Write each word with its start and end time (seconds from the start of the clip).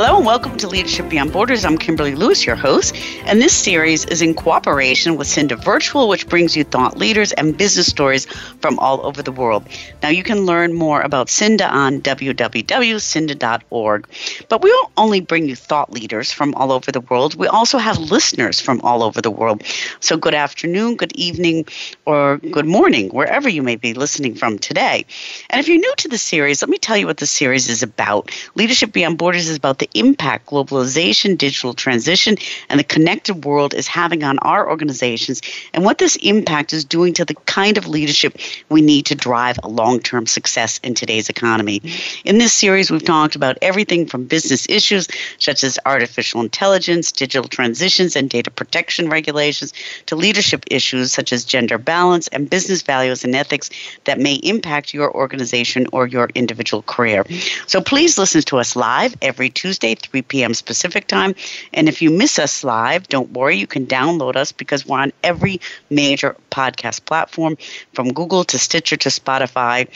Hello 0.00 0.16
and 0.16 0.24
welcome 0.24 0.56
to 0.56 0.66
Leadership 0.66 1.10
Beyond 1.10 1.30
Borders. 1.30 1.62
I'm 1.62 1.76
Kimberly 1.76 2.14
Lewis, 2.14 2.46
your 2.46 2.56
host, 2.56 2.96
and 3.26 3.38
this 3.38 3.54
series 3.54 4.06
is 4.06 4.22
in 4.22 4.32
cooperation 4.32 5.18
with 5.18 5.28
SIINDA 5.28 5.62
Virtual, 5.62 6.08
which 6.08 6.26
brings 6.26 6.56
you 6.56 6.64
thought 6.64 6.96
leaders 6.96 7.32
and 7.32 7.54
business 7.54 7.88
stories 7.88 8.24
from 8.62 8.78
all 8.78 9.04
over 9.04 9.22
the 9.22 9.30
world. 9.30 9.68
Now, 10.02 10.08
you 10.08 10.22
can 10.22 10.46
learn 10.46 10.72
more 10.72 11.02
about 11.02 11.26
SIINDA 11.26 11.70
on 11.70 12.00
www.siinda.org. 12.00 14.08
But 14.48 14.62
we 14.62 14.70
don't 14.70 14.90
only 14.96 15.20
bring 15.20 15.46
you 15.46 15.54
thought 15.54 15.92
leaders 15.92 16.32
from 16.32 16.54
all 16.54 16.72
over 16.72 16.90
the 16.90 17.02
world, 17.02 17.34
we 17.34 17.48
also 17.48 17.76
have 17.76 17.98
listeners 17.98 18.58
from 18.58 18.80
all 18.80 19.02
over 19.02 19.20
the 19.20 19.30
world. 19.30 19.62
So, 20.00 20.16
good 20.16 20.32
afternoon, 20.32 20.96
good 20.96 21.14
evening, 21.14 21.66
or 22.06 22.38
good 22.38 22.64
morning, 22.64 23.10
wherever 23.10 23.50
you 23.50 23.62
may 23.62 23.76
be 23.76 23.92
listening 23.92 24.34
from 24.34 24.58
today. 24.58 25.04
And 25.50 25.60
if 25.60 25.68
you're 25.68 25.76
new 25.76 25.94
to 25.98 26.08
the 26.08 26.16
series, 26.16 26.62
let 26.62 26.70
me 26.70 26.78
tell 26.78 26.96
you 26.96 27.06
what 27.06 27.18
the 27.18 27.26
series 27.26 27.68
is 27.68 27.82
about. 27.82 28.30
Leadership 28.54 28.92
Beyond 28.92 29.18
Borders 29.18 29.50
is 29.50 29.58
about 29.58 29.78
the 29.78 29.89
impact 29.94 30.46
globalization, 30.46 31.36
digital 31.36 31.74
transition, 31.74 32.36
and 32.68 32.78
the 32.78 32.84
connected 32.84 33.44
world 33.44 33.74
is 33.74 33.86
having 33.86 34.22
on 34.22 34.38
our 34.40 34.68
organizations 34.68 35.42
and 35.74 35.84
what 35.84 35.98
this 35.98 36.16
impact 36.16 36.72
is 36.72 36.84
doing 36.84 37.12
to 37.14 37.24
the 37.24 37.34
kind 37.46 37.78
of 37.78 37.88
leadership 37.88 38.36
we 38.68 38.80
need 38.80 39.06
to 39.06 39.14
drive 39.14 39.58
a 39.62 39.68
long 39.68 39.98
term 40.00 40.26
success 40.26 40.78
in 40.82 40.94
today's 40.94 41.28
economy. 41.28 41.82
In 42.24 42.38
this 42.38 42.52
series, 42.52 42.90
we've 42.90 43.04
talked 43.04 43.34
about 43.34 43.58
everything 43.62 44.06
from 44.06 44.26
business 44.26 44.68
issues 44.68 45.08
such 45.38 45.64
as 45.64 45.78
artificial 45.86 46.40
intelligence, 46.40 47.12
digital 47.12 47.48
transitions, 47.48 48.16
and 48.16 48.30
data 48.30 48.50
protection 48.50 49.08
regulations 49.08 49.72
to 50.06 50.16
leadership 50.16 50.64
issues 50.70 51.12
such 51.12 51.32
as 51.32 51.44
gender 51.44 51.78
balance 51.78 52.28
and 52.28 52.48
business 52.48 52.82
values 52.82 53.24
and 53.24 53.34
ethics 53.34 53.70
that 54.04 54.18
may 54.18 54.34
impact 54.34 54.94
your 54.94 55.12
organization 55.14 55.86
or 55.92 56.06
your 56.06 56.30
individual 56.34 56.82
career. 56.82 57.24
So 57.66 57.80
please 57.80 58.18
listen 58.18 58.42
to 58.42 58.58
us 58.58 58.76
live 58.76 59.16
every 59.22 59.50
Tuesday 59.50 59.69
Tuesday, 59.70 59.94
3 59.94 60.22
p.m. 60.22 60.50
Pacific 60.66 61.06
time. 61.06 61.32
And 61.72 61.88
if 61.88 62.02
you 62.02 62.10
miss 62.10 62.40
us 62.40 62.64
live, 62.64 63.06
don't 63.06 63.30
worry, 63.30 63.56
you 63.56 63.68
can 63.68 63.86
download 63.86 64.34
us 64.34 64.50
because 64.50 64.84
we're 64.84 64.98
on 64.98 65.12
every 65.22 65.60
major 65.90 66.34
podcast 66.50 67.04
platform 67.04 67.56
from 67.92 68.12
Google 68.12 68.42
to 68.42 68.58
Stitcher 68.58 68.96
to 68.96 69.10
Spotify 69.10 69.86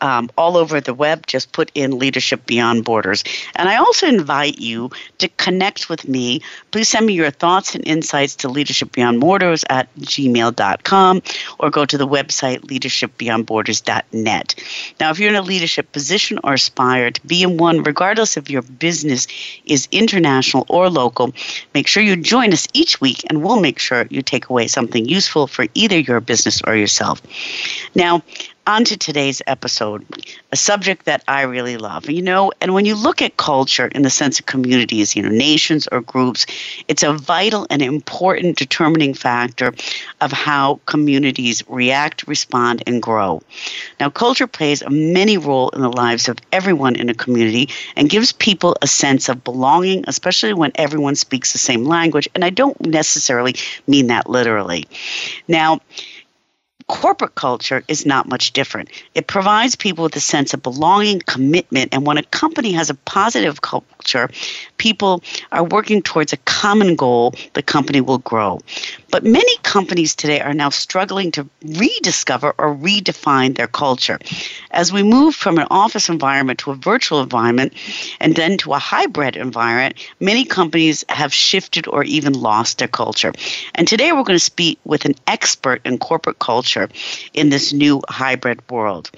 um, 0.00 0.30
all 0.36 0.56
over 0.56 0.80
the 0.80 0.94
web. 0.94 1.26
Just 1.26 1.52
put 1.52 1.70
in 1.74 1.98
Leadership 1.98 2.46
Beyond 2.46 2.84
Borders. 2.84 3.24
And 3.54 3.68
I 3.68 3.76
also 3.76 4.06
invite 4.06 4.58
you 4.58 4.90
to 5.18 5.28
connect 5.28 5.88
with 5.88 6.08
me. 6.08 6.40
Please 6.70 6.88
send 6.88 7.06
me 7.06 7.12
your 7.12 7.30
thoughts 7.30 7.74
and 7.74 7.86
insights 7.86 8.36
to 8.36 8.48
Leadership 8.48 8.92
Beyond 8.92 9.20
Borders 9.20 9.64
at 9.70 9.94
gmail.com 9.96 11.22
or 11.58 11.70
go 11.70 11.84
to 11.84 11.98
the 11.98 12.08
website 12.08 12.60
leadershipbeyondborders.net. 12.60 14.54
Now, 14.98 15.10
if 15.10 15.18
you're 15.18 15.30
in 15.30 15.36
a 15.36 15.42
leadership 15.42 15.92
position 15.92 16.40
or 16.44 16.54
aspire 16.54 17.10
to 17.10 17.26
be 17.26 17.42
in 17.42 17.56
one, 17.56 17.82
regardless 17.82 18.36
of 18.36 18.50
your 18.50 18.62
business 18.62 19.19
is 19.64 19.88
international 19.92 20.64
or 20.68 20.88
local, 20.90 21.32
make 21.74 21.86
sure 21.86 22.02
you 22.02 22.16
join 22.16 22.52
us 22.52 22.66
each 22.72 23.00
week 23.00 23.22
and 23.28 23.42
we'll 23.42 23.60
make 23.60 23.78
sure 23.78 24.06
you 24.10 24.22
take 24.22 24.48
away 24.48 24.66
something 24.66 25.06
useful 25.06 25.46
for 25.46 25.66
either 25.74 25.98
your 25.98 26.20
business 26.20 26.62
or 26.66 26.76
yourself. 26.76 27.22
Now, 27.94 28.22
on 28.70 28.84
to 28.84 28.96
today's 28.96 29.42
episode, 29.48 30.06
a 30.52 30.56
subject 30.56 31.06
that 31.06 31.24
I 31.26 31.42
really 31.42 31.76
love. 31.76 32.08
You 32.08 32.22
know, 32.22 32.52
and 32.60 32.72
when 32.72 32.84
you 32.84 32.94
look 32.94 33.20
at 33.20 33.36
culture 33.36 33.86
in 33.88 34.02
the 34.02 34.10
sense 34.10 34.38
of 34.38 34.46
communities, 34.46 35.16
you 35.16 35.22
know, 35.24 35.28
nations 35.28 35.88
or 35.90 36.00
groups, 36.00 36.46
it's 36.86 37.02
a 37.02 37.12
vital 37.12 37.66
and 37.68 37.82
important 37.82 38.56
determining 38.56 39.12
factor 39.12 39.74
of 40.20 40.30
how 40.30 40.78
communities 40.86 41.64
react, 41.68 42.28
respond, 42.28 42.84
and 42.86 43.02
grow. 43.02 43.42
Now, 43.98 44.08
culture 44.08 44.46
plays 44.46 44.82
a 44.82 44.90
many 44.90 45.36
role 45.36 45.70
in 45.70 45.82
the 45.82 45.92
lives 45.92 46.28
of 46.28 46.38
everyone 46.52 46.94
in 46.94 47.08
a 47.08 47.14
community 47.14 47.68
and 47.96 48.08
gives 48.08 48.30
people 48.30 48.76
a 48.82 48.86
sense 48.86 49.28
of 49.28 49.42
belonging, 49.42 50.04
especially 50.06 50.54
when 50.54 50.70
everyone 50.76 51.16
speaks 51.16 51.52
the 51.52 51.58
same 51.58 51.84
language. 51.86 52.28
And 52.36 52.44
I 52.44 52.50
don't 52.50 52.80
necessarily 52.86 53.56
mean 53.88 54.06
that 54.06 54.30
literally. 54.30 54.84
Now, 55.48 55.80
corporate 56.90 57.36
culture 57.36 57.84
is 57.86 58.04
not 58.04 58.28
much 58.28 58.52
different. 58.52 58.90
It 59.14 59.28
provides 59.28 59.76
people 59.76 60.02
with 60.02 60.16
a 60.16 60.20
sense 60.20 60.54
of 60.54 60.62
belonging, 60.62 61.20
commitment, 61.20 61.94
and 61.94 62.04
when 62.04 62.18
a 62.18 62.24
company 62.24 62.72
has 62.72 62.90
a 62.90 62.94
positive 62.94 63.60
culture, 64.10 64.32
people 64.78 65.22
are 65.52 65.64
working 65.64 66.02
towards 66.02 66.32
a 66.32 66.36
common 66.38 66.96
goal, 66.96 67.34
the 67.54 67.62
company 67.62 68.00
will 68.00 68.18
grow. 68.18 68.60
But 69.10 69.24
many 69.24 69.56
companies 69.62 70.14
today 70.14 70.40
are 70.40 70.54
now 70.54 70.70
struggling 70.70 71.30
to 71.32 71.46
rediscover 71.64 72.54
or 72.58 72.74
redefine 72.74 73.56
their 73.56 73.66
culture. 73.66 74.18
As 74.70 74.92
we 74.92 75.02
move 75.02 75.34
from 75.34 75.58
an 75.58 75.66
office 75.70 76.08
environment 76.08 76.60
to 76.60 76.70
a 76.70 76.74
virtual 76.74 77.20
environment 77.20 77.72
and 78.20 78.34
then 78.36 78.56
to 78.58 78.72
a 78.72 78.78
hybrid 78.78 79.36
environment, 79.36 79.96
many 80.20 80.44
companies 80.44 81.04
have 81.08 81.32
shifted 81.32 81.86
or 81.88 82.04
even 82.04 82.32
lost 82.32 82.78
their 82.78 82.88
culture. 82.88 83.32
And 83.74 83.86
today 83.86 84.12
we're 84.12 84.24
going 84.24 84.38
to 84.38 84.44
speak 84.44 84.78
with 84.84 85.04
an 85.04 85.14
expert 85.26 85.80
in 85.84 85.98
corporate 85.98 86.38
culture 86.38 86.88
in 87.34 87.50
this 87.50 87.72
new 87.72 88.00
hybrid 88.08 88.60
world. 88.70 89.10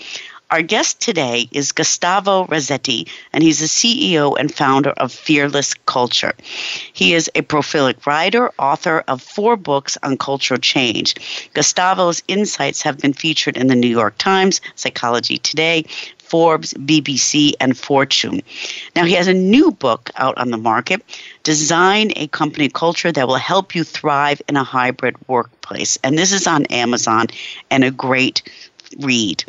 Our 0.52 0.60
guest 0.60 1.00
today 1.00 1.48
is 1.50 1.72
Gustavo 1.72 2.44
Razzetti, 2.44 3.08
and 3.32 3.42
he's 3.42 3.60
the 3.60 3.64
CEO 3.64 4.36
and 4.38 4.54
founder 4.54 4.90
of 4.90 5.10
Fearless 5.10 5.72
Culture. 5.86 6.34
He 6.92 7.14
is 7.14 7.30
a 7.34 7.40
prolific 7.40 8.06
writer, 8.06 8.52
author 8.58 9.02
of 9.08 9.22
four 9.22 9.56
books 9.56 9.96
on 10.02 10.18
cultural 10.18 10.60
change. 10.60 11.14
Gustavo's 11.54 12.22
insights 12.28 12.82
have 12.82 12.98
been 12.98 13.14
featured 13.14 13.56
in 13.56 13.68
the 13.68 13.74
New 13.74 13.88
York 13.88 14.18
Times, 14.18 14.60
Psychology 14.74 15.38
Today, 15.38 15.86
Forbes, 16.18 16.74
BBC, 16.74 17.54
and 17.58 17.74
Fortune. 17.74 18.42
Now, 18.94 19.06
he 19.06 19.14
has 19.14 19.28
a 19.28 19.32
new 19.32 19.70
book 19.70 20.10
out 20.16 20.36
on 20.36 20.50
the 20.50 20.58
market 20.58 21.02
Design 21.44 22.12
a 22.16 22.26
Company 22.26 22.68
Culture 22.68 23.10
That 23.10 23.26
Will 23.26 23.36
Help 23.36 23.74
You 23.74 23.84
Thrive 23.84 24.42
in 24.50 24.56
a 24.56 24.64
Hybrid 24.64 25.16
Workplace. 25.28 25.98
And 26.04 26.18
this 26.18 26.30
is 26.30 26.46
on 26.46 26.66
Amazon 26.66 27.28
and 27.70 27.84
a 27.84 27.90
great 27.90 28.42
read. 28.98 29.44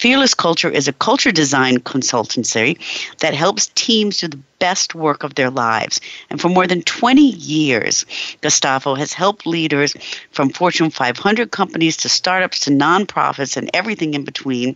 Fearless 0.00 0.32
Culture 0.32 0.70
is 0.70 0.88
a 0.88 0.94
culture 0.94 1.30
design 1.30 1.76
consultancy 1.80 2.78
that 3.18 3.34
helps 3.34 3.70
teams 3.74 4.16
do 4.16 4.28
the 4.28 4.38
best 4.58 4.94
work 4.94 5.22
of 5.22 5.34
their 5.34 5.50
lives. 5.50 6.00
And 6.30 6.40
for 6.40 6.48
more 6.48 6.66
than 6.66 6.80
20 6.80 7.20
years, 7.20 8.06
Gustavo 8.40 8.94
has 8.94 9.12
helped 9.12 9.46
leaders 9.46 9.94
from 10.30 10.48
Fortune 10.48 10.88
500 10.88 11.50
companies 11.50 11.98
to 11.98 12.08
startups 12.08 12.60
to 12.60 12.70
nonprofits 12.70 13.58
and 13.58 13.68
everything 13.74 14.14
in 14.14 14.24
between 14.24 14.74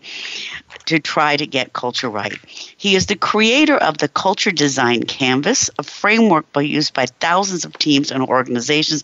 to 0.85 0.99
try 0.99 1.39
to 1.39 1.47
get 1.47 1.73
culture 1.73 2.11
right. 2.11 2.37
He 2.77 2.95
is 2.95 3.07
the 3.07 3.17
creator 3.17 3.79
of 3.79 3.97
the 3.97 4.09
Culture 4.09 4.51
Design 4.51 5.05
Canvas, 5.05 5.71
a 5.79 5.83
framework 5.83 6.45
used 6.55 6.93
by 6.93 7.07
thousands 7.07 7.65
of 7.65 7.79
teams 7.79 8.11
and 8.11 8.23
organizations 8.23 9.03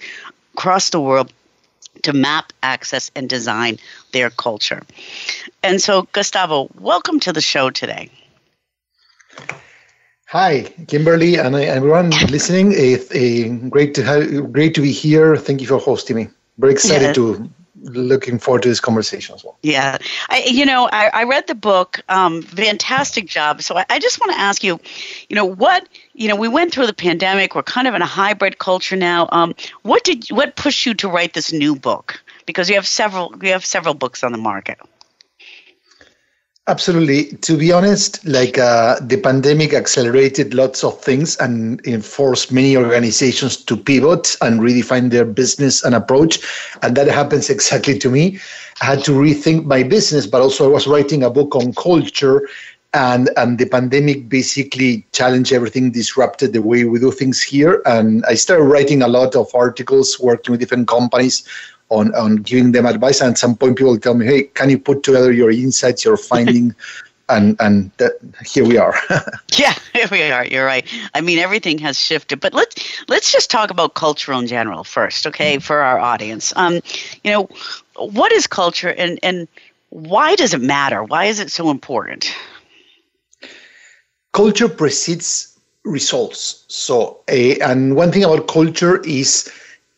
across 0.52 0.90
the 0.90 1.00
world 1.00 1.32
to 2.02 2.12
map, 2.12 2.52
access, 2.62 3.10
and 3.16 3.28
design 3.28 3.78
their 4.12 4.30
culture. 4.30 4.82
And 5.62 5.80
so, 5.80 6.08
Gustavo, 6.12 6.70
welcome 6.78 7.20
to 7.20 7.32
the 7.32 7.40
show 7.40 7.70
today. 7.70 8.10
Hi, 10.26 10.62
Kimberly, 10.86 11.36
and 11.36 11.56
everyone 11.56 12.10
listening. 12.30 12.72
It's 12.72 13.08
great 13.68 13.94
to 13.94 14.04
have, 14.04 14.52
great 14.52 14.74
to 14.76 14.80
be 14.80 14.92
here. 14.92 15.36
Thank 15.36 15.60
you 15.60 15.66
for 15.66 15.78
hosting 15.78 16.16
me. 16.16 16.28
Very 16.58 16.72
excited 16.72 17.06
yes. 17.06 17.14
to 17.16 17.50
looking 17.82 18.38
forward 18.38 18.62
to 18.62 18.68
this 18.68 18.80
conversation 18.80 19.34
as 19.34 19.42
well. 19.42 19.58
Yeah, 19.62 19.98
I, 20.28 20.44
you 20.46 20.66
know, 20.66 20.88
I, 20.92 21.10
I 21.12 21.24
read 21.24 21.46
the 21.46 21.54
book. 21.54 22.00
Um, 22.08 22.42
fantastic 22.42 23.26
job. 23.26 23.62
So 23.62 23.76
I, 23.76 23.86
I 23.88 23.98
just 23.98 24.20
want 24.20 24.32
to 24.32 24.38
ask 24.38 24.62
you, 24.62 24.78
you 25.28 25.36
know, 25.36 25.44
what 25.44 25.88
you 26.14 26.28
know, 26.28 26.36
we 26.36 26.48
went 26.48 26.72
through 26.72 26.86
the 26.86 26.92
pandemic. 26.92 27.54
We're 27.54 27.62
kind 27.62 27.88
of 27.88 27.94
in 27.94 28.02
a 28.02 28.06
hybrid 28.06 28.58
culture 28.58 28.96
now. 28.96 29.28
Um, 29.32 29.54
what 29.82 30.04
did 30.04 30.28
what 30.28 30.56
pushed 30.56 30.86
you 30.86 30.94
to 30.94 31.08
write 31.08 31.34
this 31.34 31.52
new 31.52 31.74
book? 31.74 32.22
Because 32.50 32.68
you 32.68 32.76
have 32.76 32.86
several 32.86 33.34
you 33.42 33.52
have 33.52 33.64
several 33.64 33.94
books 33.94 34.22
on 34.22 34.32
the 34.32 34.38
market. 34.38 34.78
Absolutely. 36.70 37.36
To 37.38 37.56
be 37.56 37.72
honest, 37.72 38.24
like 38.24 38.56
uh, 38.56 39.00
the 39.00 39.16
pandemic 39.16 39.72
accelerated 39.74 40.54
lots 40.54 40.84
of 40.84 41.02
things 41.02 41.36
and 41.38 41.80
forced 42.04 42.52
many 42.52 42.76
organizations 42.76 43.56
to 43.64 43.76
pivot 43.76 44.36
and 44.40 44.60
redefine 44.60 45.10
their 45.10 45.24
business 45.24 45.82
and 45.82 45.96
approach. 45.96 46.38
And 46.82 46.96
that 46.96 47.08
happens 47.08 47.50
exactly 47.50 47.98
to 47.98 48.08
me. 48.08 48.38
I 48.82 48.84
had 48.84 49.02
to 49.04 49.12
rethink 49.12 49.64
my 49.64 49.82
business, 49.82 50.28
but 50.28 50.42
also 50.42 50.64
I 50.64 50.72
was 50.72 50.86
writing 50.86 51.24
a 51.24 51.30
book 51.30 51.56
on 51.56 51.72
culture 51.74 52.48
and 52.92 53.30
and 53.36 53.58
the 53.58 53.66
pandemic 53.66 54.28
basically 54.28 55.06
challenged 55.12 55.52
everything 55.52 55.90
disrupted 55.90 56.52
the 56.52 56.62
way 56.62 56.84
we 56.84 56.98
do 56.98 57.12
things 57.12 57.40
here 57.40 57.82
and 57.86 58.24
i 58.26 58.34
started 58.34 58.64
writing 58.64 59.00
a 59.00 59.06
lot 59.06 59.36
of 59.36 59.48
articles 59.54 60.18
working 60.18 60.50
with 60.50 60.60
different 60.60 60.88
companies 60.88 61.46
on, 61.90 62.14
on 62.14 62.36
giving 62.36 62.72
them 62.72 62.86
advice. 62.86 63.20
And 63.20 63.30
at 63.30 63.38
some 63.38 63.56
point, 63.56 63.76
people 63.76 63.98
tell 63.98 64.14
me, 64.14 64.26
hey, 64.26 64.44
can 64.44 64.70
you 64.70 64.78
put 64.78 65.02
together 65.02 65.32
your 65.32 65.50
insights, 65.50 66.04
your 66.04 66.16
finding? 66.16 66.74
and 67.30 67.56
and 67.60 67.90
that, 67.98 68.12
here 68.44 68.66
we 68.66 68.76
are. 68.76 68.94
yeah, 69.56 69.74
here 69.92 70.08
we 70.10 70.22
are. 70.22 70.44
You're 70.44 70.66
right. 70.66 70.86
I 71.14 71.20
mean, 71.20 71.38
everything 71.38 71.78
has 71.78 71.98
shifted, 71.98 72.40
but 72.40 72.52
let's 72.52 73.02
let's 73.08 73.32
just 73.32 73.50
talk 73.50 73.70
about 73.70 73.94
culture 73.94 74.32
in 74.32 74.46
general 74.46 74.84
first, 74.84 75.26
okay, 75.26 75.56
mm-hmm. 75.56 75.62
for 75.62 75.78
our 75.78 75.98
audience. 75.98 76.52
Um, 76.56 76.80
you 77.24 77.30
know, 77.30 77.48
what 77.96 78.32
is 78.32 78.46
culture, 78.46 78.90
and 78.90 79.18
and 79.22 79.48
why 79.90 80.36
does 80.36 80.54
it 80.54 80.60
matter? 80.60 81.02
Why 81.04 81.26
is 81.26 81.40
it 81.40 81.50
so 81.50 81.70
important? 81.70 82.34
Culture 84.32 84.68
precedes 84.68 85.58
results. 85.84 86.64
So, 86.68 87.20
uh, 87.28 87.56
and 87.62 87.96
one 87.96 88.12
thing 88.12 88.24
about 88.24 88.48
culture 88.48 89.00
is 89.02 89.50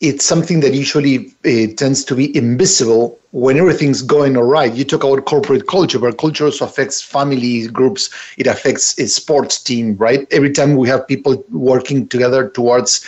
it's 0.03 0.25
something 0.25 0.59
that 0.59 0.73
usually 0.73 1.33
uh, 1.45 1.73
tends 1.77 2.03
to 2.03 2.13
be 2.15 2.35
invisible 2.35 3.17
when 3.31 3.57
everything's 3.57 4.01
going 4.01 4.35
all 4.35 4.43
right. 4.43 4.73
You 4.73 4.83
talk 4.83 5.03
about 5.03 5.25
corporate 5.25 5.65
culture, 5.67 5.97
but 5.97 6.17
culture 6.17 6.45
also 6.45 6.65
affects 6.65 7.01
family 7.01 7.67
groups. 7.69 8.09
It 8.37 8.45
affects 8.45 8.99
a 8.99 9.07
sports 9.07 9.63
team, 9.63 9.95
right? 9.97 10.27
Every 10.31 10.51
time 10.51 10.75
we 10.75 10.89
have 10.89 11.07
people 11.07 11.43
working 11.51 12.07
together 12.09 12.49
towards 12.49 13.05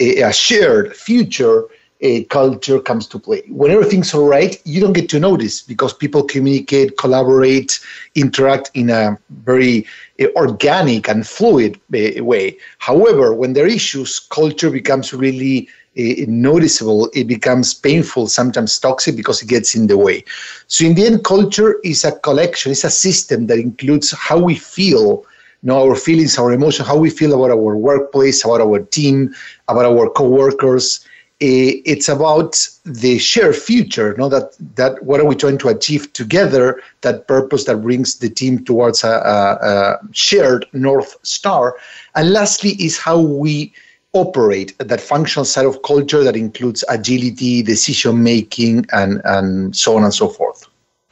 a, 0.00 0.22
a 0.22 0.32
shared 0.32 0.96
future, 0.96 1.64
a 2.00 2.24
culture 2.24 2.80
comes 2.80 3.06
to 3.08 3.18
play. 3.18 3.42
When 3.48 3.70
everything's 3.70 4.14
all 4.14 4.26
right, 4.26 4.60
you 4.64 4.80
don't 4.80 4.92
get 4.94 5.08
to 5.10 5.20
notice 5.20 5.60
because 5.62 5.92
people 5.92 6.22
communicate, 6.22 6.96
collaborate, 6.96 7.78
interact 8.14 8.70
in 8.74 8.88
a 8.88 9.18
very 9.42 9.86
uh, 10.20 10.26
organic 10.36 11.08
and 11.08 11.26
fluid 11.26 11.78
uh, 11.94 12.24
way. 12.24 12.56
However, 12.78 13.34
when 13.34 13.52
there 13.52 13.64
are 13.64 13.68
issues, 13.68 14.18
culture 14.20 14.70
becomes 14.70 15.12
really 15.12 15.68
Eh, 15.98 16.24
noticeable, 16.28 17.10
it 17.12 17.26
becomes 17.26 17.74
painful, 17.74 18.28
sometimes 18.28 18.78
toxic 18.78 19.16
because 19.16 19.42
it 19.42 19.48
gets 19.48 19.74
in 19.74 19.88
the 19.88 19.98
way. 19.98 20.22
So 20.68 20.84
in 20.84 20.94
the 20.94 21.04
end, 21.04 21.24
culture 21.24 21.80
is 21.82 22.04
a 22.04 22.12
collection, 22.12 22.70
it's 22.70 22.84
a 22.84 22.90
system 22.90 23.48
that 23.48 23.58
includes 23.58 24.12
how 24.12 24.38
we 24.38 24.54
feel, 24.54 25.24
you 25.62 25.66
know, 25.66 25.88
our 25.88 25.96
feelings, 25.96 26.38
our 26.38 26.52
emotions, 26.52 26.86
how 26.86 26.96
we 26.96 27.10
feel 27.10 27.34
about 27.34 27.50
our 27.50 27.76
workplace, 27.76 28.44
about 28.44 28.60
our 28.60 28.78
team, 28.78 29.34
about 29.66 29.86
our 29.86 30.08
coworkers. 30.08 31.04
Eh, 31.40 31.82
it's 31.84 32.08
about 32.08 32.52
the 32.84 33.18
shared 33.18 33.56
future, 33.56 34.12
you 34.12 34.18
know, 34.18 34.28
that, 34.28 34.52
that 34.76 35.02
what 35.02 35.18
are 35.18 35.26
we 35.26 35.34
trying 35.34 35.58
to 35.58 35.68
achieve 35.68 36.12
together, 36.12 36.80
that 37.00 37.26
purpose 37.26 37.64
that 37.64 37.82
brings 37.82 38.18
the 38.20 38.30
team 38.30 38.64
towards 38.64 39.02
a, 39.02 39.08
a, 39.08 39.68
a 39.70 39.98
shared 40.12 40.64
North 40.72 41.16
Star. 41.24 41.76
And 42.14 42.32
lastly 42.32 42.76
is 42.78 42.98
how 42.98 43.18
we 43.18 43.72
operate 44.14 44.76
that 44.78 45.00
functional 45.00 45.44
side 45.44 45.66
of 45.66 45.82
culture 45.82 46.24
that 46.24 46.36
includes 46.36 46.82
agility, 46.88 47.62
decision 47.62 48.22
making, 48.22 48.86
and, 48.92 49.20
and 49.24 49.76
so 49.76 49.96
on 49.96 50.04
and 50.04 50.14
so 50.14 50.28
forth. 50.28 50.47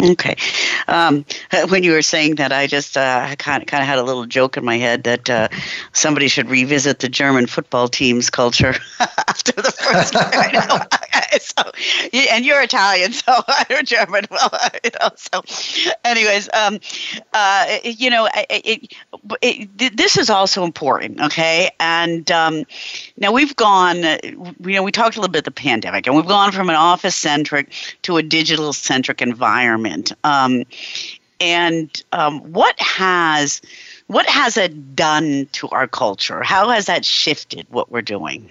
Okay. 0.03 0.37
Um, 0.89 1.25
when 1.69 1.83
you 1.83 1.93
were 1.93 2.03
saying 2.03 2.37
that, 2.37 2.53
I 2.53 2.67
just 2.67 2.97
uh, 2.97 3.35
kind 3.37 3.63
of 3.63 3.69
kind 3.69 3.83
of 3.83 3.89
had 3.89 3.99
a 3.99 4.03
little 4.03 4.27
joke 4.27 4.57
in 4.57 4.65
my 4.65 4.77
head 4.77 5.05
that 5.05 5.31
uh, 5.31 5.49
somebody 5.93 6.29
should 6.29 6.51
revisit 6.51 6.99
the 6.99 7.09
German 7.09 7.47
football 7.47 7.89
team's 7.89 8.29
culture 8.29 8.75
after 9.01 9.53
the 9.53 9.73
first. 9.73 10.15
So, 11.39 11.71
and 12.31 12.47
you're 12.47 12.63
Italian, 12.63 13.13
so 13.13 13.33
I'm 13.47 13.85
German. 13.85 14.25
Well, 14.31 14.51
you 14.83 14.91
know. 15.01 15.11
So, 15.17 15.43
anyways, 16.05 16.49
um, 16.55 16.79
uh, 17.35 17.77
you 17.85 18.09
know, 18.09 18.29
it, 18.35 18.91
it, 19.43 19.69
it, 19.79 19.97
this 19.97 20.17
is 20.17 20.31
also 20.31 20.65
important. 20.65 21.21
Okay, 21.21 21.71
and 21.79 22.31
um, 22.31 22.65
now 23.19 23.33
we've 23.33 23.55
gone. 23.55 23.97
You 24.03 24.55
know, 24.61 24.83
we 24.83 24.93
talked 24.93 25.17
a 25.17 25.21
little 25.21 25.33
bit 25.33 25.45
the 25.45 25.51
pandemic, 25.51 26.07
and 26.07 26.17
we've 26.17 26.27
gone 26.27 26.53
from 26.53 26.71
an 26.71 26.77
office 26.77 27.17
centric 27.17 27.71
to 28.03 28.17
a 28.17 28.23
digital 28.23 28.73
centric 28.73 29.21
environment 29.21 29.87
Um, 30.25 30.65
and 31.41 32.03
um, 32.13 32.41
what 32.53 32.79
has 32.81 33.61
what 34.07 34.27
has 34.29 34.57
it 34.57 34.95
done 34.95 35.49
to 35.53 35.69
our 35.69 35.87
culture? 35.87 36.43
How 36.43 36.69
has 36.71 36.87
that 36.87 37.05
shifted 37.05 37.67
what 37.71 37.91
we're 37.91 38.03
doing? 38.03 38.49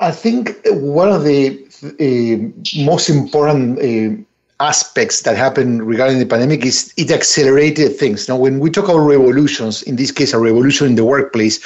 I 0.00 0.12
think 0.12 0.56
one 0.66 1.08
of 1.08 1.24
the 1.24 1.58
uh, 1.82 2.84
most 2.84 3.08
important 3.10 3.78
uh, 3.80 4.22
aspects 4.60 5.22
that 5.22 5.36
happened 5.36 5.86
regarding 5.86 6.18
the 6.18 6.26
pandemic 6.26 6.64
is 6.64 6.92
it 6.96 7.10
accelerated 7.10 7.96
things. 7.96 8.28
Now, 8.28 8.36
when 8.36 8.60
we 8.60 8.70
talk 8.70 8.84
about 8.84 8.98
revolutions, 8.98 9.82
in 9.82 9.96
this 9.96 10.12
case, 10.12 10.32
a 10.32 10.38
revolution 10.38 10.86
in 10.86 10.94
the 10.94 11.04
workplace, 11.04 11.58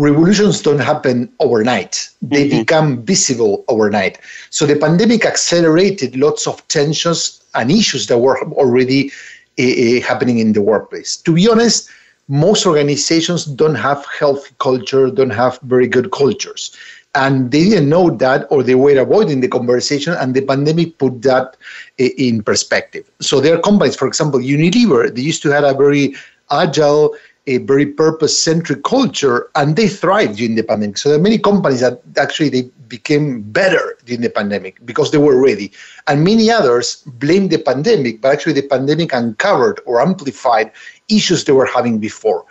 revolutions 0.00 0.62
don't 0.62 0.78
happen 0.78 1.30
overnight. 1.40 2.08
They 2.22 2.48
mm-hmm. 2.48 2.60
become 2.60 3.02
visible 3.04 3.64
overnight. 3.68 4.18
So 4.48 4.64
the 4.64 4.76
pandemic 4.76 5.26
accelerated 5.26 6.16
lots 6.16 6.46
of 6.46 6.66
tensions 6.68 7.44
and 7.54 7.70
issues 7.70 8.06
that 8.06 8.18
were 8.18 8.40
already 8.52 9.12
uh, 9.58 10.00
happening 10.00 10.38
in 10.38 10.54
the 10.54 10.62
workplace. 10.62 11.16
To 11.18 11.34
be 11.34 11.48
honest, 11.50 11.90
most 12.28 12.64
organizations 12.64 13.44
don't 13.44 13.74
have 13.74 14.06
healthy 14.18 14.54
culture, 14.58 15.10
don't 15.10 15.36
have 15.44 15.58
very 15.62 15.86
good 15.86 16.10
cultures. 16.12 16.74
And 17.14 17.50
they 17.50 17.64
didn't 17.64 17.88
know 17.88 18.08
that, 18.08 18.46
or 18.50 18.62
they 18.62 18.76
were 18.76 18.96
avoiding 18.96 19.40
the 19.40 19.48
conversation, 19.48 20.14
and 20.14 20.32
the 20.32 20.42
pandemic 20.42 20.96
put 20.96 21.20
that 21.22 21.56
uh, 22.00 22.04
in 22.16 22.42
perspective. 22.42 23.10
So 23.20 23.40
there 23.40 23.54
are 23.56 23.60
companies, 23.60 23.96
for 23.96 24.06
example, 24.08 24.40
Unilever, 24.40 25.14
they 25.14 25.20
used 25.20 25.42
to 25.42 25.50
have 25.50 25.64
a 25.64 25.74
very 25.74 26.14
agile 26.50 27.14
a 27.46 27.58
very 27.58 27.86
purpose-centric 27.86 28.84
culture, 28.84 29.48
and 29.54 29.76
they 29.76 29.88
thrived 29.88 30.36
during 30.36 30.54
the 30.54 30.62
pandemic. 30.62 30.98
So 30.98 31.08
there 31.08 31.18
are 31.18 31.22
many 31.22 31.38
companies 31.38 31.80
that 31.80 32.00
actually 32.16 32.50
they 32.50 32.62
became 32.88 33.42
better 33.42 33.96
during 34.04 34.20
the 34.20 34.30
pandemic 34.30 34.84
because 34.84 35.10
they 35.10 35.18
were 35.18 35.40
ready, 35.40 35.72
and 36.06 36.22
many 36.24 36.50
others 36.50 37.02
blame 37.06 37.48
the 37.48 37.58
pandemic, 37.58 38.20
but 38.20 38.32
actually 38.32 38.54
the 38.54 38.68
pandemic 38.68 39.12
uncovered 39.12 39.80
or 39.86 40.00
amplified 40.00 40.70
issues 41.08 41.44
they 41.44 41.52
were 41.52 41.66
having 41.66 41.98
before. 41.98 42.44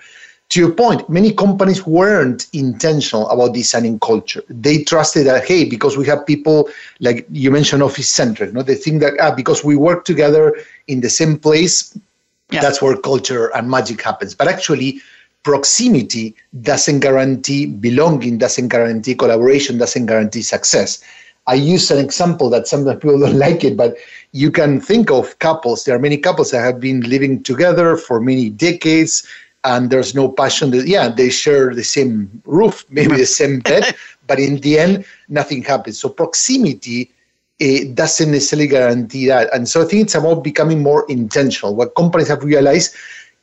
To 0.49 0.59
your 0.59 0.71
point, 0.71 1.07
many 1.07 1.31
companies 1.31 1.85
weren't 1.85 2.47
intentional 2.53 3.29
about 3.29 3.53
designing 3.53 3.99
culture. 3.99 4.43
They 4.49 4.83
trusted 4.83 5.27
that, 5.27 5.45
hey, 5.45 5.65
because 5.65 5.95
we 5.95 6.07
have 6.07 6.25
people 6.25 6.69
like 6.99 7.27
you 7.31 7.51
mentioned, 7.51 7.83
office 7.83 8.09
centric. 8.09 8.51
No, 8.51 8.63
they 8.63 8.73
think 8.73 8.99
that 9.01 9.13
ah, 9.21 9.29
because 9.29 9.63
we 9.63 9.75
work 9.75 10.05
together 10.05 10.57
in 10.87 11.01
the 11.01 11.09
same 11.09 11.37
place, 11.37 11.95
yeah. 12.51 12.61
That's 12.61 12.81
where 12.81 12.97
culture 12.97 13.55
and 13.55 13.69
magic 13.69 14.01
happens. 14.01 14.33
But 14.33 14.47
actually, 14.47 15.01
proximity 15.43 16.35
doesn't 16.61 16.99
guarantee 16.99 17.67
belonging, 17.67 18.37
doesn't 18.37 18.69
guarantee 18.69 19.15
collaboration, 19.15 19.77
doesn't 19.77 20.07
guarantee 20.07 20.41
success. 20.41 21.03
I 21.47 21.55
use 21.55 21.89
an 21.89 22.03
example 22.03 22.49
that 22.51 22.67
sometimes 22.67 22.99
people 23.01 23.19
don't 23.19 23.37
like 23.37 23.63
it, 23.63 23.77
but 23.77 23.97
you 24.31 24.51
can 24.51 24.79
think 24.81 25.11
of 25.11 25.37
couples. 25.39 25.85
There 25.85 25.95
are 25.95 25.99
many 25.99 26.17
couples 26.17 26.51
that 26.51 26.61
have 26.61 26.79
been 26.79 27.01
living 27.01 27.43
together 27.43 27.97
for 27.97 28.19
many 28.19 28.49
decades, 28.49 29.27
and 29.63 29.89
there's 29.89 30.15
no 30.15 30.29
passion. 30.29 30.71
Yeah, 30.85 31.09
they 31.09 31.29
share 31.29 31.73
the 31.73 31.83
same 31.83 32.41
roof, 32.45 32.85
maybe 32.89 33.09
mm-hmm. 33.09 33.17
the 33.17 33.25
same 33.25 33.59
bed, 33.59 33.95
but 34.27 34.39
in 34.39 34.57
the 34.57 34.79
end, 34.79 35.05
nothing 35.27 35.63
happens. 35.63 35.99
So 35.99 36.09
proximity 36.09 37.11
it 37.59 37.95
doesn't 37.95 38.31
necessarily 38.31 38.67
guarantee 38.67 39.27
that. 39.27 39.53
And 39.53 39.67
so 39.67 39.81
I 39.81 39.85
think 39.85 40.03
it's 40.03 40.15
about 40.15 40.43
becoming 40.43 40.81
more 40.81 41.05
intentional. 41.09 41.75
What 41.75 41.95
companies 41.95 42.29
have 42.29 42.43
realized 42.43 42.95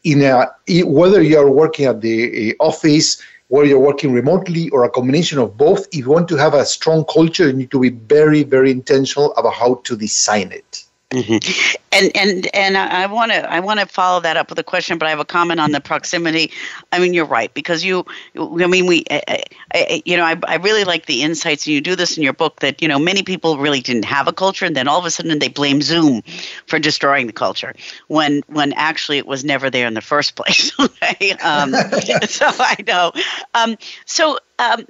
in 0.05 0.23
a, 0.23 0.47
whether 0.85 1.23
you're 1.23 1.51
working 1.51 1.87
at 1.87 2.01
the 2.01 2.53
uh, 2.59 2.65
office, 2.65 3.23
whether 3.49 3.69
you're 3.69 3.79
working 3.79 4.13
remotely, 4.13 4.71
or 4.71 4.85
a 4.85 4.91
combination 4.91 5.39
of 5.39 5.57
both, 5.57 5.87
if 5.89 5.97
you 5.99 6.09
want 6.09 6.29
to 6.29 6.37
have 6.37 6.55
a 6.55 6.65
strong 6.65 7.05
culture, 7.05 7.47
you 7.47 7.53
need 7.53 7.71
to 7.71 7.81
be 7.81 7.91
very, 7.91 8.43
very 8.43 8.71
intentional 8.71 9.35
about 9.35 9.55
how 9.55 9.75
to 9.85 9.97
design 9.97 10.51
it. 10.51 10.76
Mm-hmm. 11.11 11.77
And 11.93 12.17
and 12.17 12.55
and 12.55 12.77
I 12.77 13.07
want 13.07 13.31
to 13.31 13.49
I 13.51 13.61
want 13.61 13.79
to 13.79 13.87
follow 13.87 14.21
that 14.21 14.37
up 14.37 14.51
with 14.51 14.59
a 14.59 14.65
question, 14.65 14.99
but 14.99 15.07
I 15.07 15.11
have 15.11 15.21
a 15.21 15.25
comment 15.25 15.61
on 15.61 15.71
the 15.71 15.81
proximity. 15.81 16.51
I 16.91 16.99
mean, 16.99 17.15
you're 17.15 17.25
right 17.25 17.55
because 17.55 17.85
you. 17.85 18.05
I 18.37 18.67
mean, 18.67 18.87
we. 18.87 19.05
I, 19.09 19.45
I, 19.73 20.03
you 20.05 20.17
know, 20.17 20.25
I, 20.25 20.37
I 20.49 20.57
really 20.57 20.83
like 20.83 21.07
the 21.07 21.23
insights, 21.23 21.65
and 21.65 21.75
you 21.75 21.81
do 21.81 21.95
this 21.95 22.17
in 22.17 22.25
your 22.25 22.33
book 22.33 22.59
that 22.59 22.83
you 22.83 22.89
know 22.89 22.99
many 22.99 23.23
people 23.23 23.57
really 23.57 23.81
didn't 23.81 24.05
have 24.05 24.27
a 24.27 24.33
culture, 24.33 24.67
and 24.67 24.75
then 24.75 24.89
all 24.89 24.99
of 24.99 25.05
a 25.05 25.11
sudden 25.11 25.39
they 25.39 25.49
blame 25.49 25.81
Zoom 25.81 26.23
for 26.67 26.81
destroying 26.81 27.29
the 27.29 27.33
culture 27.33 27.73
when 28.09 28.43
when 28.49 28.73
actually 28.73 29.19
it 29.19 29.27
was 29.27 29.45
never 29.45 29.71
there 29.71 29.87
in 29.87 29.95
the 29.95 30.01
first 30.01 30.35
place. 30.35 30.73
um, 30.81 30.89
so 32.27 32.47
I 32.59 32.77
know. 32.85 33.13
Um, 33.55 33.77
so 34.07 34.39
um, 34.59 34.85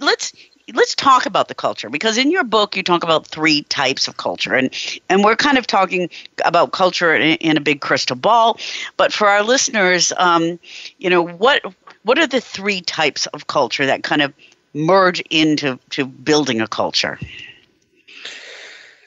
let's 0.00 0.32
let's 0.74 0.94
talk 0.94 1.26
about 1.26 1.48
the 1.48 1.54
culture 1.54 1.88
because 1.88 2.18
in 2.18 2.30
your 2.30 2.44
book 2.44 2.76
you 2.76 2.82
talk 2.82 3.04
about 3.04 3.26
three 3.26 3.62
types 3.64 4.08
of 4.08 4.16
culture 4.16 4.54
and 4.54 4.70
and 5.08 5.22
we're 5.22 5.36
kind 5.36 5.58
of 5.58 5.66
talking 5.66 6.10
about 6.44 6.72
culture 6.72 7.14
in, 7.14 7.36
in 7.36 7.56
a 7.56 7.60
big 7.60 7.80
crystal 7.80 8.16
ball. 8.16 8.58
But 8.96 9.12
for 9.12 9.28
our 9.28 9.42
listeners 9.42 10.12
um, 10.16 10.58
you 10.98 11.08
know 11.08 11.22
what 11.22 11.62
what 12.02 12.18
are 12.18 12.26
the 12.26 12.40
three 12.40 12.80
types 12.80 13.26
of 13.26 13.46
culture 13.46 13.86
that 13.86 14.02
kind 14.02 14.22
of 14.22 14.32
merge 14.74 15.20
into 15.30 15.78
to 15.90 16.04
building 16.04 16.60
a 16.60 16.68
culture? 16.68 17.18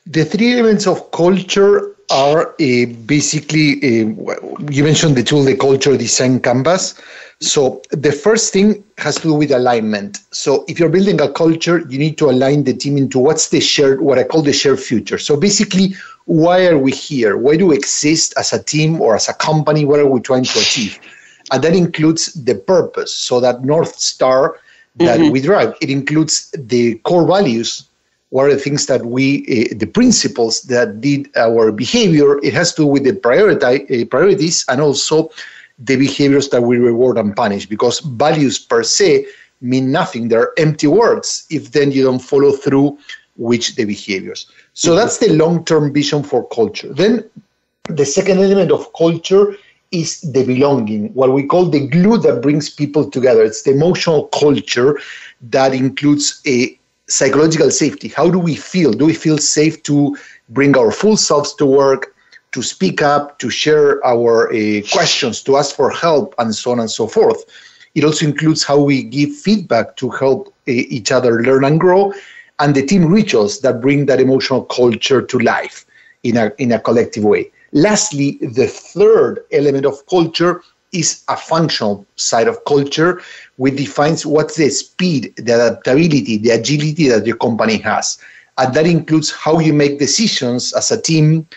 The 0.05 0.25
three 0.25 0.53
elements 0.53 0.87
of 0.87 1.11
culture 1.11 1.95
are 2.09 2.49
uh, 2.49 2.85
basically 3.05 3.75
uh, 3.77 4.65
you 4.71 4.83
mentioned 4.83 5.15
the 5.15 5.23
tool 5.23 5.43
the 5.43 5.55
culture 5.55 5.95
design 5.95 6.39
canvas 6.39 6.99
So 7.41 7.81
the 7.91 8.11
first 8.11 8.51
thing 8.51 8.83
has 8.97 9.15
to 9.17 9.21
do 9.21 9.33
with 9.33 9.51
alignment. 9.51 10.19
So 10.31 10.65
if 10.67 10.77
you're 10.77 10.89
building 10.89 11.21
a 11.21 11.31
culture, 11.31 11.79
you 11.87 11.97
need 11.97 12.17
to 12.17 12.29
align 12.29 12.65
the 12.65 12.73
team 12.73 12.97
into 12.97 13.17
what's 13.17 13.47
the 13.49 13.61
shared, 13.61 14.01
what 14.01 14.19
I 14.19 14.23
call 14.23 14.41
the 14.41 14.51
shared 14.51 14.79
future. 14.79 15.17
So 15.17 15.37
basically, 15.37 15.93
why 16.25 16.67
are 16.67 16.77
we 16.77 16.91
here? 16.91 17.37
Why 17.37 17.55
do 17.55 17.67
we 17.67 17.77
exist 17.77 18.33
as 18.37 18.51
a 18.51 18.61
team 18.61 18.99
or 18.99 19.15
as 19.15 19.29
a 19.29 19.33
company? 19.33 19.85
What 19.85 19.99
are 19.99 20.05
we 20.05 20.19
trying 20.19 20.43
to 20.43 20.59
achieve? 20.59 20.99
And 21.51 21.63
that 21.63 21.73
includes 21.73 22.33
the 22.33 22.55
purpose. 22.55 23.13
So 23.13 23.39
that 23.39 23.63
North 23.63 23.97
Star 23.99 24.59
that 24.97 25.19
mm-hmm. 25.19 25.31
we 25.31 25.41
drive, 25.41 25.75
it 25.81 25.89
includes 25.89 26.51
the 26.51 26.95
core 26.99 27.25
values. 27.25 27.85
What 28.31 28.47
are 28.47 28.53
the 28.53 28.59
things 28.59 28.85
that 28.87 29.05
we, 29.05 29.41
uh, 29.43 29.75
the 29.77 29.87
principles 29.87 30.63
that 30.63 30.99
did 30.99 31.29
our 31.37 31.71
behavior? 31.71 32.37
It 32.43 32.53
has 32.53 32.73
to 32.73 32.83
do 32.83 32.87
with 32.87 33.05
the 33.05 33.13
priority, 33.13 34.01
uh, 34.01 34.05
priorities 34.05 34.65
and 34.67 34.81
also 34.81 35.31
the 35.79 35.95
behaviors 35.95 36.49
that 36.49 36.61
we 36.61 36.77
reward 36.77 37.17
and 37.17 37.35
punish 37.35 37.65
because 37.65 37.99
values 37.99 38.59
per 38.59 38.83
se 38.83 39.25
mean 39.61 39.91
nothing. 39.91 40.27
They're 40.27 40.51
empty 40.57 40.87
words 40.87 41.45
if 41.49 41.71
then 41.71 41.91
you 41.91 42.03
don't 42.03 42.19
follow 42.19 42.51
through 42.51 42.97
with 43.37 43.75
the 43.75 43.85
behaviors. 43.85 44.49
So 44.73 44.95
that's 44.95 45.17
the 45.17 45.29
long 45.29 45.65
term 45.65 45.93
vision 45.93 46.23
for 46.23 46.47
culture. 46.49 46.93
Then 46.93 47.29
the 47.87 48.05
second 48.05 48.39
element 48.39 48.71
of 48.71 48.91
culture 48.93 49.55
is 49.91 50.21
the 50.21 50.45
belonging, 50.45 51.11
what 51.13 51.33
we 51.33 51.43
call 51.43 51.65
the 51.65 51.87
glue 51.87 52.17
that 52.19 52.41
brings 52.41 52.69
people 52.69 53.09
together. 53.09 53.43
It's 53.43 53.63
the 53.63 53.71
emotional 53.71 54.27
culture 54.27 54.99
that 55.41 55.73
includes 55.73 56.41
a 56.45 56.77
psychological 57.07 57.71
safety. 57.71 58.07
How 58.07 58.29
do 58.29 58.37
we 58.37 58.55
feel? 58.55 58.91
Do 58.91 59.05
we 59.05 59.15
feel 59.15 59.39
safe 59.39 59.81
to 59.83 60.15
bring 60.49 60.77
our 60.77 60.91
full 60.91 61.17
selves 61.17 61.55
to 61.55 61.65
work? 61.65 62.15
To 62.51 62.63
speak 62.63 63.01
up, 63.01 63.39
to 63.39 63.49
share 63.49 64.03
our 64.05 64.51
uh, 64.51 64.81
questions, 64.91 65.43
to 65.43 65.57
ask 65.57 65.75
for 65.75 65.89
help, 65.91 66.33
and 66.39 66.53
so 66.55 66.71
on 66.71 66.79
and 66.79 66.91
so 66.91 67.07
forth. 67.07 67.45
It 67.95 68.03
also 68.03 68.25
includes 68.25 68.63
how 68.63 68.79
we 68.79 69.03
give 69.03 69.35
feedback 69.35 69.95
to 69.97 70.09
help 70.09 70.47
uh, 70.47 70.71
each 70.71 71.11
other 71.11 71.41
learn 71.41 71.63
and 71.63 71.79
grow, 71.79 72.13
and 72.59 72.75
the 72.75 72.85
team 72.85 73.05
rituals 73.05 73.61
that 73.61 73.81
bring 73.81 74.05
that 74.07 74.19
emotional 74.19 74.63
culture 74.63 75.21
to 75.21 75.39
life 75.39 75.85
in 76.23 76.37
a, 76.37 76.51
in 76.57 76.71
a 76.71 76.79
collective 76.79 77.23
way. 77.23 77.51
Lastly, 77.71 78.37
the 78.41 78.67
third 78.67 79.45
element 79.51 79.85
of 79.85 80.05
culture 80.07 80.61
is 80.91 81.23
a 81.27 81.37
functional 81.37 82.05
side 82.15 82.47
of 82.47 82.63
culture, 82.65 83.21
which 83.57 83.75
defines 83.75 84.25
what's 84.25 84.55
the 84.55 84.69
speed, 84.69 85.35
the 85.37 85.53
adaptability, 85.53 86.37
the 86.37 86.49
agility 86.49 87.07
that 87.09 87.25
your 87.25 87.37
company 87.37 87.77
has. 87.77 88.17
And 88.57 88.73
that 88.73 88.87
includes 88.87 89.31
how 89.31 89.59
you 89.59 89.71
make 89.73 89.99
decisions 89.99 90.73
as 90.73 90.91
a 90.91 91.01
team, 91.01 91.47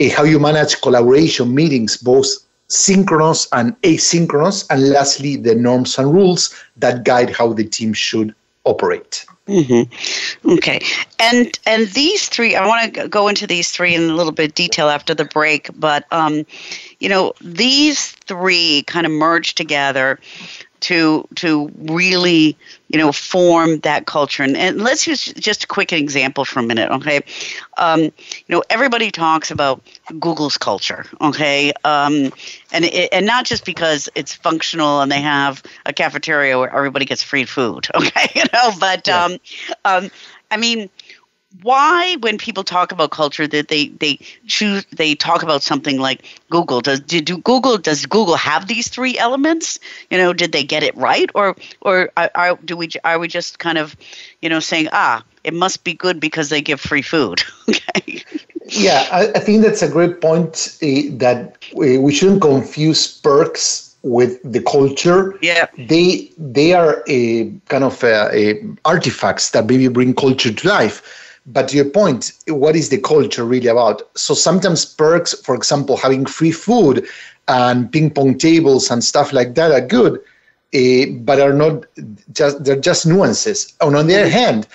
uh, 0.00 0.10
how 0.10 0.24
you 0.24 0.38
manage 0.38 0.80
collaboration 0.80 1.54
meetings, 1.54 1.96
both 1.96 2.28
synchronous 2.68 3.48
and 3.52 3.80
asynchronous, 3.82 4.66
and 4.70 4.90
lastly, 4.90 5.36
the 5.36 5.54
norms 5.54 5.98
and 5.98 6.12
rules 6.12 6.54
that 6.76 7.04
guide 7.04 7.30
how 7.30 7.52
the 7.52 7.64
team 7.64 7.92
should 7.92 8.34
operate. 8.64 9.24
Mm-hmm. 9.46 10.50
Okay, 10.50 10.80
and 11.20 11.56
and 11.66 11.86
these 11.88 12.28
three, 12.28 12.56
I 12.56 12.66
want 12.66 12.94
to 12.94 13.08
go 13.08 13.28
into 13.28 13.46
these 13.46 13.70
three 13.70 13.94
in 13.94 14.10
a 14.10 14.14
little 14.14 14.32
bit 14.32 14.56
detail 14.56 14.88
after 14.88 15.14
the 15.14 15.24
break, 15.24 15.70
but 15.78 16.04
um, 16.10 16.44
you 16.98 17.08
know, 17.08 17.32
these 17.40 18.10
three 18.10 18.82
kind 18.88 19.06
of 19.06 19.12
merge 19.12 19.54
together 19.54 20.18
to 20.80 21.28
to 21.36 21.70
really 21.76 22.56
you 22.88 22.98
know 22.98 23.12
form 23.12 23.78
that 23.80 24.06
culture. 24.06 24.42
And, 24.42 24.56
and 24.56 24.80
let's 24.82 25.06
use 25.06 25.24
just 25.24 25.64
a 25.64 25.66
quick 25.66 25.92
example 25.92 26.44
for 26.44 26.60
a 26.60 26.62
minute 26.62 26.90
okay? 26.90 27.20
Um, 27.78 28.00
you 28.00 28.12
know 28.48 28.62
everybody 28.70 29.10
talks 29.10 29.50
about 29.50 29.82
google's 30.18 30.56
culture 30.56 31.04
okay? 31.20 31.72
Um, 31.84 32.32
and 32.72 32.84
it, 32.84 33.08
and 33.12 33.26
not 33.26 33.44
just 33.44 33.64
because 33.64 34.08
it's 34.14 34.34
functional 34.34 35.00
and 35.00 35.10
they 35.10 35.20
have 35.20 35.62
a 35.84 35.92
cafeteria 35.92 36.58
where 36.58 36.74
everybody 36.74 37.04
gets 37.04 37.22
free 37.22 37.44
food 37.44 37.88
okay 37.94 38.30
you 38.34 38.44
know? 38.52 38.72
But 38.78 39.06
yeah. 39.06 39.24
um, 39.24 39.36
um, 39.84 40.10
i 40.50 40.56
mean 40.56 40.88
why 41.62 42.16
when 42.20 42.38
people 42.38 42.64
talk 42.64 42.92
about 42.92 43.10
culture 43.10 43.46
that 43.46 43.68
they 43.68 43.88
they 43.88 44.18
choose 44.46 44.84
they 44.92 45.14
talk 45.14 45.42
about 45.42 45.62
something 45.62 45.98
like 45.98 46.22
google. 46.50 46.80
Does 46.80 47.00
do 47.00 47.38
google 47.38 47.78
does 47.78 48.06
google 48.06 48.36
have 48.36 48.66
these 48.66 48.88
three 48.88 49.18
elements? 49.18 49.78
You 50.10 50.18
know 50.18 50.32
did 50.32 50.52
they 50.52 50.64
get 50.64 50.82
it 50.82 50.96
right? 50.96 51.30
Or 51.34 51.56
or 51.80 52.10
are, 52.16 52.30
are 52.34 52.58
do 52.64 52.76
we 52.76 52.88
are 53.04 53.18
we 53.18 53.28
just 53.28 53.58
kind 53.58 53.78
of 53.78 53.96
you 54.42 54.48
know 54.48 54.60
saying 54.60 54.88
ah 54.92 55.24
it 55.44 55.54
must 55.54 55.84
be 55.84 55.94
good 55.94 56.18
because 56.20 56.48
they 56.48 56.60
give 56.60 56.80
free 56.80 57.02
food. 57.02 57.42
Okay. 57.68 58.22
Yeah 58.68 59.06
I, 59.12 59.28
I, 59.34 59.38
think 59.40 59.62
that's 59.62 59.82
a 59.82 59.88
great 59.88 60.20
point 60.20 60.78
uh, 60.82 60.86
that 61.18 61.56
we, 61.74 61.98
we 61.98 62.12
shouldn't 62.12 62.42
confuse 62.42 63.20
perks 63.20 63.94
with 64.02 64.40
the 64.44 64.60
culture. 64.62 65.36
Yeah, 65.42 65.66
they 65.76 66.30
they 66.38 66.74
are 66.74 67.02
a 67.08 67.50
kind 67.68 67.84
of 67.84 68.02
a, 68.02 68.30
a 68.32 68.62
artifacts 68.84 69.50
that 69.50 69.66
maybe 69.66 69.88
bring 69.88 70.14
culture 70.14 70.52
to 70.52 70.68
life 70.68 71.25
but 71.46 71.68
to 71.68 71.76
your 71.76 71.88
point, 71.88 72.32
what 72.48 72.74
is 72.74 72.88
the 72.88 72.98
culture 72.98 73.44
really 73.44 73.68
about? 73.68 74.02
So 74.18 74.34
sometimes 74.34 74.84
perks, 74.84 75.32
for 75.32 75.54
example, 75.54 75.96
having 75.96 76.26
free 76.26 76.50
food 76.50 77.06
and 77.46 77.90
ping 77.90 78.10
pong 78.10 78.36
tables 78.36 78.90
and 78.90 79.02
stuff 79.04 79.32
like 79.32 79.54
that 79.54 79.70
are 79.70 79.86
good, 79.86 80.18
uh, 80.74 81.06
but 81.20 81.40
are 81.40 81.52
not 81.52 81.86
just 82.32 82.64
they're 82.64 82.80
just 82.80 83.06
nuances. 83.06 83.74
And 83.80 83.94
on 83.94 84.08
the 84.08 84.16
other 84.16 84.28
hand, 84.28 84.66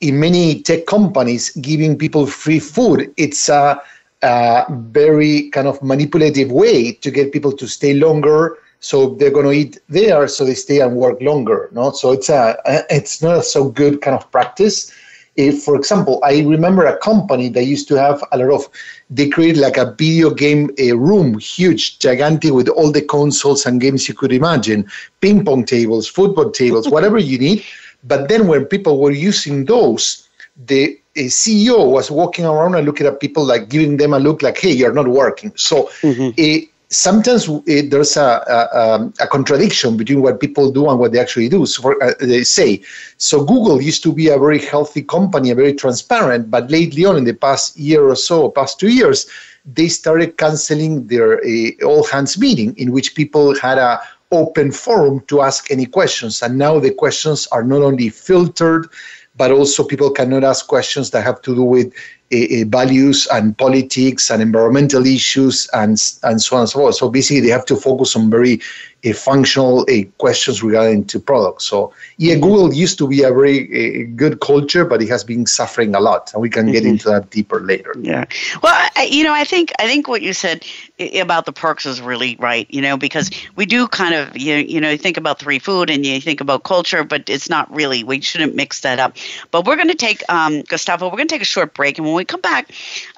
in 0.00 0.18
many 0.18 0.62
tech 0.62 0.86
companies, 0.86 1.50
giving 1.56 1.98
people 1.98 2.26
free 2.26 2.58
food, 2.58 3.12
it's 3.18 3.48
a, 3.50 3.80
a 4.22 4.64
very 4.70 5.50
kind 5.50 5.68
of 5.68 5.82
manipulative 5.82 6.50
way 6.50 6.92
to 6.92 7.10
get 7.10 7.32
people 7.32 7.52
to 7.52 7.66
stay 7.66 7.92
longer. 7.94 8.56
So 8.80 9.14
they're 9.14 9.30
going 9.30 9.46
to 9.46 9.52
eat 9.52 9.78
there, 9.88 10.28
so 10.28 10.44
they 10.44 10.54
stay 10.54 10.80
and 10.80 10.96
work 10.96 11.20
longer. 11.20 11.70
No, 11.72 11.90
so 11.90 12.12
it's 12.12 12.30
a 12.30 12.56
it's 12.88 13.22
not 13.22 13.38
a 13.38 13.42
so 13.42 13.68
good 13.68 14.00
kind 14.00 14.16
of 14.16 14.30
practice 14.30 14.90
if, 15.36 15.62
for 15.62 15.76
example, 15.76 16.20
I 16.22 16.42
remember 16.42 16.86
a 16.86 16.96
company 16.98 17.48
that 17.50 17.64
used 17.64 17.88
to 17.88 17.96
have 17.96 18.22
a 18.32 18.38
lot 18.38 18.50
of, 18.50 18.68
they 19.10 19.28
created 19.28 19.60
like 19.60 19.76
a 19.76 19.92
video 19.92 20.30
game 20.30 20.70
a 20.78 20.92
room, 20.92 21.38
huge, 21.38 21.98
gigantic, 21.98 22.52
with 22.52 22.68
all 22.68 22.92
the 22.92 23.02
consoles 23.02 23.66
and 23.66 23.80
games 23.80 24.08
you 24.08 24.14
could 24.14 24.32
imagine, 24.32 24.88
ping 25.20 25.44
pong 25.44 25.64
tables, 25.64 26.08
football 26.08 26.50
tables, 26.50 26.88
whatever 26.94 27.18
you 27.18 27.38
need. 27.38 27.64
But 28.04 28.28
then 28.28 28.46
when 28.46 28.66
people 28.66 29.00
were 29.00 29.10
using 29.10 29.64
those, 29.64 30.28
the 30.66 31.00
eh, 31.16 31.22
CEO 31.24 31.90
was 31.90 32.10
walking 32.10 32.44
around 32.44 32.74
and 32.76 32.86
looking 32.86 33.06
at 33.06 33.18
people 33.18 33.44
like 33.44 33.68
giving 33.68 33.96
them 33.96 34.12
a 34.12 34.18
look 34.18 34.42
like, 34.42 34.58
hey, 34.58 34.72
you're 34.72 34.92
not 34.92 35.08
working. 35.08 35.52
So 35.56 35.90
mm-hmm 36.02 36.30
eh, 36.38 36.66
sometimes 36.88 37.48
it, 37.66 37.90
there's 37.90 38.16
a, 38.16 38.44
a, 38.48 38.78
um, 38.78 39.14
a, 39.20 39.26
contradiction 39.26 39.96
between 39.96 40.22
what 40.22 40.40
people 40.40 40.70
do 40.70 40.88
and 40.88 40.98
what 40.98 41.12
they 41.12 41.18
actually 41.18 41.48
do. 41.48 41.66
So 41.66 41.82
for, 41.82 42.02
uh, 42.02 42.14
they 42.20 42.44
say, 42.44 42.82
so 43.16 43.44
Google 43.44 43.82
used 43.82 44.02
to 44.04 44.12
be 44.12 44.28
a 44.28 44.38
very 44.38 44.58
healthy 44.58 45.02
company, 45.02 45.50
a 45.50 45.54
very 45.54 45.74
transparent, 45.74 46.50
but 46.50 46.70
lately 46.70 47.04
on 47.04 47.16
in 47.16 47.24
the 47.24 47.34
past 47.34 47.76
year 47.78 48.04
or 48.04 48.16
so, 48.16 48.50
past 48.50 48.78
two 48.78 48.90
years, 48.90 49.26
they 49.64 49.88
started 49.88 50.36
canceling 50.36 51.06
their 51.06 51.44
uh, 51.44 51.86
all 51.86 52.04
hands 52.04 52.38
meeting 52.38 52.76
in 52.76 52.92
which 52.92 53.14
people 53.14 53.58
had 53.58 53.78
a 53.78 54.00
open 54.30 54.72
forum 54.72 55.20
to 55.28 55.40
ask 55.40 55.70
any 55.70 55.86
questions. 55.86 56.42
And 56.42 56.58
now 56.58 56.78
the 56.80 56.92
questions 56.92 57.46
are 57.48 57.62
not 57.62 57.82
only 57.82 58.08
filtered, 58.08 58.88
but 59.36 59.50
also 59.50 59.84
people 59.84 60.10
cannot 60.10 60.44
ask 60.44 60.66
questions 60.66 61.10
that 61.10 61.24
have 61.24 61.40
to 61.42 61.54
do 61.54 61.62
with 61.62 61.92
Eh, 62.34 62.46
eh, 62.50 62.64
values 62.66 63.28
and 63.30 63.56
politics 63.56 64.28
and 64.28 64.42
environmental 64.42 65.06
issues 65.06 65.68
and 65.72 66.02
and 66.24 66.42
so 66.42 66.56
on 66.56 66.62
and 66.62 66.68
so 66.68 66.80
forth. 66.80 66.96
So 66.96 67.08
basically, 67.08 67.40
they 67.40 67.54
have 67.54 67.66
to 67.66 67.76
focus 67.76 68.16
on 68.16 68.28
very 68.28 68.60
uh, 69.04 69.12
functional 69.12 69.82
uh, 69.82 70.04
questions 70.18 70.62
regarding 70.62 71.04
to 71.06 71.20
products. 71.20 71.64
So 71.64 71.92
yeah, 72.16 72.34
Google 72.34 72.72
used 72.72 72.98
to 72.98 73.08
be 73.08 73.22
a 73.22 73.32
very 73.32 74.04
good 74.04 74.40
culture, 74.40 74.84
but 74.84 75.02
it 75.02 75.08
has 75.08 75.24
been 75.24 75.46
suffering 75.46 75.94
a 75.94 76.00
lot, 76.00 76.32
and 76.32 76.42
we 76.42 76.50
can 76.50 76.70
get 76.70 76.82
mm-hmm. 76.82 76.92
into 76.92 77.08
that 77.08 77.30
deeper 77.30 77.60
later. 77.60 77.94
Yeah. 78.00 78.24
Well, 78.62 78.90
I, 78.96 79.04
you 79.10 79.24
know, 79.24 79.32
I 79.32 79.44
think 79.44 79.72
I 79.78 79.86
think 79.86 80.08
what 80.08 80.22
you 80.22 80.32
said 80.32 80.64
about 81.14 81.46
the 81.46 81.52
perks 81.52 81.86
is 81.86 82.00
really 82.00 82.36
right. 82.36 82.66
You 82.70 82.82
know, 82.82 82.96
because 82.96 83.30
we 83.56 83.66
do 83.66 83.88
kind 83.88 84.14
of 84.14 84.36
you 84.36 84.56
you 84.56 84.80
know 84.80 84.90
you 84.90 84.98
think 84.98 85.16
about 85.16 85.38
three 85.38 85.58
food 85.58 85.90
and 85.90 86.04
you 86.04 86.20
think 86.20 86.40
about 86.40 86.64
culture, 86.64 87.04
but 87.04 87.28
it's 87.28 87.50
not 87.50 87.72
really. 87.74 88.04
We 88.04 88.20
shouldn't 88.20 88.54
mix 88.54 88.80
that 88.80 88.98
up. 88.98 89.16
But 89.50 89.66
we're 89.66 89.76
going 89.76 89.88
to 89.88 89.94
take 89.94 90.22
um, 90.28 90.62
Gustavo. 90.62 91.06
We're 91.06 91.16
going 91.16 91.28
to 91.28 91.34
take 91.34 91.42
a 91.42 91.46
short 91.46 91.74
break, 91.74 91.98
and 91.98 92.06
when 92.06 92.14
we 92.14 92.24
come 92.24 92.40
back, 92.40 92.70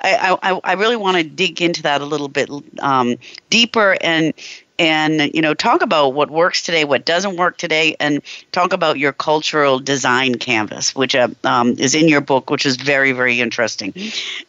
I 0.03 0.37
I, 0.43 0.61
I 0.65 0.73
really 0.75 0.97
want 0.97 1.17
to 1.17 1.23
dig 1.23 1.63
into 1.63 1.83
that 1.83 2.01
a 2.01 2.07
little 2.07 2.29
bit 2.29 2.51
um, 2.81 3.17
deeper 3.51 3.97
and 4.01 4.35
and 4.79 5.35
you 5.35 5.43
know 5.43 5.55
talk 5.55 5.83
about 5.83 6.15
what 6.15 6.31
works 6.31 6.63
today 6.63 6.85
what 6.85 7.05
doesn't 7.05 7.37
work 7.37 7.57
today 7.57 7.97
and 7.99 8.23
talk 8.53 8.73
about 8.73 8.99
your 8.99 9.13
cultural 9.13 9.79
design 9.79 10.35
canvas 10.37 10.95
which 10.95 11.15
uh, 11.15 11.29
um, 11.45 11.71
is 11.79 11.95
in 11.95 12.09
your 12.09 12.21
book 12.21 12.51
which 12.51 12.67
is 12.67 12.77
very 12.77 13.13
very 13.13 13.41
interesting. 13.41 13.95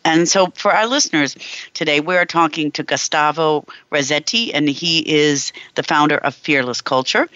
And 0.04 0.28
so 0.28 0.48
for 0.56 0.74
our 0.74 0.88
listeners 0.88 1.36
today 1.74 2.00
we 2.00 2.16
are 2.16 2.26
talking 2.26 2.72
to 2.72 2.84
gustavo 2.84 3.66
Razzetti 3.92 4.52
and 4.54 4.68
he 4.68 5.00
is 5.00 5.54
the 5.76 5.84
founder 5.84 6.18
of 6.18 6.36
fearless 6.36 6.82
culture. 6.82 7.28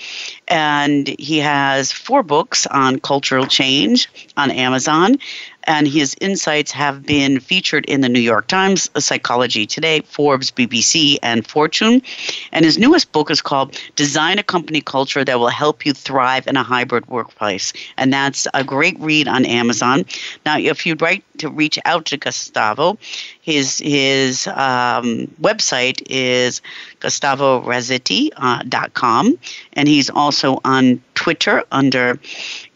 And 0.47 1.07
he 1.07 1.39
has 1.39 1.91
four 1.91 2.23
books 2.23 2.67
on 2.67 2.99
cultural 2.99 3.45
change 3.45 4.09
on 4.37 4.51
Amazon 4.51 5.17
and 5.63 5.87
his 5.87 6.15
insights 6.19 6.71
have 6.71 7.05
been 7.05 7.39
featured 7.39 7.85
in 7.85 8.01
the 8.01 8.09
New 8.09 8.19
York 8.19 8.47
Times, 8.47 8.89
Psychology 8.97 9.65
Today, 9.65 10.01
Forbes, 10.01 10.51
BBC, 10.51 11.17
and 11.21 11.45
Fortune. 11.45 12.01
And 12.51 12.65
his 12.65 12.77
newest 12.77 13.11
book 13.11 13.31
is 13.31 13.41
called 13.41 13.77
Design 13.95 14.39
a 14.39 14.43
Company 14.43 14.81
Culture 14.81 15.23
That 15.23 15.39
Will 15.39 15.49
Help 15.49 15.85
You 15.85 15.93
Thrive 15.93 16.47
in 16.47 16.57
a 16.57 16.63
Hybrid 16.63 17.07
Workplace. 17.07 17.73
And 17.97 18.11
that's 18.11 18.47
a 18.53 18.63
great 18.63 18.99
read 18.99 19.27
on 19.27 19.45
Amazon. 19.45 20.05
Now, 20.45 20.57
if 20.57 20.85
you'd 20.85 21.01
like 21.01 21.23
to 21.37 21.49
reach 21.49 21.79
out 21.85 22.05
to 22.05 22.17
Gustavo, 22.17 22.97
his 23.41 23.79
his 23.79 24.47
um, 24.47 25.27
website 25.41 26.01
is 26.09 26.61
gustavorazzetti.com, 26.99 29.27
uh, 29.27 29.31
and 29.73 29.87
he's 29.87 30.09
also 30.09 30.59
on 30.63 31.01
Twitter 31.15 31.63
under 31.71 32.19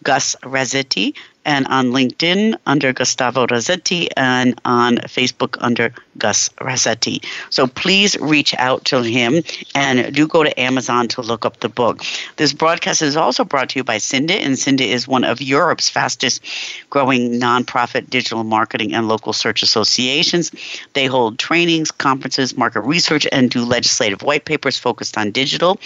Gus 0.04 0.36
Razzetti 0.44 1.16
and 1.46 1.68
on 1.68 1.92
LinkedIn 1.92 2.58
under 2.66 2.94
Gustavo 2.94 3.46
Razzetti 3.48 4.10
and 4.18 4.60
on 4.66 4.98
Facebook 4.98 5.58
under 5.60 5.94
Gus 6.18 6.50
Razzetti. 6.60 7.24
So 7.50 7.68
please 7.68 8.18
reach 8.20 8.54
out 8.56 8.86
to 8.86 9.02
him 9.02 9.44
and 9.74 10.14
do 10.14 10.28
go 10.28 10.44
to 10.44 10.60
Amazon 10.60 11.08
to 11.10 11.22
look 11.22 11.46
up 11.46 11.60
the 11.60 11.70
book. 11.70 12.04
This 12.38 12.54
broadcast 12.54 13.02
is 13.02 13.16
also 13.16 13.44
brought 13.44 13.70
to 13.70 13.80
you 13.80 13.84
by 13.84 13.98
SIINDA, 13.98 14.32
and 14.32 14.56
SIINDA 14.56 14.86
is 14.86 15.08
one 15.08 15.24
of 15.24 15.42
Europe's 15.42 15.90
fastest 15.90 16.44
growing 16.90 17.40
nonprofit 17.40 18.10
digital 18.10 18.44
marketing 18.44 18.94
and 18.94 19.08
local 19.08 19.34
search 19.34 19.64
associations. 19.64 20.52
They 20.94 21.06
hold 21.06 21.40
trainings, 21.40 21.92
conferences, 21.92 22.58
market 22.58 22.82
research, 22.82 23.28
and 23.32 23.50
do 23.50 23.64
legislative 23.66 24.22
white 24.22 24.46
papers 24.46 24.78
focused 24.78 25.18
on 25.18 25.32
digital. 25.32 25.80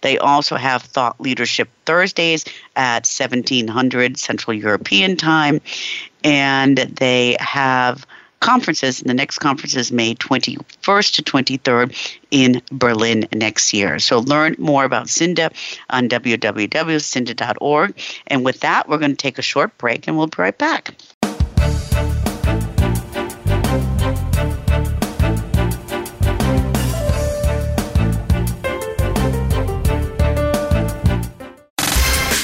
They 0.00 0.18
also 0.18 0.56
have 0.56 0.82
thought 0.82 1.20
leadership 1.20 1.68
Thursdays 1.86 2.44
at 2.76 3.06
1700 3.06 4.16
Central 4.16 4.54
European 4.54 5.16
Time, 5.16 5.60
and 6.24 6.78
they 6.78 7.36
have 7.40 8.06
conferences. 8.42 9.00
And 9.00 9.08
the 9.08 9.14
next 9.14 9.38
conference 9.38 9.74
is 9.74 9.90
May 9.90 10.14
21st 10.14 11.14
to 11.14 11.22
23rd 11.22 12.18
in 12.30 12.60
Berlin 12.70 13.26
next 13.32 13.72
year. 13.72 13.98
So 13.98 14.18
learn 14.18 14.56
more 14.58 14.84
about 14.84 15.06
SIINDA 15.06 15.52
on 15.88 16.08
www.siinda.org. 16.10 17.94
And 18.26 18.44
with 18.44 18.60
that, 18.60 18.88
we're 18.88 18.98
going 18.98 19.12
to 19.12 19.16
take 19.16 19.38
a 19.38 19.42
short 19.42 19.78
break 19.78 20.06
and 20.06 20.18
we'll 20.18 20.26
be 20.26 20.36
right 20.38 20.58
back. 20.58 20.94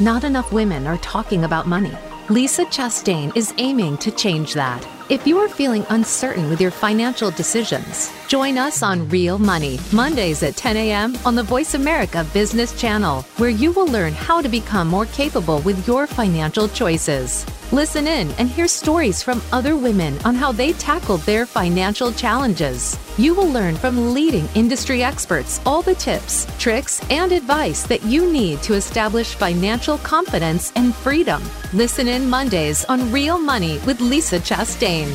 Not 0.00 0.22
enough 0.22 0.52
women 0.52 0.86
are 0.86 0.98
talking 0.98 1.42
about 1.42 1.66
money. 1.66 1.92
Lisa 2.28 2.64
Chastain 2.66 3.36
is 3.36 3.52
aiming 3.58 3.98
to 3.98 4.12
change 4.12 4.54
that. 4.54 4.86
If 5.08 5.26
you 5.26 5.38
are 5.38 5.48
feeling 5.48 5.84
uncertain 5.88 6.48
with 6.48 6.60
your 6.60 6.70
financial 6.70 7.32
decisions, 7.32 8.08
join 8.28 8.58
us 8.58 8.84
on 8.84 9.08
Real 9.08 9.40
Money, 9.40 9.80
Mondays 9.92 10.44
at 10.44 10.54
10 10.54 10.76
a.m. 10.76 11.18
on 11.24 11.34
the 11.34 11.42
Voice 11.42 11.74
America 11.74 12.24
Business 12.32 12.80
Channel, 12.80 13.22
where 13.38 13.50
you 13.50 13.72
will 13.72 13.88
learn 13.88 14.12
how 14.12 14.40
to 14.40 14.48
become 14.48 14.86
more 14.86 15.06
capable 15.06 15.58
with 15.62 15.84
your 15.88 16.06
financial 16.06 16.68
choices. 16.68 17.44
Listen 17.70 18.06
in 18.06 18.30
and 18.38 18.48
hear 18.48 18.66
stories 18.66 19.22
from 19.22 19.42
other 19.52 19.76
women 19.76 20.18
on 20.24 20.34
how 20.34 20.52
they 20.52 20.72
tackled 20.72 21.20
their 21.22 21.44
financial 21.44 22.10
challenges. 22.10 22.98
You 23.18 23.34
will 23.34 23.50
learn 23.50 23.76
from 23.76 24.14
leading 24.14 24.48
industry 24.54 25.02
experts 25.02 25.60
all 25.66 25.82
the 25.82 25.94
tips, 25.94 26.46
tricks, 26.58 27.04
and 27.10 27.30
advice 27.30 27.82
that 27.82 28.02
you 28.04 28.32
need 28.32 28.62
to 28.62 28.72
establish 28.72 29.34
financial 29.34 29.98
confidence 29.98 30.72
and 30.76 30.94
freedom. 30.94 31.42
Listen 31.74 32.08
in 32.08 32.30
Mondays 32.30 32.86
on 32.86 33.12
Real 33.12 33.38
Money 33.38 33.78
with 33.80 34.00
Lisa 34.00 34.38
Chastain. 34.38 35.14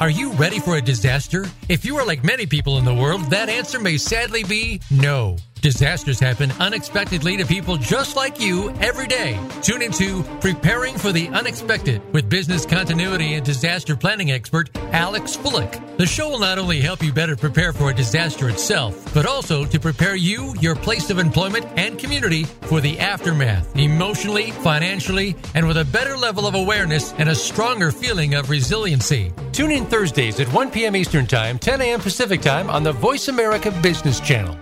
Are 0.00 0.10
you 0.10 0.32
ready 0.32 0.58
for 0.58 0.76
a 0.76 0.82
disaster? 0.82 1.46
If 1.68 1.84
you 1.84 1.96
are 1.98 2.06
like 2.06 2.24
many 2.24 2.46
people 2.46 2.78
in 2.78 2.84
the 2.84 2.94
world, 2.94 3.30
that 3.30 3.48
answer 3.48 3.78
may 3.78 3.98
sadly 3.98 4.42
be 4.42 4.80
no. 4.90 5.36
Disasters 5.60 6.18
happen 6.18 6.50
unexpectedly 6.58 7.36
to 7.36 7.44
people 7.44 7.76
just 7.76 8.16
like 8.16 8.40
you 8.40 8.70
every 8.80 9.06
day. 9.06 9.38
Tune 9.60 9.82
into 9.82 10.22
Preparing 10.40 10.96
for 10.96 11.12
the 11.12 11.28
Unexpected 11.28 12.02
with 12.14 12.30
business 12.30 12.64
continuity 12.64 13.34
and 13.34 13.44
disaster 13.44 13.94
planning 13.94 14.30
expert 14.30 14.70
Alex 14.92 15.36
Fullick. 15.36 15.98
The 15.98 16.06
show 16.06 16.30
will 16.30 16.38
not 16.38 16.58
only 16.58 16.80
help 16.80 17.02
you 17.02 17.12
better 17.12 17.36
prepare 17.36 17.74
for 17.74 17.90
a 17.90 17.94
disaster 17.94 18.48
itself, 18.48 19.12
but 19.12 19.26
also 19.26 19.66
to 19.66 19.78
prepare 19.78 20.16
you, 20.16 20.54
your 20.60 20.74
place 20.74 21.10
of 21.10 21.18
employment, 21.18 21.66
and 21.76 21.98
community 21.98 22.44
for 22.62 22.80
the 22.80 22.98
aftermath, 22.98 23.76
emotionally, 23.76 24.52
financially, 24.52 25.36
and 25.54 25.68
with 25.68 25.76
a 25.76 25.84
better 25.84 26.16
level 26.16 26.46
of 26.46 26.54
awareness 26.54 27.12
and 27.18 27.28
a 27.28 27.34
stronger 27.34 27.92
feeling 27.92 28.34
of 28.34 28.48
resiliency. 28.48 29.30
Tune 29.52 29.72
in 29.72 29.84
Thursdays 29.84 30.40
at 30.40 30.50
1 30.54 30.70
p.m. 30.70 30.96
Eastern 30.96 31.26
Time, 31.26 31.58
10 31.58 31.82
a.m. 31.82 32.00
Pacific 32.00 32.40
Time 32.40 32.70
on 32.70 32.82
the 32.82 32.92
Voice 32.92 33.28
America 33.28 33.70
Business 33.82 34.20
Channel. 34.20 34.56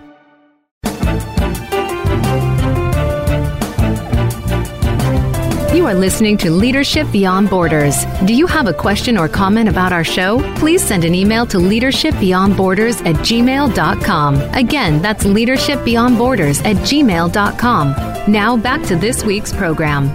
You 5.79 5.87
are 5.87 5.93
listening 5.93 6.35
to 6.39 6.51
Leadership 6.51 7.09
Beyond 7.09 7.49
Borders. 7.49 8.03
Do 8.25 8.35
you 8.35 8.47
have 8.47 8.67
a 8.67 8.73
question 8.73 9.17
or 9.17 9.29
comment 9.29 9.69
about 9.69 9.93
our 9.93 10.03
show? 10.03 10.41
Please 10.57 10.83
send 10.83 11.05
an 11.05 11.15
email 11.15 11.45
to 11.45 11.57
leadershipbeyondborders 11.57 12.99
at 13.05 13.15
gmail.com. 13.15 14.35
Again, 14.55 15.01
that's 15.01 15.23
leadershipbeyondborders 15.23 16.65
at 16.65 16.75
gmail.com. 16.85 17.95
Now 18.29 18.57
back 18.57 18.83
to 18.87 18.97
this 18.97 19.23
week's 19.23 19.53
program. 19.53 20.09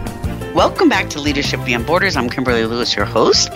Welcome 0.55 0.91
back 0.91 1.09
to 1.11 1.21
Leadership 1.21 1.65
Beyond 1.65 1.87
Borders. 1.87 2.15
I'm 2.15 2.29
Kimberly 2.29 2.67
Lewis, 2.67 2.95
your 2.95 3.07
host. 3.07 3.49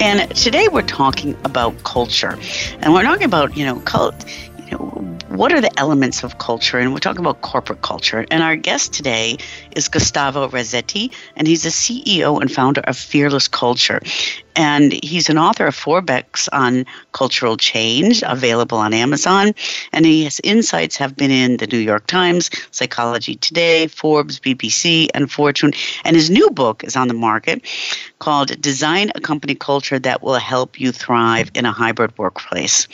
And 0.00 0.34
today 0.36 0.68
we're 0.68 0.82
talking 0.82 1.36
about 1.44 1.82
culture. 1.82 2.38
And 2.78 2.94
we're 2.94 3.02
talking 3.02 3.26
about, 3.26 3.56
you 3.56 3.66
know, 3.66 3.80
cult, 3.80 4.24
you 4.70 4.78
know, 4.78 5.00
what 5.28 5.52
are 5.52 5.60
the 5.60 5.78
elements 5.78 6.22
of 6.22 6.38
culture? 6.38 6.78
And 6.78 6.92
we're 6.92 6.98
talking 6.98 7.20
about 7.20 7.40
corporate 7.40 7.82
culture. 7.82 8.26
And 8.30 8.42
our 8.42 8.56
guest 8.56 8.92
today 8.92 9.38
is 9.74 9.88
Gustavo 9.88 10.48
Razzetti, 10.48 11.12
and 11.36 11.46
he's 11.46 11.62
the 11.62 11.70
CEO 11.70 12.40
and 12.40 12.50
founder 12.50 12.80
of 12.82 12.96
Fearless 12.96 13.48
Culture. 13.48 14.00
And 14.56 14.92
he's 14.92 15.28
an 15.30 15.38
author 15.38 15.66
of 15.66 15.74
four 15.74 16.02
books 16.02 16.48
on 16.48 16.84
cultural 17.12 17.56
change, 17.56 18.22
available 18.26 18.78
on 18.78 18.92
Amazon. 18.92 19.54
And 19.92 20.04
his 20.04 20.40
insights 20.44 20.96
have 20.96 21.16
been 21.16 21.30
in 21.30 21.56
the 21.56 21.66
New 21.66 21.78
York 21.78 22.06
Times, 22.06 22.50
Psychology 22.70 23.36
Today, 23.36 23.86
Forbes, 23.86 24.40
BBC, 24.40 25.08
and 25.14 25.30
Fortune. 25.30 25.72
And 26.04 26.16
his 26.16 26.30
new 26.30 26.50
book 26.50 26.84
is 26.84 26.96
on 26.96 27.08
the 27.08 27.14
market 27.14 27.64
called 28.18 28.60
Design 28.60 29.12
a 29.14 29.20
Company 29.20 29.54
Culture 29.54 29.98
That 29.98 30.22
Will 30.22 30.34
Help 30.34 30.78
You 30.78 30.92
Thrive 30.92 31.50
in 31.54 31.64
a 31.64 31.72
Hybrid 31.72 32.16
Workplace. 32.18 32.86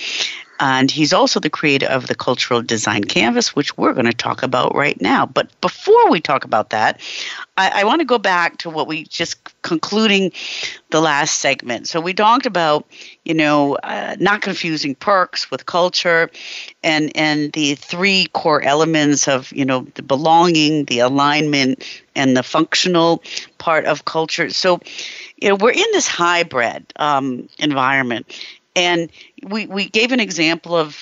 And 0.59 0.91
he's 0.91 1.13
also 1.13 1.39
the 1.39 1.51
creator 1.51 1.87
of 1.87 2.07
the 2.07 2.15
Cultural 2.15 2.63
Design 2.63 3.05
Canvas, 3.05 3.55
which 3.55 3.77
we're 3.77 3.93
going 3.93 4.07
to 4.07 4.13
talk 4.13 4.43
about 4.43 4.75
right 4.75 4.99
now. 5.01 5.27
But 5.27 5.49
before 5.61 6.11
we 6.11 6.21
talk 6.21 6.45
about 6.45 6.71
that, 6.71 7.01
I, 7.59 7.83
I 7.83 7.85
want 7.85 8.01
to 8.01 8.07
go 8.07 8.19
back 8.19 8.59
to 8.59 8.71
what 8.71 8.87
we 8.87 9.05
just 9.05 9.37
concluding 9.63 10.33
the 10.91 11.01
last 11.01 11.41
segment. 11.41 11.89
So 11.89 12.01
we 12.01 12.15
talked 12.15 12.47
about, 12.47 12.87
you 13.25 13.35
know, 13.35 13.77
uh, 13.77 14.17
not 14.19 14.41
confusing 14.41 14.95
perks 14.95 15.51
with 15.51 15.67
culture, 15.67 16.31
and 16.83 17.15
and 17.17 17.53
the 17.53 17.75
three 17.75 18.27
core 18.33 18.63
elements 18.63 19.29
of, 19.29 19.53
you 19.53 19.65
know, 19.65 19.87
the 19.95 20.03
belonging, 20.03 20.85
the 20.85 21.01
alignment, 21.01 21.85
and 22.15 22.37
the 22.37 22.43
functional 22.43 23.23
part 23.59 23.85
of 23.85 24.05
culture. 24.05 24.49
So, 24.51 24.81
you 25.37 25.49
know, 25.49 25.57
we're 25.57 25.73
in 25.73 25.87
this 25.93 26.07
hybrid 26.07 26.93
um, 26.97 27.49
environment, 27.59 28.27
and 28.75 29.11
we, 29.43 29.67
we 29.67 29.89
gave 29.89 30.13
an 30.13 30.21
example 30.21 30.77
of 30.77 30.97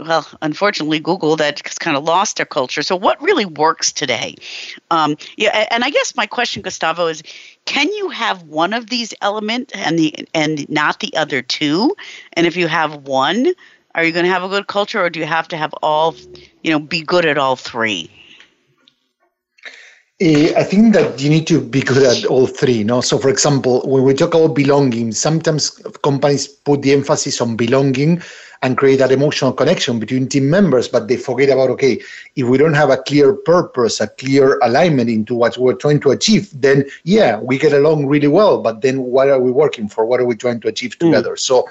well, 0.00 0.26
unfortunately, 0.42 0.98
Google 0.98 1.36
that 1.36 1.60
has 1.64 1.78
kind 1.78 1.96
of 1.96 2.04
lost 2.04 2.36
their 2.36 2.46
culture. 2.46 2.82
So, 2.82 2.96
what 2.96 3.20
really 3.22 3.44
works 3.44 3.92
today? 3.92 4.34
Um, 4.90 5.16
yeah, 5.36 5.66
and 5.70 5.84
I 5.84 5.90
guess 5.90 6.16
my 6.16 6.26
question, 6.26 6.62
Gustavo, 6.62 7.06
is: 7.06 7.22
Can 7.64 7.90
you 7.92 8.08
have 8.10 8.42
one 8.42 8.72
of 8.72 8.90
these 8.90 9.14
elements 9.22 9.72
and 9.74 9.98
the 9.98 10.28
and 10.34 10.68
not 10.68 11.00
the 11.00 11.14
other 11.16 11.42
two? 11.42 11.94
And 12.32 12.46
if 12.46 12.56
you 12.56 12.66
have 12.66 13.06
one, 13.06 13.52
are 13.94 14.04
you 14.04 14.12
going 14.12 14.24
to 14.24 14.30
have 14.30 14.42
a 14.42 14.48
good 14.48 14.66
culture, 14.66 15.02
or 15.02 15.10
do 15.10 15.20
you 15.20 15.26
have 15.26 15.48
to 15.48 15.56
have 15.56 15.72
all? 15.74 16.14
You 16.62 16.72
know, 16.72 16.80
be 16.80 17.02
good 17.02 17.24
at 17.24 17.38
all 17.38 17.56
three. 17.56 18.10
Uh, 20.20 20.50
I 20.56 20.64
think 20.64 20.94
that 20.94 21.20
you 21.20 21.30
need 21.30 21.46
to 21.46 21.60
be 21.60 21.80
good 21.80 22.02
at 22.02 22.24
all 22.24 22.48
three. 22.48 22.82
No, 22.82 23.00
so 23.00 23.18
for 23.18 23.28
example, 23.28 23.82
when 23.86 24.02
we 24.02 24.14
talk 24.14 24.34
about 24.34 24.54
belonging, 24.54 25.12
sometimes 25.12 25.70
companies 26.02 26.48
put 26.48 26.82
the 26.82 26.92
emphasis 26.92 27.40
on 27.40 27.54
belonging 27.54 28.20
and 28.62 28.76
create 28.76 28.96
that 28.96 29.12
emotional 29.12 29.52
connection 29.52 30.00
between 30.00 30.28
team 30.28 30.50
members, 30.50 30.88
but 30.88 31.06
they 31.06 31.16
forget 31.16 31.50
about 31.50 31.70
okay, 31.70 32.02
if 32.34 32.48
we 32.48 32.58
don't 32.58 32.74
have 32.74 32.90
a 32.90 32.96
clear 32.96 33.32
purpose, 33.32 34.00
a 34.00 34.08
clear 34.08 34.58
alignment 34.58 35.08
into 35.08 35.36
what 35.36 35.56
we're 35.56 35.74
trying 35.74 36.00
to 36.00 36.10
achieve, 36.10 36.50
then 36.60 36.84
yeah, 37.04 37.38
we 37.38 37.56
get 37.56 37.72
along 37.72 38.06
really 38.06 38.26
well. 38.26 38.60
But 38.60 38.80
then, 38.80 39.04
what 39.04 39.28
are 39.28 39.40
we 39.40 39.52
working 39.52 39.88
for? 39.88 40.04
What 40.04 40.18
are 40.18 40.26
we 40.26 40.34
trying 40.34 40.58
to 40.62 40.68
achieve 40.68 40.94
hmm. 40.94 41.06
together? 41.06 41.34
Mm. 41.34 41.38
So 41.38 41.68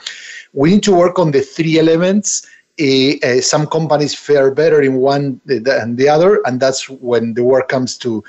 we 0.53 0.69
need 0.69 0.83
to 0.83 0.95
work 0.95 1.19
on 1.19 1.31
the 1.31 1.41
three 1.41 1.77
elements 1.79 2.47
uh, 2.79 3.41
some 3.41 3.67
companies 3.67 4.13
fare 4.13 4.51
better 4.51 4.81
in 4.81 4.95
one 4.95 5.41
than 5.45 5.95
the 5.95 6.09
other, 6.09 6.41
and 6.45 6.59
that's 6.59 6.89
when 6.89 7.33
the 7.33 7.43
work 7.43 7.69
comes 7.69 7.97
to 7.97 8.23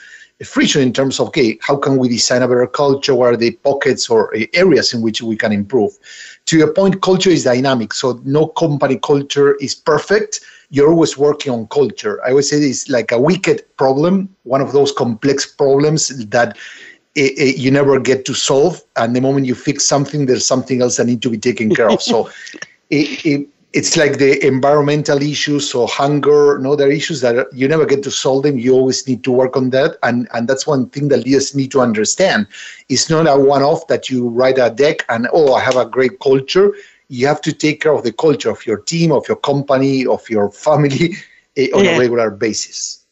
friction 0.44 0.80
in 0.80 0.92
terms 0.92 1.18
of 1.18 1.28
okay, 1.28 1.58
how 1.62 1.76
can 1.76 1.96
we 1.96 2.08
design 2.08 2.42
a 2.42 2.48
better 2.48 2.66
culture? 2.66 3.14
What 3.14 3.34
are 3.34 3.37
the 3.37 3.50
pockets 3.50 4.08
or 4.08 4.34
eh, 4.34 4.46
areas 4.54 4.94
in 4.94 5.02
which 5.02 5.20
we 5.20 5.37
can 5.37 5.52
improve? 5.52 5.92
To 6.46 6.56
your 6.56 6.72
point, 6.72 7.02
culture 7.02 7.30
is 7.30 7.44
dynamic, 7.44 7.92
so 7.92 8.20
no 8.24 8.46
company 8.46 8.98
culture 8.98 9.56
is 9.56 9.74
perfect. 9.74 10.40
You're 10.70 10.90
always 10.90 11.18
working 11.18 11.52
on 11.52 11.66
culture. 11.68 12.24
I 12.24 12.30
always 12.30 12.50
say 12.50 12.56
it's 12.56 12.88
like 12.88 13.11
a 13.12 13.20
wicked 13.20 13.64
problem, 13.76 14.34
one 14.44 14.61
of 14.61 14.72
those 14.72 14.92
complex 14.92 15.46
problems 15.46 16.08
that 16.26 16.56
it, 17.14 17.38
it, 17.38 17.56
you 17.58 17.70
never 17.70 17.98
get 17.98 18.24
to 18.26 18.34
solve. 18.34 18.80
And 18.96 19.16
the 19.16 19.20
moment 19.20 19.46
you 19.46 19.54
fix 19.54 19.84
something, 19.84 20.26
there's 20.26 20.46
something 20.46 20.82
else 20.82 20.98
that 20.98 21.06
need 21.06 21.22
to 21.22 21.30
be 21.30 21.38
taken 21.38 21.74
care 21.74 21.90
of. 21.90 22.00
So 22.02 22.30
it, 22.90 23.48
it's 23.74 23.96
like 23.96 24.18
the 24.18 24.44
environmental 24.46 25.20
issues 25.20 25.74
or 25.74 25.87
hunger 25.87 26.59
no 26.59 26.74
there 26.74 26.88
are 26.88 26.90
issues 26.90 27.20
that 27.20 27.46
you 27.52 27.68
never 27.68 27.85
get 27.85 28.02
to 28.02 28.11
solve 28.11 28.42
them. 28.42 28.59
You 28.59 28.72
always 28.72 29.07
need 29.07 29.22
to 29.24 29.33
work 29.33 29.57
on 29.57 29.70
that. 29.70 29.96
And 30.02 30.28
and 30.33 30.48
that's 30.48 30.66
one 30.66 30.88
thing 30.88 31.09
that 31.09 31.24
leaders 31.24 31.54
need 31.54 31.70
to 31.72 31.81
understand. 31.81 32.46
It's 32.88 33.11
not 33.11 33.26
a 33.28 33.38
one-off 33.38 33.87
that 33.88 34.09
you 34.09 34.28
write 34.28 34.59
a 34.59 34.70
deck 34.70 35.04
and 35.09 35.28
oh 35.33 35.54
i 35.54 35.61
have 35.61 35.76
a 35.76 35.87
great 35.87 36.18
culture. 36.20 36.74
You 37.09 37.26
have 37.26 37.40
to 37.42 37.52
take 37.52 37.83
care 37.83 37.92
of 37.92 38.04
the 38.04 38.12
culture 38.12 38.50
of 38.50 38.64
your 38.66 38.78
team 38.78 39.12
of 39.12 39.28
your 39.28 39.37
company 39.37 40.07
of 40.07 40.28
your 40.31 40.50
family 40.66 41.16
eh, 41.57 41.68
on 41.74 41.85
yeah. 41.85 41.96
a 41.96 41.98
regular 41.98 42.31
basis 42.31 43.04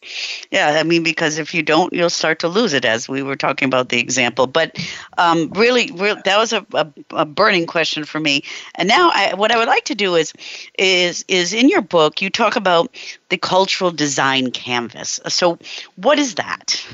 yeah, 0.51 0.77
I 0.79 0.83
mean, 0.83 1.03
because 1.03 1.39
if 1.39 1.55
you 1.55 1.63
don't, 1.63 1.93
you'll 1.93 2.11
start 2.11 2.39
to 2.41 2.49
lose 2.49 2.73
it, 2.73 2.85
as 2.85 3.09
we 3.09 3.23
were 3.23 3.37
talking 3.37 3.67
about 3.67 3.89
the 3.89 3.99
example. 3.99 4.47
But 4.47 4.79
um, 5.19 5.51
really, 5.55 5.91
really, 5.93 6.21
that 6.25 6.39
was 6.39 6.53
a, 6.53 6.67
a, 6.75 6.87
a, 7.11 7.25
burning 7.25 7.67
question 7.67 8.05
for 8.05 8.21
me. 8.21 8.43
And 8.77 8.89
now, 8.89 9.11
I, 9.13 9.35
what 9.35 9.53
I 9.53 9.59
would 9.59 9.69
like 9.69 9.85
to 9.85 9.95
do 9.95 10.15
is, 10.15 10.33
is, 10.79 11.25
is 11.29 11.53
in 11.53 11.69
your 11.69 11.83
book, 11.83 12.23
you 12.23 12.31
talk 12.31 12.57
about 12.57 12.95
the 13.29 13.39
cultural 13.39 13.91
design 13.91 14.51
canvas. 14.51 15.21
So, 15.29 15.59
what 15.97 16.19
is 16.19 16.37
that? 16.37 16.87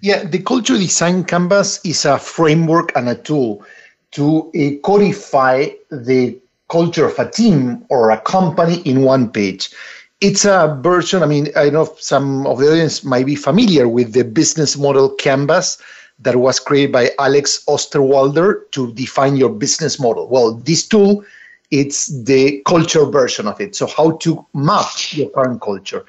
Yeah, 0.00 0.24
the 0.24 0.38
cultural 0.38 0.78
design 0.78 1.24
canvas 1.24 1.80
is 1.84 2.04
a 2.04 2.18
framework 2.18 2.92
and 2.96 3.08
a 3.08 3.14
tool 3.14 3.64
to 4.12 4.50
uh, 4.54 4.80
codify 4.82 5.68
the 5.90 6.38
culture 6.68 7.06
of 7.06 7.18
a 7.18 7.30
team 7.30 7.84
or 7.90 8.10
a 8.10 8.20
company 8.20 8.80
in 8.82 9.02
one 9.02 9.30
page 9.30 9.70
it's 10.20 10.44
a 10.44 10.78
version. 10.82 11.22
I 11.22 11.26
mean, 11.26 11.48
I 11.56 11.70
know 11.70 11.94
some 11.98 12.46
of 12.46 12.58
the 12.58 12.70
audience 12.70 13.04
might 13.04 13.26
be 13.26 13.34
familiar 13.34 13.88
with 13.88 14.12
the 14.12 14.24
business 14.24 14.76
model 14.76 15.10
canvas 15.10 15.78
that 16.20 16.36
was 16.36 16.60
created 16.60 16.92
by 16.92 17.10
Alex 17.18 17.64
Osterwalder 17.66 18.70
to 18.70 18.92
define 18.92 19.36
your 19.36 19.50
business 19.50 19.98
model. 19.98 20.28
Well, 20.28 20.54
this 20.54 20.86
tool, 20.86 21.24
it's 21.70 22.06
the 22.22 22.62
culture 22.66 23.04
version 23.04 23.48
of 23.48 23.60
it. 23.60 23.74
So, 23.74 23.86
how 23.86 24.12
to 24.18 24.46
map 24.54 24.86
your 25.10 25.30
current 25.30 25.60
culture. 25.60 26.04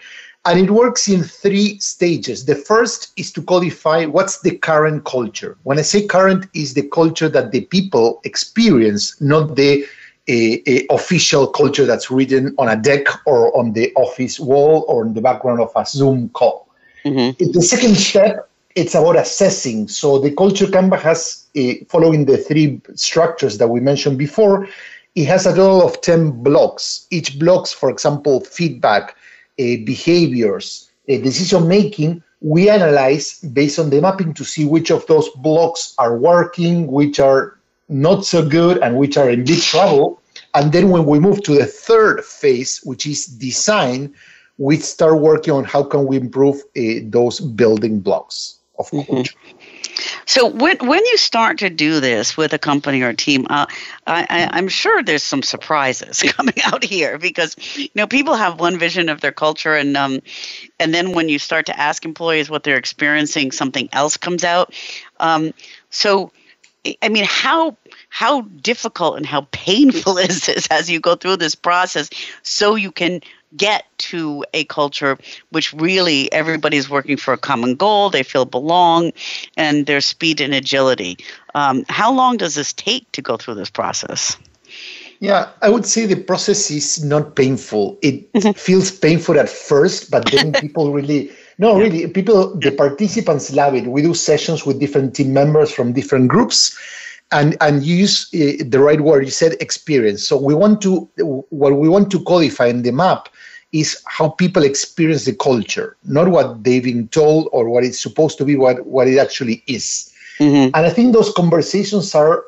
And 0.47 0.59
it 0.59 0.69
works 0.69 1.07
in 1.07 1.23
three 1.23 1.79
stages. 1.79 2.45
The 2.45 2.53
first 2.53 3.11
is 3.17 3.31
to 3.31 3.41
codify 3.41 4.05
what's 4.05 4.41
the 4.41 4.57
current 4.57 5.03
culture. 5.03 5.57
When 5.63 5.79
I 5.79 5.81
say 5.81 6.05
current, 6.05 6.45
is 6.53 6.75
the 6.75 6.87
culture 6.89 7.29
that 7.29 7.51
the 7.51 7.61
people 7.61 8.21
experience, 8.25 9.19
not 9.19 9.55
the 9.55 9.87
a, 10.27 10.63
a, 10.67 10.85
official 10.89 11.47
culture 11.47 11.85
that's 11.85 12.09
written 12.09 12.55
on 12.57 12.69
a 12.69 12.75
deck 12.75 13.07
or 13.25 13.55
on 13.57 13.73
the 13.73 13.93
office 13.95 14.39
wall 14.39 14.85
or 14.87 15.05
in 15.05 15.13
the 15.13 15.21
background 15.21 15.59
of 15.59 15.71
a 15.75 15.85
Zoom 15.85 16.29
call. 16.29 16.67
Mm-hmm. 17.03 17.51
The 17.51 17.61
second 17.61 17.95
step, 17.95 18.49
it's 18.75 18.95
about 18.95 19.17
assessing. 19.17 19.87
So 19.87 20.19
the 20.19 20.31
culture 20.31 20.69
canvas 20.69 21.01
has, 21.03 21.45
uh, 21.57 21.85
following 21.87 22.25
the 22.25 22.37
three 22.37 22.81
structures 22.95 23.57
that 23.59 23.67
we 23.67 23.79
mentioned 23.79 24.17
before, 24.17 24.67
it 25.13 25.25
has 25.25 25.45
a 25.45 25.55
total 25.55 25.85
of 25.85 26.01
10 26.01 26.43
blocks. 26.43 27.07
Each 27.11 27.37
blocks, 27.39 27.71
for 27.71 27.89
example, 27.89 28.41
feedback, 28.41 29.15
uh, 29.59 29.79
behaviors, 29.85 30.89
uh, 31.07 31.17
decision 31.17 31.67
making, 31.67 32.21
we 32.41 32.69
analyze 32.69 33.39
based 33.39 33.79
on 33.79 33.89
the 33.89 34.01
mapping 34.01 34.33
to 34.33 34.43
see 34.43 34.65
which 34.65 34.91
of 34.91 35.05
those 35.07 35.29
blocks 35.37 35.95
are 35.97 36.17
working, 36.17 36.87
which 36.87 37.19
are 37.19 37.54
not 37.87 38.25
so 38.25 38.47
good 38.47 38.77
and 38.79 38.97
which 38.97 39.17
are 39.17 39.29
in 39.29 39.43
big 39.45 39.61
trouble. 39.61 40.21
And 40.53 40.71
then 40.71 40.89
when 40.89 41.05
we 41.05 41.19
move 41.19 41.43
to 41.43 41.53
the 41.53 41.65
third 41.65 42.23
phase, 42.23 42.79
which 42.83 43.05
is 43.05 43.25
design, 43.25 44.13
we 44.57 44.77
start 44.77 45.19
working 45.19 45.53
on 45.53 45.63
how 45.65 45.83
can 45.83 46.07
we 46.07 46.17
improve 46.17 46.61
uh, 46.77 46.81
those 47.03 47.39
building 47.39 47.99
blocks 47.99 48.57
of 48.79 48.89
mm-hmm. 48.89 49.13
culture. 49.13 49.35
So 50.25 50.47
when 50.47 50.77
when 50.79 51.05
you 51.05 51.17
start 51.17 51.59
to 51.59 51.69
do 51.69 51.99
this 52.01 52.35
with 52.35 52.51
a 52.51 52.59
company 52.59 53.01
or 53.01 53.09
a 53.09 53.15
team, 53.15 53.47
uh, 53.49 53.65
I, 54.05 54.49
am 54.57 54.67
sure 54.67 55.01
there's 55.01 55.23
some 55.23 55.41
surprises 55.41 56.21
coming 56.27 56.55
out 56.65 56.83
here 56.83 57.17
because 57.17 57.55
you 57.77 57.89
know 57.95 58.07
people 58.07 58.35
have 58.35 58.59
one 58.59 58.77
vision 58.77 59.07
of 59.07 59.21
their 59.21 59.31
culture, 59.31 59.73
and 59.73 59.95
um, 59.95 60.21
and 60.79 60.93
then 60.93 61.13
when 61.13 61.29
you 61.29 61.39
start 61.39 61.65
to 61.67 61.79
ask 61.79 62.03
employees 62.03 62.49
what 62.49 62.63
they're 62.63 62.77
experiencing, 62.77 63.51
something 63.51 63.87
else 63.93 64.17
comes 64.17 64.43
out. 64.43 64.73
Um, 65.19 65.53
so 65.91 66.31
I 67.01 67.09
mean, 67.09 67.25
how 67.27 67.77
how 68.09 68.41
difficult 68.61 69.17
and 69.17 69.25
how 69.25 69.47
painful 69.51 70.17
is 70.29 70.45
this 70.45 70.67
as 70.71 70.89
you 70.89 70.99
go 70.99 71.15
through 71.15 71.37
this 71.37 71.55
process 71.55 72.09
so 72.43 72.75
you 72.75 72.91
can 72.91 73.21
get 73.57 73.85
to 73.97 74.43
a 74.53 74.65
culture 74.65 75.17
which 75.51 75.71
really 75.73 76.31
everybody's 76.33 76.89
working 76.89 77.15
for 77.15 77.33
a 77.33 77.37
common 77.37 77.75
goal 77.75 78.09
they 78.09 78.23
feel 78.23 78.43
belong 78.43 79.13
and 79.55 79.85
there's 79.85 80.05
speed 80.05 80.41
and 80.41 80.53
agility 80.53 81.17
um, 81.53 81.85
how 81.87 82.11
long 82.11 82.35
does 82.35 82.55
this 82.55 82.73
take 82.73 83.09
to 83.13 83.21
go 83.21 83.37
through 83.37 83.55
this 83.55 83.69
process 83.69 84.37
yeah, 85.21 85.49
I 85.61 85.69
would 85.69 85.85
say 85.85 86.05
the 86.05 86.17
process 86.17 86.69
is 86.69 87.03
not 87.03 87.35
painful. 87.37 87.97
It 88.01 88.31
mm-hmm. 88.33 88.51
feels 88.51 88.91
painful 88.91 89.39
at 89.39 89.49
first, 89.49 90.11
but 90.11 90.29
then 90.29 90.51
people 90.61 90.91
really 90.91 91.31
no, 91.57 91.77
yeah. 91.77 91.83
really, 91.83 92.07
people, 92.07 92.55
the 92.55 92.71
participants 92.71 93.53
love 93.53 93.75
it. 93.75 93.87
We 93.87 94.01
do 94.01 94.13
sessions 94.13 94.65
with 94.65 94.79
different 94.79 95.15
team 95.15 95.33
members 95.33 95.71
from 95.71 95.93
different 95.93 96.27
groups, 96.27 96.77
and 97.31 97.57
and 97.61 97.83
use 97.83 98.29
uh, 98.33 98.63
the 98.65 98.79
right 98.79 99.01
word. 99.01 99.25
You 99.25 99.31
said 99.31 99.53
experience. 99.59 100.27
So 100.27 100.37
we 100.37 100.53
want 100.53 100.81
to 100.81 101.09
what 101.49 101.77
we 101.77 101.89
want 101.89 102.11
to 102.11 102.23
codify 102.23 102.67
in 102.67 102.83
the 102.83 102.91
map 102.91 103.29
is 103.71 104.01
how 104.05 104.29
people 104.29 104.63
experience 104.63 105.25
the 105.25 105.35
culture, 105.35 105.97
not 106.05 106.29
what 106.29 106.63
they've 106.63 106.83
been 106.83 107.07
told 107.09 107.49
or 107.51 107.67
what 107.69 107.83
it's 107.83 108.01
supposed 108.01 108.37
to 108.37 108.45
be, 108.45 108.55
what 108.55 108.85
what 108.85 109.07
it 109.07 109.17
actually 109.17 109.63
is. 109.67 110.13
Mm-hmm. 110.39 110.75
And 110.75 110.85
I 110.85 110.89
think 110.89 111.13
those 111.13 111.31
conversations 111.33 112.13
are 112.13 112.43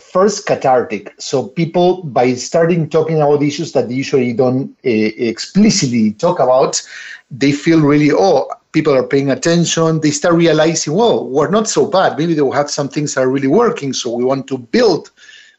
first 0.00 0.46
cathartic. 0.46 1.12
So 1.18 1.48
people, 1.48 2.02
by 2.02 2.34
starting 2.34 2.88
talking 2.88 3.16
about 3.16 3.42
issues 3.42 3.72
that 3.72 3.88
they 3.88 3.94
usually 3.94 4.32
don't 4.32 4.70
uh, 4.84 5.10
explicitly 5.30 6.12
talk 6.12 6.38
about, 6.38 6.82
they 7.32 7.50
feel 7.50 7.80
really, 7.80 8.10
oh, 8.12 8.48
people 8.72 8.94
are 8.94 9.06
paying 9.06 9.30
attention. 9.30 10.00
They 10.00 10.10
start 10.10 10.34
realizing, 10.34 10.94
well, 10.94 11.26
we're 11.28 11.50
not 11.50 11.68
so 11.68 11.86
bad. 11.86 12.18
Maybe 12.18 12.34
they'll 12.34 12.52
have 12.52 12.70
some 12.70 12.88
things 12.88 13.14
that 13.14 13.22
are 13.22 13.30
really 13.30 13.48
working. 13.48 13.94
So 13.94 14.14
we 14.14 14.22
want 14.22 14.46
to 14.48 14.58
build 14.58 15.10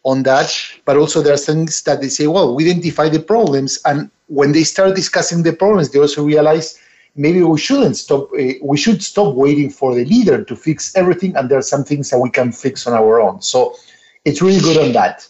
on 0.03 0.23
that. 0.23 0.55
But 0.85 0.97
also 0.97 1.21
there 1.21 1.33
are 1.33 1.37
things 1.37 1.81
that 1.83 1.99
they 1.99 2.09
say, 2.09 2.27
well, 2.27 2.53
we 2.53 2.69
identify 2.69 3.09
the 3.09 3.19
problems. 3.19 3.79
And 3.85 4.11
when 4.27 4.51
they 4.51 4.63
start 4.63 4.95
discussing 4.95 5.41
the 5.41 5.53
problems, 5.53 5.89
they 5.89 5.99
also 5.99 6.23
realize 6.23 6.79
maybe 7.15 7.41
we 7.41 7.57
shouldn't 7.57 7.97
stop. 7.97 8.29
Uh, 8.33 8.53
we 8.61 8.77
should 8.77 9.01
stop 9.01 9.33
waiting 9.33 9.71
for 9.71 9.95
the 9.95 10.05
leader 10.05 10.43
to 10.43 10.55
fix 10.55 10.95
everything. 10.95 11.35
And 11.35 11.49
there 11.49 11.57
are 11.57 11.63
some 11.63 11.83
things 11.83 12.11
that 12.11 12.19
we 12.19 12.29
can 12.29 12.51
fix 12.51 12.85
on 12.85 12.93
our 12.93 13.19
own. 13.19 13.41
So 13.41 13.75
it's 14.25 14.43
really 14.43 14.61
good 14.61 14.77
on 14.77 14.91
that. 14.93 15.27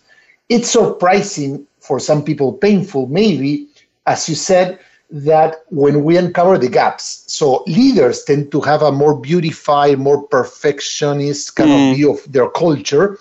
It's 0.50 0.70
surprising 0.70 1.66
for 1.80 2.00
some 2.00 2.22
people, 2.24 2.52
painful 2.52 3.08
maybe, 3.08 3.70
as 4.06 4.28
you 4.28 4.36
said, 4.36 4.80
that 5.14 5.64
when 5.70 6.04
we 6.04 6.18
uncover 6.18 6.58
the 6.58 6.68
gaps, 6.68 7.24
so 7.28 7.64
leaders 7.68 8.24
tend 8.24 8.52
to 8.52 8.60
have 8.62 8.82
a 8.82 8.92
more 8.92 9.16
beautified, 9.16 10.00
more 10.00 10.24
perfectionist 10.24 11.56
kind 11.56 11.70
mm. 11.70 11.92
of 11.92 11.96
view 11.96 12.12
of 12.12 12.32
their 12.32 12.50
culture 12.50 13.20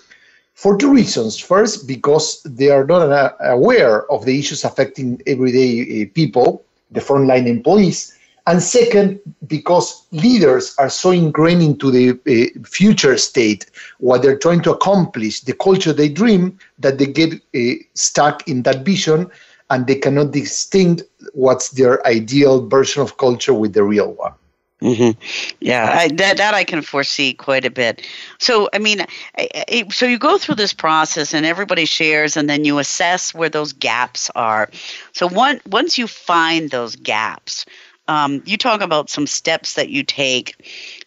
for 0.55 0.78
two 0.78 0.90
reasons. 0.90 1.38
First, 1.38 1.87
because 1.87 2.42
they 2.44 2.70
are 2.70 2.87
not 2.87 3.37
aware 3.40 4.11
of 4.11 4.24
the 4.24 4.38
issues 4.38 4.64
affecting 4.64 5.20
everyday 5.26 5.72
uh, 5.83 6.07
people, 6.14 6.64
the 6.90 7.00
frontline 7.00 7.46
employees. 7.46 8.16
And 8.46 8.62
second, 8.62 9.20
because 9.46 10.07
leaders 10.12 10.74
are 10.78 10.90
so 10.90 11.11
ingrained 11.11 11.62
into 11.62 11.90
the 11.90 12.11
uh, 12.11 12.66
future 12.66 13.18
state, 13.18 13.66
what 13.98 14.22
they're 14.22 14.38
trying 14.38 14.62
to 14.62 14.72
accomplish, 14.72 15.42
the 15.42 15.52
culture 15.52 15.92
they 15.92 16.09
dream, 16.09 16.59
that 16.78 16.96
they 16.96 17.07
get 17.07 17.35
uh, 17.35 17.83
stuck 17.92 18.48
in 18.48 18.62
that 18.62 18.83
vision 18.83 19.31
and 19.73 19.87
they 19.87 19.95
cannot 19.95 20.33
distinct 20.33 21.03
what's 21.33 21.71
their 21.71 22.07
ideal 22.07 22.69
version 22.69 23.01
of 23.01 23.17
culture 23.17 23.55
with 23.55 23.73
the 23.73 23.83
real 23.83 24.13
one. 24.13 24.35
Mm-hmm. 24.83 25.19
Yeah, 25.61 25.97
I, 25.97 26.09
that 26.09 26.37
that 26.39 26.55
I 26.55 26.65
can 26.65 26.83
foresee 26.83 27.35
quite 27.35 27.65
a 27.65 27.71
bit. 27.71 28.05
So, 28.39 28.69
I 28.75 28.79
mean, 28.79 29.01
I, 29.39 29.49
I, 29.55 29.85
so 29.91 30.07
you 30.07 30.19
go 30.19 30.39
through 30.39 30.57
this 30.57 30.73
process, 30.73 31.33
and 31.33 31.47
everybody 31.47 31.85
shares, 31.85 32.37
and 32.37 32.51
then 32.51 32.65
you 32.65 32.81
assess 32.81 33.33
where 33.33 33.49
those 33.49 33.73
gaps 33.73 34.29
are. 34.35 34.69
So, 35.13 35.29
one, 35.29 35.61
once 35.71 35.99
you 35.99 36.09
find 36.09 36.71
those 36.71 36.97
gaps, 36.97 37.65
um, 38.09 38.43
you 38.45 38.57
talk 38.57 38.81
about 38.81 39.09
some 39.09 39.29
steps 39.29 39.75
that 39.75 39.89
you 39.89 40.03
take 40.03 40.57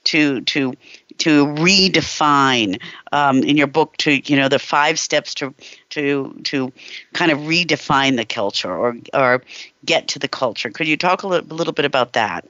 to 0.05 0.39
to 0.41 0.73
to 1.17 1.45
redefine 1.47 2.79
um, 3.11 3.43
in 3.43 3.57
your 3.57 3.67
book 3.67 3.95
to 3.97 4.21
you 4.31 4.35
know 4.35 4.49
the 4.49 4.59
five 4.59 4.99
steps 4.99 5.33
to 5.35 5.53
to 5.89 6.33
to 6.43 6.71
kind 7.13 7.31
of 7.31 7.39
redefine 7.39 8.17
the 8.17 8.25
culture 8.25 8.73
or 8.73 8.95
or 9.13 9.41
get 9.85 10.07
to 10.09 10.19
the 10.19 10.27
culture. 10.27 10.69
Could 10.69 10.87
you 10.87 10.97
talk 10.97 11.23
a 11.23 11.27
little, 11.27 11.51
a 11.51 11.55
little 11.55 11.73
bit 11.73 11.85
about 11.85 12.13
that? 12.13 12.45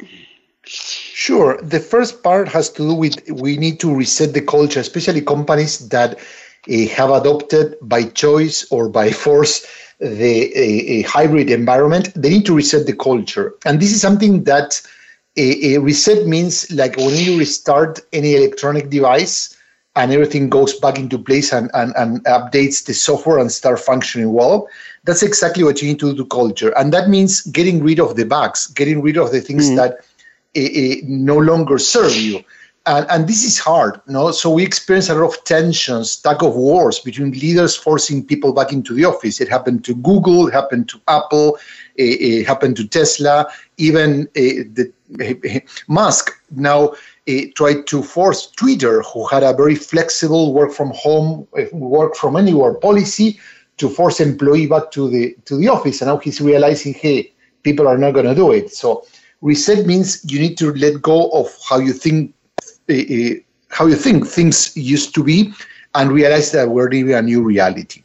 Sure. 0.66 1.60
The 1.62 1.80
first 1.80 2.24
part 2.24 2.48
has 2.48 2.70
to 2.72 2.82
do 2.82 2.94
with 2.94 3.22
we 3.30 3.58
need 3.58 3.80
to 3.82 3.94
reset 3.94 4.34
the 4.34 4.42
culture, 4.42 4.80
especially 4.80 5.22
companies 5.22 5.90
that 5.90 6.18
uh, 6.18 6.88
have 6.88 7.12
adopted 7.12 7.76
by 7.82 8.04
choice 8.04 8.66
or 8.72 8.90
by 8.90 9.12
force 9.26 9.66
the 10.00 10.52
a, 10.58 11.00
a, 11.00 11.02
hybrid 11.04 11.50
environment. 11.50 12.12
They 12.16 12.30
need 12.30 12.46
to 12.48 12.56
reset 12.56 12.86
the 12.86 12.96
culture, 12.96 13.54
and 13.64 13.80
this 13.80 13.94
is 13.94 14.02
something 14.02 14.44
that 14.44 14.82
a, 15.38 15.76
a 15.76 15.80
reset 15.80 16.28
means 16.28 16.72
like 16.72 16.96
when 16.98 17.16
you 17.16 17.38
restart 17.38 18.00
any 18.14 18.36
electronic 18.36 18.90
device 18.90 19.58
and 19.98 20.12
everything 20.12 20.50
goes 20.50 20.78
back 20.80 20.98
into 21.00 21.18
place 21.18 21.54
and, 21.54 21.72
and, 21.74 21.94
and 21.96 22.24
updates 22.26 22.86
the 22.86 22.94
software 22.94 23.40
and 23.40 23.52
start 23.52 23.80
functioning 23.80 24.34
well 24.34 24.68
that's 25.04 25.24
exactly 25.24 25.64
what 25.64 25.82
you 25.82 25.88
need 25.88 26.00
to 26.00 26.12
do 26.12 26.18
to 26.18 26.26
culture 26.26 26.78
and 26.78 26.94
that 26.94 27.10
means 27.10 27.42
getting 27.42 27.84
rid 27.84 28.00
of 28.00 28.16
the 28.16 28.26
bugs 28.26 28.68
getting 28.68 29.02
rid 29.02 29.18
of 29.18 29.32
the 29.32 29.42
things 29.42 29.70
mm. 29.70 29.76
that 29.76 30.06
uh, 30.56 30.96
no 31.04 31.38
longer 31.38 31.78
serve 31.78 32.16
you. 32.16 32.44
And, 32.88 33.06
and, 33.10 33.28
this 33.28 33.44
is 33.44 33.58
hard, 33.58 34.00
no? 34.08 34.32
So 34.32 34.52
we 34.52 34.64
experience 34.64 35.10
a 35.10 35.16
lot 35.16 35.26
of 35.26 35.44
tensions, 35.44 36.18
tug 36.18 36.44
of 36.44 36.56
wars 36.56 37.00
between 37.00 37.32
leaders 37.32 37.76
forcing 37.76 38.24
people 38.24 38.54
back 38.54 38.72
into 38.72 38.94
the 38.94 39.06
office. 39.06 39.42
It 39.42 39.50
happened 39.50 39.84
to 39.86 39.96
Google, 39.96 40.48
it 40.48 40.54
happened 40.54 40.88
to 40.90 41.02
Apple, 41.08 41.58
it, 41.96 42.22
it 42.22 42.46
happened 42.46 42.78
to 42.78 42.88
Tesla, 42.88 43.48
even 43.78 44.28
uh, 44.38 44.70
the, 44.76 44.94
Musk 45.88 46.32
now 46.52 46.94
uh, 47.28 47.42
tried 47.56 47.88
to 47.88 48.04
force 48.04 48.48
Twitter, 48.52 49.02
who 49.02 49.26
had 49.28 49.44
a 49.44 49.54
very 49.54 49.76
flexible 49.76 50.54
work 50.54 50.72
from 50.72 50.92
home, 50.96 51.48
work 51.72 52.16
from 52.16 52.36
anywhere 52.36 52.74
policy, 52.74 53.40
to 53.78 53.90
force 53.90 54.20
employee 54.20 54.68
back 54.68 54.92
to 54.92 55.10
the 55.10 55.36
to 55.46 55.58
the 55.58 55.68
office. 55.68 56.02
And 56.02 56.10
now 56.10 56.18
he's 56.18 56.40
realizing, 56.42 56.94
hey, 56.94 57.34
people 57.64 57.88
are 57.88 57.98
not 57.98 58.12
going 58.12 58.26
to 58.26 58.36
do 58.36 58.52
it. 58.52 58.72
So 58.74 59.06
reset 59.42 59.86
means 59.86 60.24
you 60.32 60.40
need 60.40 60.58
to 60.58 60.74
let 60.74 61.02
go 61.02 61.30
of 61.32 61.56
how 61.68 61.80
you 61.80 61.94
think 61.94 62.34
uh, 62.90 63.36
how 63.70 63.86
you 63.88 63.96
think 63.96 64.28
things 64.28 64.76
used 64.76 65.14
to 65.16 65.24
be 65.24 65.54
and 65.96 66.12
realize 66.12 66.52
that 66.52 66.70
we're 66.70 66.90
living 66.90 67.14
a 67.14 67.22
new 67.22 67.42
reality 67.42 68.04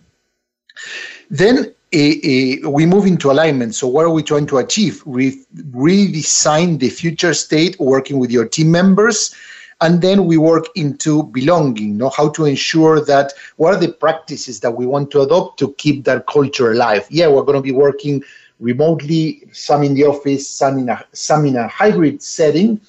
then 1.30 1.74
uh, 1.92 1.98
uh, 1.98 2.70
we 2.70 2.86
move 2.86 3.06
into 3.06 3.30
alignment. 3.30 3.74
So 3.74 3.86
what 3.88 4.04
are 4.04 4.10
we 4.10 4.22
trying 4.22 4.46
to 4.46 4.58
achieve? 4.58 5.02
Re- 5.04 5.44
redesign 5.70 6.78
the 6.78 6.88
future 6.88 7.34
state 7.34 7.78
working 7.80 8.18
with 8.18 8.30
your 8.30 8.46
team 8.46 8.70
members 8.70 9.34
and 9.80 10.02
then 10.02 10.26
we 10.26 10.36
work 10.36 10.66
into 10.74 11.22
belonging 11.24 11.96
know 11.96 12.10
how 12.10 12.28
to 12.28 12.44
ensure 12.44 13.02
that 13.04 13.32
what 13.56 13.74
are 13.74 13.80
the 13.80 13.92
practices 13.92 14.60
that 14.60 14.72
we 14.72 14.86
want 14.86 15.10
to 15.10 15.22
adopt 15.22 15.58
to 15.58 15.72
keep 15.74 16.04
that 16.04 16.26
culture 16.26 16.72
alive? 16.72 17.06
Yeah 17.10 17.28
we're 17.28 17.42
going 17.42 17.56
to 17.56 17.62
be 17.62 17.72
working 17.72 18.22
remotely, 18.60 19.48
some 19.52 19.82
in 19.82 19.94
the 19.94 20.04
office, 20.04 20.48
some 20.48 20.78
in 20.78 20.88
a, 20.90 21.04
some 21.12 21.46
in 21.46 21.56
a 21.56 21.66
hybrid 21.66 22.22
setting. 22.22 22.80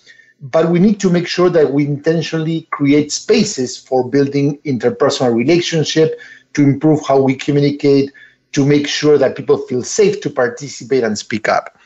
But 0.42 0.70
we 0.70 0.80
need 0.80 1.00
to 1.00 1.10
make 1.10 1.28
sure 1.28 1.50
that 1.50 1.72
we 1.72 1.86
intentionally 1.86 2.68
create 2.72 3.12
spaces 3.12 3.78
for 3.78 4.10
building 4.10 4.58
interpersonal 4.60 5.34
relationship, 5.34 6.20
to 6.54 6.64
improve 6.64 7.00
how 7.08 7.22
we 7.22 7.36
communicate, 7.36 8.12
to 8.54 8.66
make 8.66 8.88
sure 8.88 9.18
that 9.18 9.36
people 9.36 9.58
feel 9.58 9.84
safe 9.84 10.22
to 10.22 10.30
participate 10.30 11.04
and 11.04 11.18
speak 11.18 11.48
up. 11.48 11.78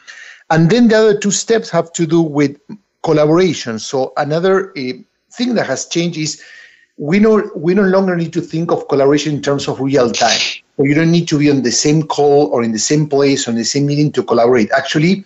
And 0.50 0.70
then 0.70 0.88
the 0.88 0.98
other 0.98 1.18
two 1.18 1.32
steps 1.32 1.70
have 1.70 1.92
to 1.94 2.06
do 2.06 2.22
with 2.22 2.60
collaboration. 3.04 3.80
So 3.80 4.14
another 4.18 4.72
uh, 4.72 4.94
thing 5.32 5.56
that 5.56 5.68
has 5.68 5.88
changed 5.88 6.18
is 6.18 6.42
we 6.98 7.20
no 7.20 7.50
we 7.56 7.74
no 7.74 7.84
longer 7.84 8.16
need 8.16 8.34
to 8.34 8.42
think 8.42 8.72
of 8.72 8.88
collaboration 8.88 9.36
in 9.36 9.42
terms 9.42 9.68
of 9.68 9.80
real 9.80 10.12
time. 10.12 10.40
So 10.78 10.84
you 10.84 10.94
don't 10.94 11.12
need 11.12 11.28
to 11.30 11.40
be 11.40 11.50
on 11.50 11.62
the 11.62 11.72
same 11.72 12.04
call 12.04 12.48
or 12.48 12.64
in 12.64 12.72
the 12.72 12.80
same 12.80 13.08
place 13.08 13.48
or 13.48 13.52
in 13.52 13.58
the 13.58 13.66
same 13.66 13.86
meeting 13.86 14.12
to 14.14 14.24
collaborate. 14.24 14.72
Actually, 14.72 15.26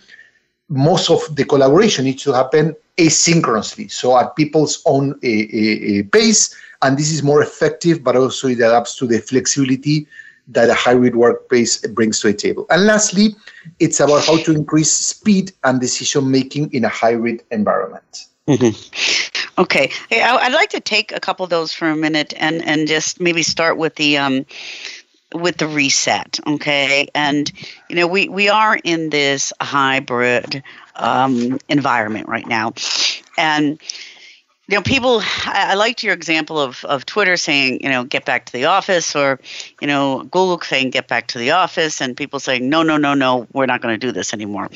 most 0.68 1.10
of 1.10 1.20
the 1.34 1.44
collaboration 1.44 2.04
needs 2.04 2.22
to 2.22 2.32
happen 2.32 2.74
asynchronously, 2.96 3.90
so 3.90 4.16
at 4.18 4.36
people's 4.36 4.82
own 4.86 5.12
uh, 5.12 5.14
uh, 5.14 6.02
pace. 6.12 6.54
And 6.82 6.96
this 6.96 7.12
is 7.12 7.22
more 7.22 7.42
effective, 7.42 8.02
but 8.02 8.16
also 8.16 8.48
it 8.48 8.58
adapts 8.58 8.96
to 8.96 9.06
the 9.06 9.20
flexibility 9.20 10.06
that 10.48 10.68
a 10.68 10.74
hybrid 10.74 11.16
workplace 11.16 11.86
brings 11.88 12.20
to 12.20 12.28
the 12.28 12.34
table. 12.34 12.66
And 12.70 12.86
lastly, 12.86 13.34
it's 13.78 14.00
about 14.00 14.24
how 14.24 14.38
to 14.38 14.52
increase 14.52 14.90
speed 14.90 15.52
and 15.64 15.80
decision 15.80 16.30
making 16.30 16.72
in 16.72 16.84
a 16.84 16.88
hybrid 16.88 17.42
environment. 17.50 18.26
Mm-hmm. 18.48 19.60
Okay, 19.60 19.90
I'd 20.10 20.52
like 20.52 20.70
to 20.70 20.80
take 20.80 21.12
a 21.12 21.20
couple 21.20 21.44
of 21.44 21.50
those 21.50 21.72
for 21.72 21.88
a 21.88 21.96
minute 21.96 22.32
and 22.36 22.64
and 22.66 22.88
just 22.88 23.20
maybe 23.20 23.42
start 23.42 23.76
with 23.76 23.94
the 23.96 24.16
um, 24.16 24.46
with 25.34 25.58
the 25.58 25.68
reset 25.68 26.40
okay 26.46 27.08
and 27.14 27.52
you 27.88 27.96
know 27.96 28.06
we 28.06 28.28
we 28.28 28.48
are 28.48 28.78
in 28.82 29.10
this 29.10 29.52
hybrid 29.60 30.62
um, 30.96 31.58
environment 31.68 32.28
right 32.28 32.46
now 32.48 32.72
and 33.38 33.78
you 34.70 34.76
know 34.76 34.82
people 34.82 35.20
I, 35.46 35.74
liked 35.74 36.02
your 36.02 36.14
example 36.14 36.60
of, 36.60 36.84
of 36.84 37.04
twitter 37.04 37.36
saying 37.36 37.82
you 37.82 37.88
know 37.88 38.04
get 38.04 38.24
back 38.24 38.46
to 38.46 38.52
the 38.52 38.66
office 38.66 39.16
or 39.16 39.40
you 39.80 39.86
know 39.86 40.22
google 40.22 40.60
saying 40.60 40.90
get 40.90 41.08
back 41.08 41.26
to 41.28 41.38
the 41.38 41.50
office 41.50 42.00
and 42.00 42.16
people 42.16 42.38
saying 42.38 42.68
no 42.68 42.82
no 42.82 42.96
no 42.96 43.14
no 43.14 43.48
we're 43.52 43.66
not 43.66 43.80
going 43.80 43.98
to 43.98 44.06
do 44.06 44.12
this 44.12 44.32
anymore. 44.32 44.68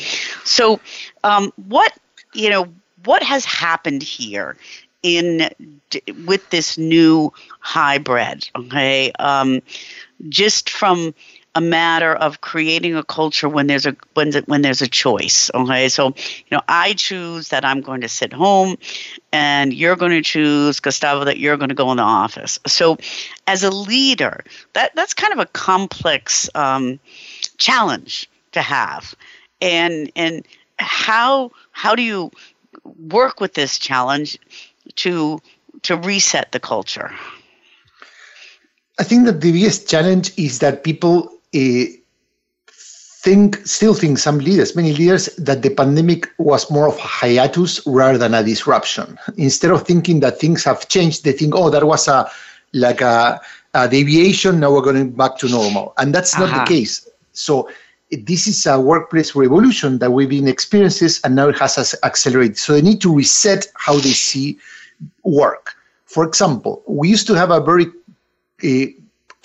So 0.45 0.81
um, 1.23 1.53
what 1.69 1.93
you 2.33 2.51
know 2.51 2.69
what 3.05 3.23
has 3.23 3.45
happened 3.45 4.03
here 4.03 4.57
in 5.03 5.51
with 6.25 6.49
this 6.51 6.79
new 6.79 7.33
hybrid 7.61 8.49
okay? 8.57 9.13
Um, 9.19 9.63
just 10.29 10.71
from 10.71 11.15
a 11.55 11.61
matter 11.61 12.15
of 12.15 12.41
creating 12.41 12.97
a 12.97 13.05
culture 13.05 13.49
when 13.49 13.67
there's 13.67 13.87
a 13.87 13.97
when 14.15 14.33
when 14.47 14.63
there's 14.63 14.83
a 14.83 14.89
choice 14.89 15.51
okay? 15.55 15.89
So 15.89 16.09
you 16.09 16.53
know 16.53 16.63
i 16.69 16.95
choose 16.95 17.49
that 17.49 17.65
i'm 17.65 17.81
going 17.81 18.01
to 18.01 18.09
sit 18.09 18.33
home 18.33 18.77
and 19.33 19.73
you're 19.73 19.97
going 19.97 20.13
to 20.13 20.23
choose 20.23 20.81
gustavo 20.81 21.25
that 21.25 21.39
you're 21.39 21.57
going 21.57 21.69
to 21.69 21.75
go 21.75 21.91
in 21.91 21.97
the 21.97 22.03
office. 22.03 22.59
So 22.67 22.99
as 23.47 23.63
a 23.63 23.71
leader 23.71 24.45
that 24.73 24.95
that's 24.95 25.15
kind 25.15 25.33
of 25.33 25.39
a 25.39 25.47
complex 25.47 26.49
um, 26.55 26.99
challenge 27.59 28.29
to 28.53 28.63
have. 28.63 29.15
And 29.61 30.11
and 30.17 30.47
how 30.79 31.53
how 31.73 31.95
do 31.95 32.03
you 32.03 32.31
work 32.85 33.41
with 33.41 33.55
this 33.55 33.79
challenge 33.79 34.39
to 34.97 35.41
to 35.83 35.97
reset 35.97 36.53
the 36.53 36.61
culture? 36.61 37.13
I 38.99 39.03
think 39.05 39.27
that 39.27 39.41
the 39.41 39.53
biggest 39.53 39.89
challenge 39.89 40.33
is 40.39 40.61
that 40.61 40.85
people 40.85 41.31
think, 43.25 43.67
still 43.67 43.95
think, 43.95 44.19
some 44.19 44.39
leaders, 44.39 44.77
many 44.77 44.93
leaders, 44.93 45.27
that 45.37 45.63
the 45.63 45.71
pandemic 45.71 46.29
was 46.39 46.71
more 46.71 46.89
of 46.89 46.97
a 46.97 47.01
hiatus 47.01 47.81
rather 47.87 48.19
than 48.19 48.35
a 48.35 48.43
disruption. 48.43 49.19
Instead 49.37 49.71
of 49.71 49.87
thinking 49.87 50.21
that 50.21 50.39
things 50.39 50.65
have 50.65 50.89
changed, 50.89 51.25
they 51.25 51.33
think, 51.33 51.55
oh, 51.55 51.71
that 51.71 51.87
was 51.87 52.07
a 52.09 52.31
like 52.75 53.01
a, 53.01 53.41
a 53.73 53.89
deviation. 53.89 54.61
Now 54.61 54.73
we're 54.73 54.83
going 54.83 55.13
back 55.13 55.39
to 55.39 55.49
normal, 55.49 55.95
and 55.97 56.15
that's 56.15 56.37
not 56.39 56.51
uh-huh. 56.51 56.65
the 56.65 56.69
case. 56.69 57.09
So 57.33 57.71
this 58.11 58.47
is 58.47 58.67
a 58.67 58.79
workplace 58.79 59.35
revolution 59.35 59.99
that 60.01 60.11
we've 60.11 60.29
been 60.29 60.49
experiencing, 60.49 61.09
and 61.25 61.35
now 61.35 61.49
it 61.49 61.59
has 61.59 61.95
accelerated. 62.05 62.59
So 62.59 62.75
they 62.75 62.83
need 62.83 63.01
to 63.03 63.15
reset 63.15 63.69
how 63.75 63.95
they 63.95 64.13
see 64.13 64.59
work. 65.23 65.75
For 66.05 66.25
example, 66.25 66.83
we 66.87 67.09
used 67.09 67.27
to 67.29 67.35
have 67.35 67.51
a 67.51 67.61
very 67.61 67.87
a 68.63 68.95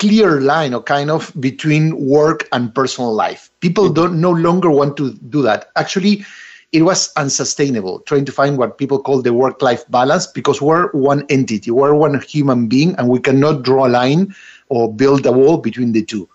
clear 0.00 0.40
line 0.40 0.74
or 0.74 0.82
kind 0.82 1.10
of 1.10 1.32
between 1.38 1.94
work 1.94 2.48
and 2.52 2.74
personal 2.74 3.14
life. 3.14 3.50
People 3.60 3.84
mm-hmm. 3.84 3.94
don't 3.94 4.20
no 4.20 4.32
longer 4.32 4.70
want 4.70 4.96
to 4.96 5.12
do 5.28 5.42
that. 5.42 5.70
Actually, 5.76 6.24
it 6.72 6.82
was 6.82 7.12
unsustainable 7.16 8.00
trying 8.00 8.24
to 8.24 8.32
find 8.32 8.56
what 8.56 8.78
people 8.78 9.02
call 9.02 9.22
the 9.22 9.32
work 9.32 9.60
life 9.60 9.84
balance 9.90 10.26
because 10.26 10.62
we're 10.62 10.90
one 10.92 11.26
entity, 11.28 11.70
we're 11.70 11.94
one 11.94 12.20
human 12.22 12.66
being, 12.66 12.94
and 12.96 13.08
we 13.08 13.20
cannot 13.20 13.62
draw 13.62 13.86
a 13.86 13.90
line 13.90 14.34
or 14.68 14.92
build 14.92 15.26
a 15.26 15.32
wall 15.32 15.58
between 15.58 15.92
the 15.92 16.04
two. 16.04 16.28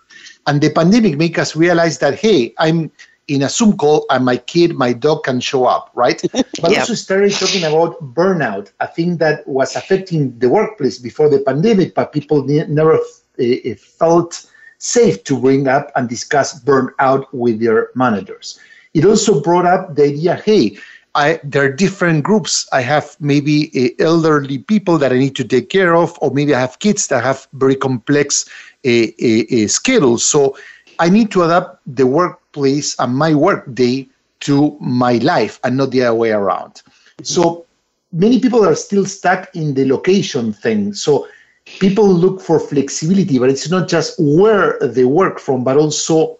And 0.46 0.60
the 0.60 0.70
pandemic 0.70 1.16
made 1.16 1.38
us 1.38 1.56
realize 1.56 1.98
that, 1.98 2.14
hey, 2.14 2.54
I'm 2.58 2.92
in 3.28 3.42
a 3.42 3.48
Zoom 3.48 3.76
call 3.76 4.06
and 4.10 4.24
my 4.24 4.36
kid, 4.36 4.76
my 4.76 4.92
dog 4.92 5.24
can 5.24 5.40
show 5.40 5.64
up, 5.64 5.90
right? 5.94 6.22
But 6.62 6.78
also 6.78 6.94
started 6.94 7.32
talking 7.32 7.64
about 7.64 8.14
burnout, 8.14 8.70
a 8.78 8.86
thing 8.86 9.16
that 9.16 9.46
was 9.48 9.74
affecting 9.74 10.38
the 10.38 10.48
workplace 10.48 10.98
before 10.98 11.28
the 11.28 11.40
pandemic, 11.40 11.94
but 11.94 12.12
people 12.12 12.44
never 12.44 12.98
uh, 13.40 13.74
felt 13.74 14.50
safe 14.78 15.24
to 15.24 15.38
bring 15.40 15.68
up 15.68 15.90
and 15.96 16.08
discuss 16.08 16.62
burnout 16.62 17.26
with 17.32 17.60
their 17.60 17.90
managers. 17.94 18.58
It 18.94 19.04
also 19.04 19.40
brought 19.40 19.66
up 19.66 19.94
the 19.94 20.04
idea, 20.04 20.36
hey, 20.36 20.78
I 21.14 21.40
there 21.42 21.64
are 21.64 21.72
different 21.72 22.24
groups. 22.24 22.68
I 22.72 22.82
have 22.82 23.16
maybe 23.20 23.70
uh, 23.74 24.04
elderly 24.04 24.58
people 24.58 24.98
that 24.98 25.12
I 25.12 25.18
need 25.18 25.34
to 25.36 25.44
take 25.44 25.70
care 25.70 25.96
of, 25.96 26.16
or 26.20 26.30
maybe 26.30 26.54
I 26.54 26.60
have 26.60 26.78
kids 26.78 27.06
that 27.08 27.24
have 27.24 27.48
very 27.54 27.74
complex 27.74 28.44
uh, 28.84 28.90
uh, 28.90 29.66
schedules. 29.66 30.22
So 30.24 30.56
I 30.98 31.08
need 31.08 31.30
to 31.32 31.42
adapt 31.44 31.80
the 31.86 32.06
workplace 32.06 32.94
and 32.98 33.16
my 33.16 33.34
work 33.34 33.64
day 33.74 34.08
to 34.40 34.76
my 34.80 35.14
life 35.18 35.58
and 35.64 35.76
not 35.76 35.90
the 35.90 36.04
other 36.04 36.14
way 36.14 36.30
around. 36.32 36.82
So 37.22 37.64
many 38.12 38.38
people 38.38 38.64
are 38.64 38.74
still 38.74 39.06
stuck 39.06 39.48
in 39.54 39.74
the 39.74 39.86
location 39.86 40.52
thing. 40.52 40.92
So 40.92 41.28
people 41.66 42.08
look 42.08 42.40
for 42.40 42.58
flexibility, 42.58 43.38
but 43.38 43.50
it's 43.50 43.68
not 43.68 43.88
just 43.88 44.14
where 44.18 44.78
they 44.80 45.04
work 45.04 45.38
from, 45.38 45.64
but 45.64 45.76
also 45.76 46.38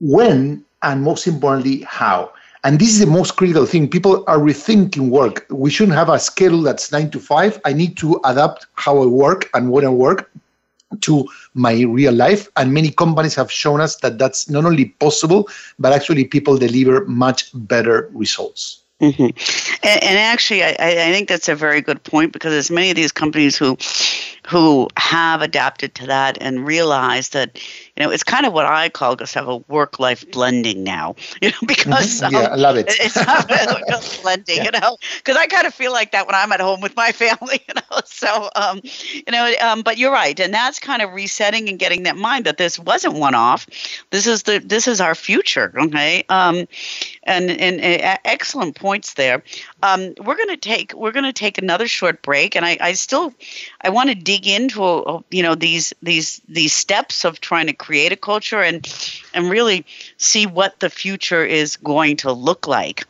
when 0.00 0.64
and 0.82 1.02
most 1.02 1.26
importantly, 1.26 1.82
how. 1.82 2.32
And 2.64 2.78
this 2.78 2.90
is 2.90 3.00
the 3.00 3.06
most 3.06 3.36
critical 3.36 3.66
thing. 3.66 3.88
People 3.88 4.24
are 4.26 4.38
rethinking 4.38 5.08
work. 5.08 5.46
We 5.50 5.70
shouldn't 5.70 5.96
have 5.96 6.08
a 6.08 6.18
schedule 6.18 6.62
that's 6.62 6.92
nine 6.92 7.10
to 7.10 7.18
five. 7.18 7.60
I 7.64 7.72
need 7.72 7.96
to 7.98 8.20
adapt 8.24 8.66
how 8.74 9.02
I 9.02 9.06
work 9.06 9.50
and 9.54 9.70
when 9.70 9.84
I 9.84 9.88
work 9.88 10.30
to 11.00 11.26
my 11.54 11.80
real 11.80 12.12
life. 12.12 12.48
And 12.56 12.72
many 12.72 12.90
companies 12.90 13.34
have 13.34 13.50
shown 13.50 13.80
us 13.80 13.96
that 13.96 14.18
that's 14.18 14.48
not 14.48 14.64
only 14.64 14.86
possible, 14.86 15.48
but 15.78 15.92
actually 15.92 16.24
people 16.24 16.56
deliver 16.56 17.04
much 17.06 17.50
better 17.54 18.08
results. 18.12 18.81
Mm-hmm. 19.02 19.76
And, 19.82 20.04
and, 20.04 20.18
actually, 20.18 20.62
I, 20.62 20.76
I 20.78 21.12
think 21.12 21.28
that's 21.28 21.48
a 21.48 21.56
very 21.56 21.80
good 21.80 22.04
point 22.04 22.32
because 22.32 22.52
there's 22.52 22.70
many 22.70 22.90
of 22.90 22.94
these 22.94 23.10
companies 23.10 23.56
who 23.56 23.76
who 24.48 24.88
have 24.96 25.40
adapted 25.40 25.94
to 25.94 26.06
that 26.06 26.36
and 26.40 26.66
realize 26.66 27.30
that 27.30 27.56
you 27.96 28.02
know 28.04 28.10
it's 28.10 28.22
kind 28.22 28.44
of 28.44 28.52
what 28.52 28.66
I 28.66 28.88
call 28.88 29.16
Gustavo 29.16 29.64
work 29.68 29.98
life 29.98 30.28
blending 30.30 30.84
now. 30.84 31.16
You 31.42 31.50
know 31.50 31.56
because 31.66 32.20
mm-hmm. 32.20 32.34
yeah, 32.34 32.42
um, 32.42 32.52
I 32.52 32.54
love 32.54 32.76
it. 32.76 32.86
It's 32.88 33.16
not 33.16 33.48
blending, 34.22 34.58
yeah. 34.58 34.64
you 34.64 34.70
know, 34.80 34.96
because 35.16 35.36
I 35.36 35.46
kind 35.46 35.66
of 35.66 35.74
feel 35.74 35.90
like 35.90 36.12
that 36.12 36.26
when 36.26 36.36
I'm 36.36 36.52
at 36.52 36.60
home 36.60 36.80
with 36.80 36.94
my 36.94 37.10
family, 37.22 37.60
you 37.66 37.74
know. 37.74 38.00
So 38.04 38.50
um, 38.54 38.80
you 38.84 39.32
know, 39.32 39.52
um, 39.60 39.82
but 39.82 39.98
you're 39.98 40.12
right, 40.12 40.38
and 40.38 40.54
that's 40.54 40.78
kind 40.78 41.02
of 41.02 41.12
resetting 41.12 41.68
and 41.68 41.76
getting 41.80 42.04
that 42.04 42.16
mind 42.16 42.44
that 42.44 42.58
this 42.58 42.78
wasn't 42.78 43.14
one 43.14 43.34
off. 43.34 43.66
This 44.10 44.28
is 44.28 44.44
the 44.44 44.60
this 44.60 44.86
is 44.86 45.00
our 45.00 45.16
future. 45.16 45.72
Okay, 45.76 46.22
um, 46.28 46.68
and 47.24 47.50
and, 47.50 47.80
and 47.80 48.18
excellent 48.24 48.76
points 48.76 49.14
there. 49.14 49.42
Um, 49.82 50.14
we're 50.18 50.36
gonna 50.36 50.56
take 50.56 50.92
we're 50.94 51.12
gonna 51.12 51.32
take 51.32 51.58
another 51.58 51.88
short 51.88 52.22
break, 52.22 52.54
and 52.54 52.64
I, 52.64 52.78
I 52.80 52.92
still 52.92 53.34
I 53.80 53.90
want 53.90 54.10
to 54.10 54.14
dig 54.14 54.46
into 54.46 54.82
uh, 54.82 55.20
you 55.30 55.42
know 55.42 55.54
these 55.54 55.92
these 56.02 56.40
these 56.48 56.72
steps 56.72 57.24
of 57.24 57.40
trying 57.40 57.66
to 57.66 57.72
create 57.72 58.12
a 58.12 58.16
culture 58.16 58.60
and 58.60 58.86
and 59.34 59.50
really 59.50 59.84
see 60.18 60.46
what 60.46 60.78
the 60.80 60.90
future 60.90 61.44
is 61.44 61.76
going 61.76 62.16
to 62.18 62.32
look 62.32 62.66
like. 62.66 63.06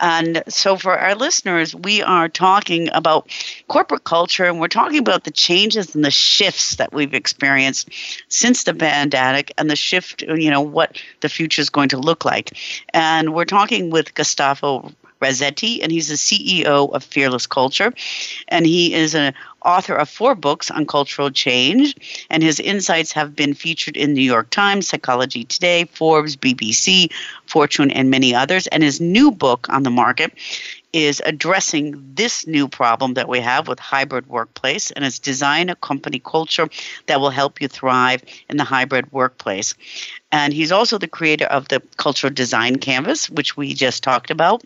And 0.00 0.42
so, 0.48 0.76
for 0.76 0.98
our 0.98 1.14
listeners, 1.14 1.74
we 1.74 2.02
are 2.02 2.28
talking 2.28 2.88
about 2.92 3.30
corporate 3.68 4.04
culture 4.04 4.44
and 4.44 4.58
we're 4.58 4.68
talking 4.68 4.98
about 4.98 5.24
the 5.24 5.30
changes 5.30 5.94
and 5.94 6.04
the 6.04 6.10
shifts 6.10 6.76
that 6.76 6.92
we've 6.92 7.14
experienced 7.14 7.90
since 8.28 8.64
the 8.64 8.74
pandemic 8.74 9.52
and 9.58 9.70
the 9.70 9.76
shift, 9.76 10.22
you 10.22 10.50
know, 10.50 10.62
what 10.62 11.00
the 11.20 11.28
future 11.28 11.60
is 11.60 11.70
going 11.70 11.90
to 11.90 11.98
look 11.98 12.24
like. 12.24 12.56
And 12.94 13.34
we're 13.34 13.44
talking 13.44 13.90
with 13.90 14.14
Gustavo 14.14 14.90
Razzetti, 15.20 15.80
and 15.82 15.92
he's 15.92 16.08
the 16.08 16.14
CEO 16.14 16.92
of 16.92 17.04
Fearless 17.04 17.46
Culture. 17.46 17.92
And 18.48 18.66
he 18.66 18.94
is 18.94 19.14
an 19.14 19.34
author 19.64 19.94
of 19.94 20.08
four 20.08 20.34
books 20.34 20.70
on 20.70 20.86
cultural 20.86 21.30
change, 21.30 22.24
and 22.30 22.42
his 22.42 22.58
insights 22.60 23.12
have 23.12 23.36
been 23.36 23.54
featured 23.54 23.96
in 23.96 24.14
New 24.14 24.22
York 24.22 24.50
Times, 24.50 24.88
Psychology 24.88 25.44
Today, 25.44 25.84
Forbes, 25.84 26.36
BBC, 26.36 27.12
Fortune, 27.46 27.90
and 27.90 28.10
many 28.10 28.34
others. 28.34 28.66
And 28.68 28.82
his 28.82 29.00
new 29.00 29.30
book 29.30 29.68
on 29.68 29.82
the 29.82 29.90
market 29.90 30.32
is 30.92 31.22
addressing 31.24 32.14
this 32.14 32.46
new 32.46 32.68
problem 32.68 33.14
that 33.14 33.28
we 33.28 33.40
have 33.40 33.68
with 33.68 33.78
hybrid 33.78 34.26
workplace 34.26 34.90
and 34.90 35.04
it's 35.04 35.18
design 35.18 35.68
a 35.68 35.76
company 35.76 36.18
culture 36.18 36.68
that 37.06 37.20
will 37.20 37.30
help 37.30 37.60
you 37.60 37.68
thrive 37.68 38.22
in 38.48 38.56
the 38.56 38.64
hybrid 38.64 39.12
workplace. 39.12 39.74
And 40.32 40.52
he's 40.52 40.72
also 40.72 40.98
the 40.98 41.08
creator 41.08 41.46
of 41.46 41.68
the 41.68 41.80
cultural 41.96 42.32
design 42.32 42.76
canvas 42.76 43.30
which 43.30 43.56
we 43.56 43.74
just 43.74 44.02
talked 44.02 44.30
about. 44.30 44.64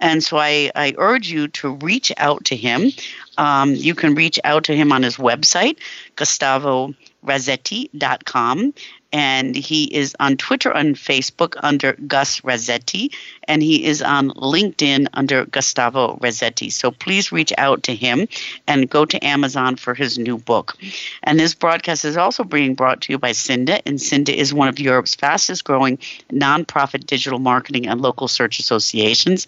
And 0.00 0.22
so 0.22 0.38
i, 0.38 0.70
I 0.74 0.94
urge 0.96 1.28
you 1.28 1.48
to 1.48 1.70
reach 1.70 2.12
out 2.16 2.44
to 2.46 2.56
him. 2.56 2.90
Um, 3.36 3.74
you 3.74 3.94
can 3.94 4.14
reach 4.14 4.40
out 4.44 4.64
to 4.64 4.76
him 4.76 4.92
on 4.92 5.02
his 5.02 5.16
website 5.16 5.78
gustavorazzetti.com 6.16 8.74
and 9.14 9.54
he 9.54 9.84
is 9.94 10.16
on 10.18 10.36
Twitter 10.36 10.72
and 10.72 10.96
Facebook 10.96 11.54
under 11.62 11.92
Gus 12.08 12.40
Razzetti, 12.40 13.14
and 13.46 13.62
he 13.62 13.84
is 13.84 14.02
on 14.02 14.30
LinkedIn 14.30 15.06
under 15.14 15.44
Gustavo 15.44 16.16
Razzetti. 16.16 16.72
So 16.72 16.90
please 16.90 17.30
reach 17.30 17.52
out 17.56 17.84
to 17.84 17.94
him 17.94 18.26
and 18.66 18.90
go 18.90 19.04
to 19.04 19.24
Amazon 19.24 19.76
for 19.76 19.94
his 19.94 20.18
new 20.18 20.36
book. 20.36 20.76
And 21.22 21.38
this 21.38 21.54
broadcast 21.54 22.04
is 22.04 22.16
also 22.16 22.42
being 22.42 22.74
brought 22.74 23.02
to 23.02 23.12
you 23.12 23.18
by 23.18 23.30
SIINDA, 23.30 23.82
and 23.86 23.98
SIINDA 24.00 24.34
is 24.34 24.52
one 24.52 24.66
of 24.66 24.80
Europe's 24.80 25.14
fastest 25.14 25.62
growing 25.62 25.98
nonprofit 26.32 27.06
digital 27.06 27.38
marketing 27.38 27.86
and 27.86 28.00
local 28.00 28.26
search 28.26 28.58
associations. 28.58 29.46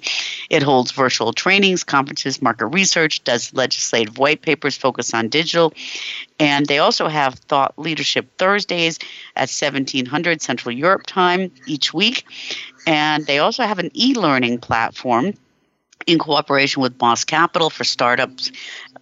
It 0.49 0.63
holds 0.63 0.93
virtual 0.93 1.33
trainings, 1.33 1.83
conferences, 1.83 2.41
market 2.41 2.67
research, 2.67 3.25
does 3.25 3.53
legislative 3.53 4.17
white 4.17 4.43
papers 4.43 4.77
focused 4.77 5.13
on 5.13 5.29
digital, 5.29 5.75
and 6.39 6.67
they 6.67 6.79
also 6.79 7.09
have 7.09 7.35
Thought 7.35 7.77
Leadership 7.77 8.29
Thursdays 8.39 9.01
at 9.35 9.56
1700 9.59 10.43
Central 10.43 10.75
Europe 10.75 11.07
time 11.07 11.51
each 11.67 11.95
week. 11.95 12.27
And 12.87 13.27
they 13.27 13.39
also 13.39 13.65
have 13.65 13.79
an 13.79 13.91
e 13.95 14.15
learning 14.15 14.59
platform 14.59 15.33
in 16.07 16.19
cooperation 16.19 16.83
with 16.83 17.01
Moss 17.01 17.25
Capital 17.25 17.71
for 17.71 17.85
startups, 17.85 18.53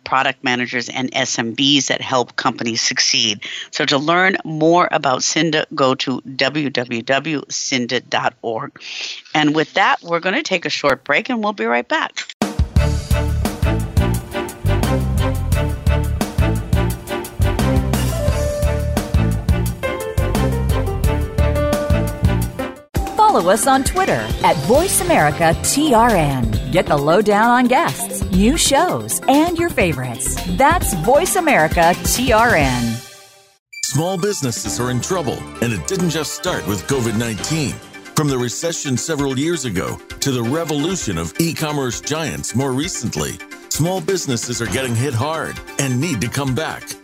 product 0.04 0.44
managers, 0.44 0.88
and 0.88 1.10
SMBs 1.12 1.88
that 1.88 2.00
help 2.00 2.36
companies 2.36 2.80
succeed. 2.80 3.44
So 3.70 3.84
to 3.86 3.98
learn 3.98 4.36
more 4.44 4.88
about 4.90 5.20
SIINDA, 5.20 5.66
go 5.74 5.94
to 5.96 6.20
www.siinda.org. 6.20 8.82
And 9.34 9.54
with 9.54 9.74
that, 9.74 10.02
we're 10.02 10.20
going 10.20 10.36
to 10.36 10.42
take 10.42 10.64
a 10.64 10.70
short 10.70 11.04
break 11.04 11.28
and 11.28 11.42
we'll 11.42 11.52
be 11.52 11.66
right 11.66 11.86
back. 11.86 12.33
Follow 23.34 23.50
us 23.50 23.66
on 23.66 23.82
Twitter 23.82 24.22
at 24.44 24.54
VoiceAmericaTRN. 24.68 26.70
Get 26.70 26.86
the 26.86 26.96
lowdown 26.96 27.50
on 27.50 27.64
guests, 27.64 28.22
new 28.30 28.56
shows, 28.56 29.20
and 29.26 29.58
your 29.58 29.70
favorites. 29.70 30.36
That's 30.56 30.94
VoiceAmericaTRN. 30.94 33.10
Small 33.82 34.16
businesses 34.18 34.78
are 34.78 34.92
in 34.92 35.00
trouble, 35.00 35.36
and 35.62 35.72
it 35.72 35.84
didn't 35.88 36.10
just 36.10 36.34
start 36.34 36.64
with 36.68 36.86
COVID 36.86 37.18
19. 37.18 37.72
From 38.14 38.28
the 38.28 38.38
recession 38.38 38.96
several 38.96 39.36
years 39.36 39.64
ago 39.64 39.98
to 40.20 40.30
the 40.30 40.42
revolution 40.42 41.18
of 41.18 41.34
e 41.40 41.54
commerce 41.54 42.00
giants 42.00 42.54
more 42.54 42.72
recently, 42.72 43.32
small 43.68 44.00
businesses 44.00 44.62
are 44.62 44.66
getting 44.66 44.94
hit 44.94 45.12
hard 45.12 45.58
and 45.80 46.00
need 46.00 46.20
to 46.20 46.28
come 46.28 46.54
back. 46.54 47.03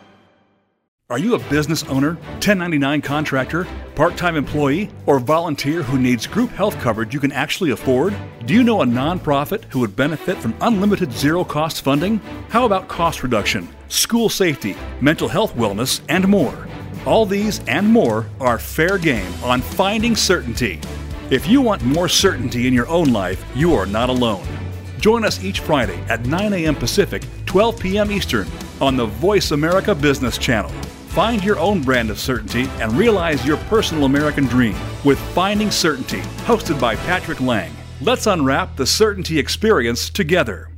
Are 1.11 1.19
you 1.19 1.35
a 1.35 1.49
business 1.49 1.83
owner, 1.89 2.13
1099 2.35 3.01
contractor, 3.01 3.67
part 3.95 4.15
time 4.15 4.37
employee, 4.37 4.89
or 5.05 5.19
volunteer 5.19 5.83
who 5.83 5.99
needs 5.99 6.25
group 6.25 6.51
health 6.51 6.79
coverage 6.79 7.13
you 7.13 7.19
can 7.19 7.33
actually 7.33 7.71
afford? 7.71 8.15
Do 8.45 8.53
you 8.53 8.63
know 8.63 8.81
a 8.81 8.85
nonprofit 8.85 9.65
who 9.65 9.79
would 9.79 9.93
benefit 9.93 10.37
from 10.37 10.55
unlimited 10.61 11.11
zero 11.11 11.43
cost 11.43 11.81
funding? 11.81 12.19
How 12.47 12.65
about 12.65 12.87
cost 12.87 13.23
reduction, 13.23 13.67
school 13.89 14.29
safety, 14.29 14.77
mental 15.01 15.27
health 15.27 15.53
wellness, 15.55 15.99
and 16.07 16.25
more? 16.29 16.69
All 17.05 17.25
these 17.25 17.59
and 17.67 17.89
more 17.89 18.25
are 18.39 18.57
fair 18.57 18.97
game 18.97 19.33
on 19.43 19.59
Finding 19.59 20.15
Certainty. 20.15 20.79
If 21.29 21.45
you 21.45 21.59
want 21.59 21.83
more 21.83 22.07
certainty 22.07 22.67
in 22.67 22.73
your 22.73 22.87
own 22.87 23.11
life, 23.11 23.43
you 23.53 23.73
are 23.73 23.85
not 23.85 24.07
alone. 24.07 24.47
Join 25.01 25.25
us 25.25 25.43
each 25.43 25.59
Friday 25.59 25.99
at 26.07 26.25
9 26.25 26.53
a.m. 26.53 26.75
Pacific, 26.75 27.23
12 27.47 27.79
p.m. 27.81 28.11
Eastern 28.13 28.47
on 28.79 28.95
the 28.95 29.07
Voice 29.07 29.51
America 29.51 29.93
Business 29.93 30.37
Channel. 30.37 30.71
Find 31.11 31.43
your 31.43 31.59
own 31.59 31.81
brand 31.81 32.09
of 32.09 32.21
certainty 32.21 32.69
and 32.79 32.93
realize 32.93 33.45
your 33.45 33.57
personal 33.57 34.05
American 34.05 34.45
dream 34.45 34.77
with 35.03 35.19
Finding 35.35 35.69
Certainty, 35.69 36.21
hosted 36.45 36.79
by 36.79 36.95
Patrick 36.95 37.41
Lang. 37.41 37.73
Let's 37.99 38.27
unwrap 38.27 38.77
the 38.77 38.87
certainty 38.87 39.37
experience 39.37 40.09
together. 40.09 40.69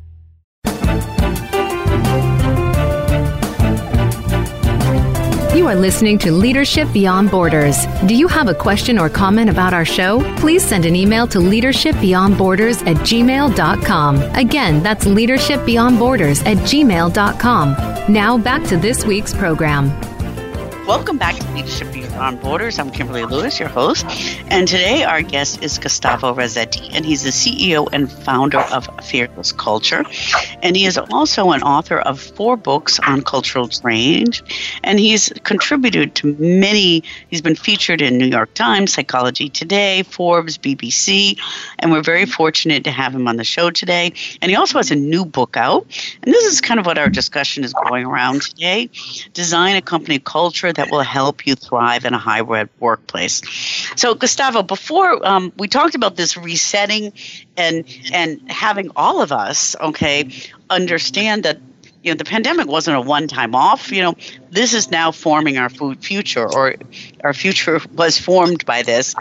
You 5.56 5.68
are 5.68 5.76
listening 5.76 6.18
to 6.18 6.32
Leadership 6.32 6.92
Beyond 6.94 7.30
Borders. 7.30 7.86
Do 8.08 8.16
you 8.16 8.28
have 8.28 8.48
a 8.48 8.56
question 8.56 8.98
or 8.98 9.10
comment 9.10 9.52
about 9.52 9.72
our 9.72 9.86
show? 9.86 10.20
Please 10.38 10.66
send 10.66 10.86
an 10.86 10.96
email 10.96 11.28
to 11.28 11.38
leadershipbeyondborders 11.38 12.88
at 12.88 12.98
gmail.com. 12.98 14.22
Again, 14.36 14.82
that's 14.82 15.06
leadershipbeyondborders 15.06 16.44
at 16.48 16.58
gmail.com. 16.58 18.12
Now 18.12 18.38
back 18.40 18.64
to 18.64 18.78
this 18.78 19.06
week's 19.06 19.36
program. 19.36 19.92
Welcome 20.86 21.18
back 21.18 21.38
to 21.38 21.52
Leadership 21.54 21.94
Beyond 21.94 22.42
Borders. 22.42 22.78
I'm 22.78 22.92
Kimberly 22.92 23.24
Lewis, 23.24 23.58
your 23.58 23.70
host. 23.70 24.06
And 24.50 24.68
today 24.68 25.06
our 25.06 25.22
guest 25.22 25.64
is 25.64 25.78
Gustavo 25.78 26.34
Razzetti, 26.34 26.94
and 26.94 27.06
he's 27.06 27.24
the 27.24 27.30
CEO 27.30 27.88
and 27.94 28.12
founder 28.12 28.60
of 28.60 28.90
Fearless 29.02 29.54
Culture. 29.54 30.04
And 30.62 30.76
he 30.76 30.86
is 30.86 30.98
also 30.98 31.52
an 31.52 31.64
author 31.64 32.00
of 32.00 32.20
four 32.20 32.58
books 32.58 33.00
on 33.00 33.22
cultural 33.22 33.70
change. 33.70 34.44
And 34.84 35.00
he's 35.00 35.32
contributed 35.44 36.16
to 36.16 36.36
many, 36.38 37.02
he's 37.30 37.42
been 37.42 37.56
featured 37.56 38.02
in 38.02 38.18
New 38.18 38.28
York 38.28 38.54
Times, 38.54 38.92
Psychology 38.92 39.48
Today, 39.48 40.04
Forbes, 40.04 40.58
BBC. 40.58 41.40
And 41.80 41.94
we're 41.94 42.04
very 42.04 42.26
fortunate 42.26 42.84
to 42.84 42.92
have 42.92 43.16
him 43.16 43.26
on 43.30 43.38
the 43.38 43.46
show 43.46 43.72
today. 43.72 44.12
And 44.42 44.52
he 44.52 44.58
also 44.58 44.80
has 44.80 44.92
a 44.92 44.96
new 44.96 45.24
book 45.24 45.56
out. 45.56 45.86
And 46.24 46.34
this 46.34 46.44
is 46.44 46.60
kind 46.60 46.78
of 46.78 46.86
what 46.86 46.98
our 46.98 47.10
discussion 47.10 47.64
is 47.64 47.72
going 47.72 48.06
around 48.06 48.42
today 48.42 48.90
Design 49.34 49.78
a 49.78 49.82
Company 49.82 50.20
Culture 50.20 50.73
that 50.74 50.92
will 50.92 51.02
help 51.02 51.46
you 51.46 51.56
thrive 51.56 52.06
in 52.06 52.14
a 52.14 52.18
hybrid 52.18 52.70
workplace. 52.80 53.42
So, 53.96 54.16
Gustavo, 54.16 54.64
before 54.64 55.26
um, 55.26 55.52
we 55.58 55.68
talked 55.68 55.96
about 55.96 56.16
this 56.16 56.38
resetting 56.38 57.14
and 57.58 57.86
and 58.12 58.52
having 58.52 58.92
all 58.96 59.22
of 59.22 59.32
us, 59.32 59.76
okay, 59.80 60.30
understand 60.70 61.44
that 61.44 61.60
you 62.04 62.12
know 62.12 62.18
the 62.18 62.26
pandemic 62.26 62.68
wasn't 62.68 62.98
a 62.98 63.02
one-time 63.02 63.56
off. 63.56 63.92
You 63.92 64.04
know, 64.04 64.16
this 64.50 64.74
is 64.74 64.92
now 64.92 65.12
forming 65.12 65.58
our 65.58 65.70
food 65.70 66.04
future, 66.04 66.48
or 66.48 66.76
our 67.24 67.34
future 67.34 67.80
was 67.94 68.18
formed 68.18 68.66
by 68.66 68.84
this, 68.84 69.16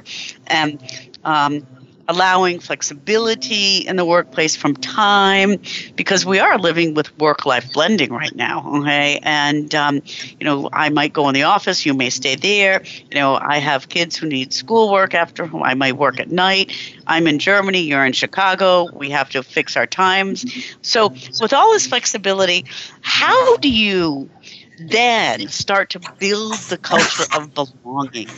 and. 0.47 0.83
Um, 1.25 1.65
allowing 2.13 2.61
flexibility 2.61 3.79
in 3.89 3.97
the 3.97 4.05
workplace 4.05 4.55
from 4.57 4.75
time 4.77 5.51
because 5.97 6.25
we 6.27 6.39
are 6.39 6.59
living 6.59 6.95
with 6.95 7.09
work 7.19 7.47
life 7.47 7.73
blending 7.73 8.13
right 8.13 8.35
now 8.37 8.57
okay? 8.79 9.19
And 9.23 9.75
um, 9.75 9.95
you 10.39 10.45
know 10.47 10.69
i 10.73 10.89
might 10.91 11.13
go 11.13 11.29
in 11.29 11.35
the 11.35 11.45
office 11.45 11.85
you 11.87 11.95
may 11.95 12.11
stay 12.11 12.35
there. 12.37 12.83
You 13.11 13.17
know 13.21 13.31
i 13.55 13.59
have 13.59 13.89
kids 13.89 14.17
who 14.17 14.27
need 14.29 14.53
schoolwork 14.53 15.15
after 15.15 15.47
whom 15.47 15.63
i 15.63 15.75
might 15.75 15.97
work 15.97 16.21
at 16.21 16.31
night. 16.31 16.67
I'm 17.07 17.27
in 17.27 17.39
germany 17.39 17.81
you're 17.81 18.05
in 18.05 18.13
chicago 18.13 18.89
we 19.03 19.11
have 19.11 19.29
to 19.31 19.43
fix 19.43 19.77
our 19.77 19.87
times. 19.87 20.45
So 20.83 21.11
with 21.41 21.53
all 21.53 21.73
this 21.73 21.87
flexibility 21.87 22.65
how 23.01 23.57
do 23.59 23.71
you 23.71 24.31
then 24.79 25.49
start 25.49 25.91
to 25.91 26.01
build 26.19 26.69
the 26.69 26.79
culture 26.79 27.27
of 27.33 27.55
belonging 27.55 28.29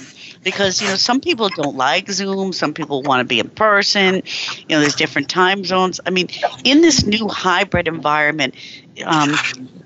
because 0.44 0.80
you 0.80 0.88
know 0.88 0.96
some 0.96 1.20
people 1.20 1.48
don't 1.48 1.76
like 1.76 2.08
zoom 2.10 2.52
some 2.52 2.72
people 2.74 3.02
want 3.02 3.20
to 3.20 3.24
be 3.24 3.40
in 3.40 3.48
person 3.48 4.22
you 4.58 4.68
know 4.68 4.80
there's 4.80 4.94
different 4.94 5.28
time 5.28 5.64
zones. 5.64 6.00
I 6.06 6.10
mean 6.10 6.28
in 6.62 6.82
this 6.82 7.04
new 7.04 7.28
hybrid 7.28 7.88
environment 7.88 8.54
um, 9.04 9.34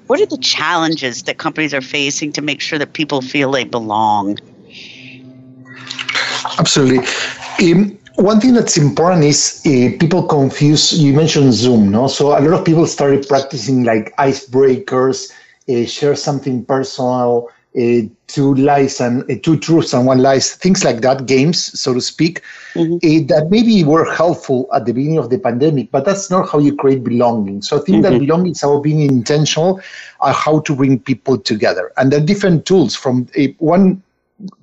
what 0.08 0.20
are 0.20 0.26
the 0.26 0.38
challenges 0.38 1.22
that 1.24 1.38
companies 1.38 1.72
are 1.72 1.80
facing 1.80 2.32
to 2.32 2.42
make 2.42 2.60
sure 2.60 2.78
that 2.78 2.92
people 2.92 3.20
feel 3.20 3.50
they 3.52 3.64
belong? 3.64 4.38
Absolutely. 6.58 7.06
Um, 7.62 7.98
one 8.16 8.40
thing 8.40 8.54
that's 8.54 8.76
important 8.76 9.24
is 9.24 9.62
uh, 9.66 9.96
people 10.00 10.24
confuse 10.24 10.92
you 10.92 11.12
mentioned 11.12 11.52
zoom 11.52 11.90
no? 11.90 12.08
So 12.08 12.36
a 12.36 12.40
lot 12.40 12.58
of 12.58 12.64
people 12.64 12.86
started 12.86 13.28
practicing 13.28 13.84
like 13.84 14.14
icebreakers 14.16 15.30
uh, 15.68 15.86
share 15.86 16.16
something 16.16 16.64
personal 16.64 17.50
two 18.26 18.54
lies 18.54 19.00
and 19.00 19.30
uh, 19.30 19.34
two 19.42 19.58
truths 19.58 19.92
and 19.92 20.06
one 20.06 20.18
lies, 20.18 20.54
things 20.54 20.84
like 20.84 21.00
that, 21.00 21.26
games, 21.26 21.78
so 21.78 21.94
to 21.94 22.00
speak, 22.00 22.42
mm-hmm. 22.74 22.94
uh, 22.96 23.26
that 23.34 23.50
maybe 23.50 23.84
were 23.84 24.10
helpful 24.12 24.68
at 24.74 24.86
the 24.86 24.92
beginning 24.92 25.18
of 25.18 25.30
the 25.30 25.38
pandemic, 25.38 25.90
but 25.90 26.04
that's 26.04 26.30
not 26.30 26.48
how 26.48 26.58
you 26.58 26.74
create 26.74 27.04
belonging. 27.04 27.62
So 27.62 27.78
I 27.78 27.84
think 27.84 28.04
mm-hmm. 28.04 28.14
that 28.14 28.18
belonging 28.20 28.52
is 28.52 28.62
about 28.62 28.82
being 28.82 29.00
intentional 29.00 29.80
on 30.20 30.34
how 30.34 30.60
to 30.60 30.74
bring 30.74 30.98
people 30.98 31.38
together. 31.38 31.92
And 31.96 32.10
there 32.10 32.20
are 32.20 32.24
different 32.24 32.66
tools 32.66 32.94
from 32.94 33.28
uh, 33.38 33.48
one, 33.58 34.02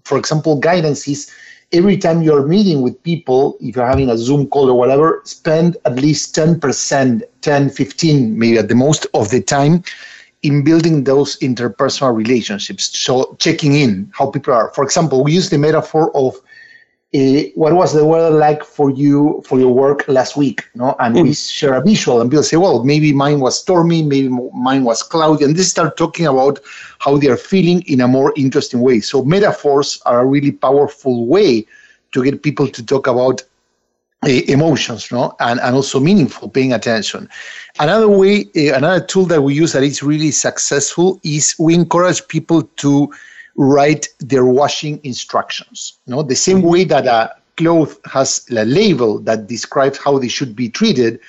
for 0.03 0.17
example, 0.17 0.59
guidance 0.59 1.07
is 1.07 1.31
every 1.71 1.97
time 1.97 2.21
you're 2.21 2.45
meeting 2.47 2.81
with 2.81 3.01
people, 3.03 3.57
if 3.61 3.75
you're 3.75 3.87
having 3.87 4.09
a 4.09 4.17
Zoom 4.17 4.47
call 4.47 4.69
or 4.69 4.77
whatever, 4.77 5.21
spend 5.25 5.77
at 5.85 5.95
least 5.95 6.35
10%, 6.35 7.21
10, 7.41 7.69
15, 7.69 8.39
maybe 8.39 8.57
at 8.57 8.67
the 8.67 8.75
most 8.75 9.07
of 9.13 9.29
the 9.29 9.41
time 9.41 9.83
in 10.45 10.63
building 10.63 11.03
those 11.03 11.37
interpersonal 11.39 12.15
relationships. 12.15 12.97
So 12.97 13.35
checking 13.39 13.73
in 13.75 14.11
how 14.13 14.29
people 14.29 14.53
are. 14.53 14.71
For 14.75 14.83
example, 14.83 15.23
we 15.23 15.33
use 15.33 15.49
the 15.49 15.57
metaphor 15.57 16.15
of 16.15 16.35
uh, 17.15 17.43
what 17.55 17.73
was 17.73 17.93
the 17.93 18.05
weather 18.05 18.29
like 18.29 18.63
for 18.63 18.89
you 18.91 19.41
for 19.47 19.57
your 19.59 19.73
work 19.73 20.05
last 20.07 20.35
week, 20.35 20.67
no? 20.75 20.95
And 20.99 21.15
mm-hmm. 21.15 21.27
we 21.27 21.33
share 21.33 21.75
a 21.75 21.81
visual, 21.81 22.19
and 22.19 22.29
people 22.29 22.43
say, 22.43 22.57
well, 22.57 22.83
maybe 22.83 23.13
mine 23.13 23.39
was 23.39 23.57
stormy, 23.57 24.03
maybe 24.03 24.27
mine 24.27 24.83
was 24.83 25.01
cloudy, 25.01 25.45
and 25.45 25.55
they 25.55 25.63
start 25.63 25.97
talking 25.97 26.27
about 26.27 26.59
how 26.99 27.17
they 27.17 27.29
are 27.29 27.37
feeling 27.37 27.83
in 27.83 28.01
a 28.01 28.07
more 28.07 28.33
interesting 28.35 28.81
way. 28.81 28.99
So 28.99 29.23
metaphors 29.23 30.01
are 30.05 30.19
a 30.21 30.25
really 30.25 30.51
powerful 30.51 31.25
way 31.25 31.65
to 32.11 32.23
get 32.23 32.43
people 32.43 32.67
to 32.67 32.85
talk 32.85 33.07
about 33.07 33.41
emotions, 34.23 35.11
no, 35.11 35.35
and, 35.39 35.59
and 35.59 35.75
also 35.75 35.99
meaningful, 35.99 36.49
paying 36.49 36.73
attention. 36.73 37.29
Another 37.79 38.09
way, 38.09 38.45
another 38.55 39.05
tool 39.05 39.25
that 39.25 39.41
we 39.41 39.53
use 39.53 39.73
that 39.73 39.83
is 39.83 40.01
really 40.01 40.31
successful 40.31 41.19
is 41.23 41.55
we 41.59 41.75
encourage 41.75 42.27
people 42.27 42.63
to 42.77 43.11
write 43.55 44.07
their 44.19 44.45
washing 44.45 44.99
instructions. 45.03 45.99
No, 46.07 46.23
the 46.23 46.35
same 46.35 46.61
way 46.61 46.83
that 46.85 47.05
a 47.07 47.35
cloth 47.57 47.99
has 48.05 48.45
a 48.51 48.65
label 48.65 49.19
that 49.19 49.47
describes 49.47 49.97
how 49.97 50.17
they 50.17 50.27
should 50.27 50.55
be 50.55 50.69
treated. 50.69 51.19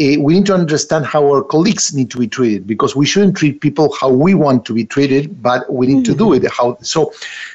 Uh, 0.00 0.14
we 0.20 0.34
need 0.34 0.46
to 0.46 0.54
understand 0.54 1.04
how 1.04 1.24
our 1.24 1.42
colleagues 1.42 1.92
need 1.92 2.08
to 2.10 2.18
be 2.18 2.28
treated 2.28 2.66
because 2.66 2.94
we 2.94 3.04
shouldn't 3.04 3.36
treat 3.36 3.60
people 3.60 3.92
how 4.00 4.08
we 4.08 4.32
want 4.32 4.64
to 4.64 4.72
be 4.72 4.84
treated, 4.84 5.42
but 5.42 5.72
we 5.72 5.88
need 5.88 6.04
mm-hmm. 6.04 6.12
to 6.12 6.18
do 6.18 6.32
it 6.32 6.48
how. 6.52 6.78
So, 6.82 7.12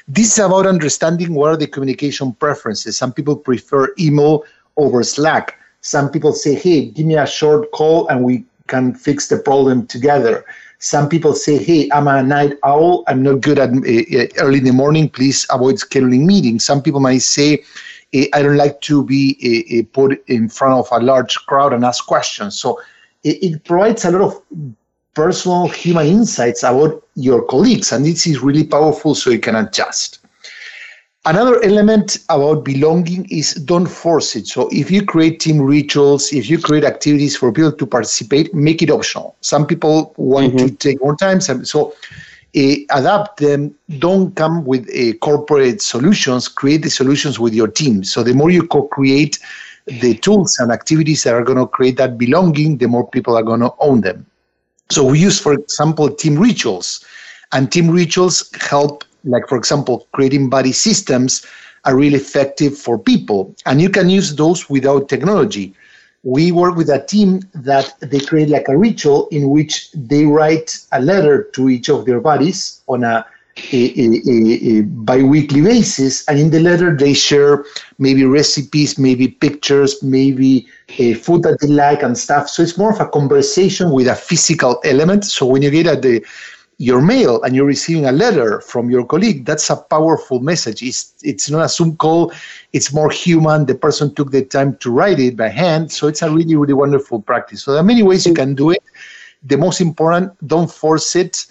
this 0.08 0.32
is 0.32 0.38
about 0.44 0.66
understanding 0.66 1.34
what 1.34 1.48
are 1.48 1.56
the 1.56 1.66
communication 1.66 2.34
preferences. 2.34 2.98
Some 2.98 3.14
people 3.14 3.34
prefer 3.34 3.94
email 3.98 4.44
over 4.76 5.02
Slack. 5.02 5.58
Some 5.80 6.10
people 6.10 6.32
say, 6.32 6.54
hey, 6.54 6.86
give 6.86 7.06
me 7.06 7.16
a 7.16 7.26
short 7.26 7.70
call 7.72 8.08
and 8.08 8.24
we 8.24 8.44
can 8.66 8.94
fix 8.94 9.28
the 9.28 9.38
problem 9.38 9.86
together. 9.86 10.44
Some 10.78 11.08
people 11.08 11.34
say, 11.34 11.62
hey, 11.62 11.88
I'm 11.92 12.08
a 12.08 12.22
night 12.22 12.58
owl. 12.64 13.04
I'm 13.06 13.22
not 13.22 13.40
good 13.40 13.58
at 13.58 13.70
uh, 13.70 14.42
early 14.42 14.58
in 14.58 14.64
the 14.64 14.72
morning. 14.72 15.08
Please 15.08 15.46
avoid 15.50 15.76
scheduling 15.76 16.24
meetings. 16.24 16.64
Some 16.64 16.82
people 16.82 17.00
might 17.00 17.22
say, 17.22 17.64
I 18.32 18.42
don't 18.42 18.56
like 18.56 18.80
to 18.82 19.04
be 19.04 19.36
uh, 19.42 19.82
put 19.92 20.22
in 20.28 20.48
front 20.48 20.74
of 20.74 20.88
a 20.92 21.02
large 21.02 21.34
crowd 21.46 21.72
and 21.72 21.84
ask 21.84 22.06
questions. 22.06 22.58
So 22.58 22.80
it, 23.22 23.42
it 23.42 23.64
provides 23.64 24.04
a 24.04 24.10
lot 24.10 24.22
of 24.22 24.42
personal 25.14 25.68
human 25.68 26.06
insights 26.06 26.62
about 26.62 27.02
your 27.14 27.42
colleagues. 27.42 27.92
And 27.92 28.04
this 28.04 28.26
is 28.26 28.40
really 28.40 28.64
powerful 28.64 29.14
so 29.14 29.30
you 29.30 29.40
can 29.40 29.56
adjust. 29.56 30.23
Another 31.26 31.62
element 31.64 32.18
about 32.28 32.64
belonging 32.64 33.26
is 33.30 33.54
don't 33.54 33.86
force 33.86 34.36
it. 34.36 34.46
So 34.46 34.68
if 34.70 34.90
you 34.90 35.06
create 35.06 35.40
team 35.40 35.58
rituals, 35.58 36.32
if 36.34 36.50
you 36.50 36.58
create 36.58 36.84
activities 36.84 37.34
for 37.34 37.50
people 37.50 37.72
to 37.72 37.86
participate, 37.86 38.52
make 38.52 38.82
it 38.82 38.90
optional. 38.90 39.34
Some 39.40 39.66
people 39.66 40.12
want 40.18 40.52
mm-hmm. 40.52 40.66
to 40.66 40.74
take 40.74 41.00
more 41.00 41.16
time, 41.16 41.40
so 41.40 41.94
uh, 42.56 42.74
adapt 42.90 43.40
them. 43.40 43.74
Don't 43.98 44.36
come 44.36 44.66
with 44.66 44.86
uh, 44.90 45.16
corporate 45.18 45.80
solutions. 45.80 46.46
Create 46.46 46.82
the 46.82 46.90
solutions 46.90 47.40
with 47.40 47.54
your 47.54 47.68
team. 47.68 48.04
So 48.04 48.22
the 48.22 48.34
more 48.34 48.50
you 48.50 48.66
co-create 48.66 49.38
the 49.86 50.14
tools 50.18 50.58
and 50.58 50.70
activities 50.70 51.24
that 51.24 51.32
are 51.32 51.42
going 51.42 51.58
to 51.58 51.66
create 51.66 51.96
that 51.96 52.18
belonging, 52.18 52.78
the 52.78 52.86
more 52.86 53.08
people 53.08 53.34
are 53.34 53.42
going 53.42 53.60
to 53.60 53.72
own 53.78 54.02
them. 54.02 54.26
So 54.90 55.04
we 55.04 55.20
use, 55.20 55.40
for 55.40 55.54
example, 55.54 56.10
team 56.10 56.38
rituals, 56.38 57.02
and 57.52 57.72
team 57.72 57.90
rituals 57.90 58.50
help 58.60 59.04
like 59.24 59.48
for 59.48 59.56
example, 59.56 60.06
creating 60.12 60.50
body 60.50 60.72
systems 60.72 61.44
are 61.84 61.96
really 61.96 62.16
effective 62.16 62.76
for 62.76 62.98
people. 62.98 63.54
And 63.66 63.80
you 63.80 63.90
can 63.90 64.08
use 64.08 64.34
those 64.34 64.70
without 64.70 65.08
technology. 65.08 65.74
We 66.22 66.52
work 66.52 66.76
with 66.76 66.88
a 66.88 67.04
team 67.04 67.42
that 67.54 67.94
they 68.00 68.20
create 68.20 68.48
like 68.48 68.68
a 68.68 68.78
ritual 68.78 69.28
in 69.28 69.50
which 69.50 69.92
they 69.92 70.24
write 70.24 70.78
a 70.92 71.00
letter 71.00 71.42
to 71.52 71.68
each 71.68 71.90
of 71.90 72.06
their 72.06 72.20
bodies 72.20 72.80
on 72.88 73.04
a, 73.04 73.26
a, 73.72 74.00
a, 74.00 74.78
a 74.78 74.82
bi-weekly 74.82 75.60
basis. 75.60 76.26
And 76.26 76.38
in 76.38 76.50
the 76.50 76.60
letter, 76.60 76.96
they 76.96 77.12
share 77.12 77.66
maybe 77.98 78.24
recipes, 78.24 78.98
maybe 78.98 79.28
pictures, 79.28 80.02
maybe 80.02 80.66
a 80.98 81.14
food 81.14 81.42
that 81.42 81.58
they 81.60 81.68
like 81.68 82.02
and 82.02 82.16
stuff. 82.16 82.48
So 82.48 82.62
it's 82.62 82.78
more 82.78 82.92
of 82.92 83.00
a 83.00 83.08
conversation 83.08 83.90
with 83.90 84.08
a 84.08 84.14
physical 84.14 84.80
element. 84.84 85.26
So 85.26 85.44
when 85.44 85.60
you 85.60 85.70
get 85.70 85.86
at 85.86 86.00
the 86.00 86.24
your 86.78 87.00
mail 87.00 87.42
and 87.42 87.54
you're 87.54 87.66
receiving 87.66 88.06
a 88.06 88.12
letter 88.12 88.60
from 88.60 88.90
your 88.90 89.04
colleague, 89.06 89.44
that's 89.44 89.70
a 89.70 89.76
powerful 89.76 90.40
message. 90.40 90.82
It's, 90.82 91.14
it's 91.22 91.48
not 91.48 91.64
a 91.64 91.68
Zoom 91.68 91.96
call, 91.96 92.32
it's 92.72 92.92
more 92.92 93.10
human. 93.10 93.66
The 93.66 93.74
person 93.74 94.14
took 94.14 94.30
the 94.30 94.44
time 94.44 94.76
to 94.78 94.90
write 94.90 95.20
it 95.20 95.36
by 95.36 95.48
hand. 95.48 95.92
So 95.92 96.08
it's 96.08 96.22
a 96.22 96.30
really, 96.30 96.56
really 96.56 96.74
wonderful 96.74 97.22
practice. 97.22 97.62
So 97.62 97.72
there 97.72 97.80
are 97.80 97.84
many 97.84 98.02
ways 98.02 98.26
you 98.26 98.34
can 98.34 98.54
do 98.54 98.70
it. 98.70 98.82
The 99.42 99.56
most 99.56 99.80
important, 99.80 100.32
don't 100.46 100.70
force 100.70 101.14
it. 101.14 101.46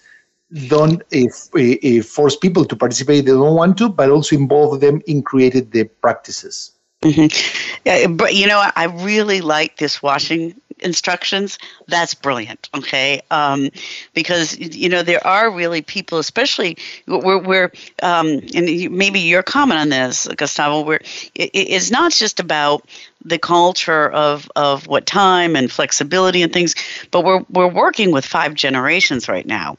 don't 0.67 1.01
if, 1.11 1.49
if 1.55 2.07
force 2.07 2.35
people 2.35 2.65
to 2.65 2.75
participate 2.75 3.25
they 3.25 3.31
don't 3.31 3.55
want 3.55 3.77
to, 3.77 3.89
but 3.89 4.09
also 4.09 4.35
involve 4.35 4.79
them 4.81 5.01
in 5.07 5.23
creating 5.23 5.69
the 5.71 5.85
practices. 5.85 6.71
Mm-hmm. 7.01 7.79
Yeah, 7.85 8.07
but 8.07 8.33
you 8.33 8.47
know, 8.47 8.63
I 8.75 8.85
really 8.85 9.41
like 9.41 9.77
this 9.77 10.01
washing 10.01 10.55
instructions, 10.83 11.57
that's 11.87 12.13
brilliant. 12.13 12.69
Okay, 12.75 13.21
um, 13.31 13.69
because 14.13 14.57
you 14.57 14.89
know 14.89 15.03
there 15.03 15.25
are 15.25 15.51
really 15.51 15.81
people, 15.81 16.19
especially 16.19 16.77
where 17.05 17.39
we're 17.39 17.71
um, 18.01 18.41
and 18.53 18.91
maybe 18.91 19.19
your 19.21 19.43
comment 19.43 19.79
on 19.79 19.89
this, 19.89 20.27
Gustavo, 20.27 20.81
where 20.81 21.01
it, 21.35 21.51
it's 21.53 21.91
not 21.91 22.11
just 22.11 22.39
about 22.39 22.85
the 23.25 23.39
culture 23.39 24.09
of, 24.09 24.51
of 24.55 24.85
what 24.87 25.05
time 25.05 25.55
and 25.55 25.71
flexibility 25.71 26.41
and 26.41 26.51
things, 26.51 26.75
but 27.11 27.23
we're 27.23 27.45
we're 27.49 27.67
working 27.67 28.11
with 28.11 28.25
five 28.25 28.53
generations 28.53 29.29
right 29.29 29.45
now, 29.45 29.77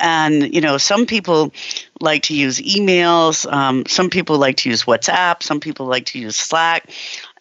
and 0.00 0.54
you 0.54 0.60
know 0.60 0.78
some 0.78 1.06
people 1.06 1.52
like 2.00 2.22
to 2.24 2.34
use 2.34 2.60
emails, 2.60 3.50
um, 3.50 3.84
some 3.86 4.10
people 4.10 4.38
like 4.38 4.56
to 4.58 4.70
use 4.70 4.84
WhatsApp, 4.84 5.42
some 5.42 5.60
people 5.60 5.86
like 5.86 6.06
to 6.06 6.18
use 6.18 6.36
Slack. 6.36 6.90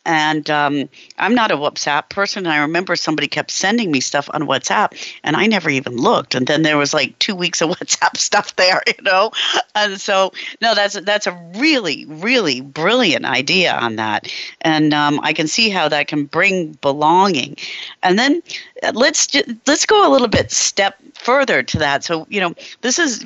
And 0.08 0.48
um, 0.52 0.90
I'm 1.18 1.36
not 1.36 1.52
a 1.52 1.58
WhatsApp 1.58 2.10
person. 2.10 2.48
I 2.48 2.58
remember 2.58 2.96
somebody 2.96 3.28
kept 3.28 3.52
sending 3.52 3.92
me 3.92 4.00
stuff 4.02 4.30
on 4.34 4.44
WhatsApp, 4.44 4.94
and 5.24 5.36
I 5.36 5.48
never 5.48 5.70
even 5.70 5.98
looked. 5.98 6.36
And 6.36 6.48
then 6.48 6.62
there 6.64 6.78
was 6.78 6.94
like 6.94 7.18
two 7.20 7.36
weeks 7.36 7.62
of 7.62 7.70
WhatsApp 7.78 8.18
stuff 8.18 8.56
there, 8.56 8.82
you 8.88 9.04
know. 9.04 9.32
And 9.76 10.00
so, 10.00 10.34
no, 10.62 10.76
that's 10.76 11.00
that's 11.02 11.28
a 11.28 11.34
really, 11.56 12.06
really 12.06 12.62
brilliant 12.62 13.26
idea 13.26 13.74
on 13.74 13.96
that, 13.96 14.32
and 14.62 14.94
um, 14.94 15.20
I 15.24 15.34
can 15.34 15.48
see 15.48 15.70
how 15.70 15.88
that 15.90 16.08
can 16.08 16.26
bring 16.26 16.74
belonging. 16.82 17.58
And 18.04 18.20
then 18.20 18.42
uh, 18.84 18.92
let's 18.94 19.28
let's 19.68 19.86
go 19.86 20.10
a 20.10 20.12
little 20.12 20.28
bit 20.28 20.52
step 20.52 20.98
further 21.14 21.64
to 21.64 21.80
that. 21.80 22.04
So 22.04 22.28
you 22.30 22.42
know, 22.42 22.56
this 22.82 23.00
is 23.00 23.26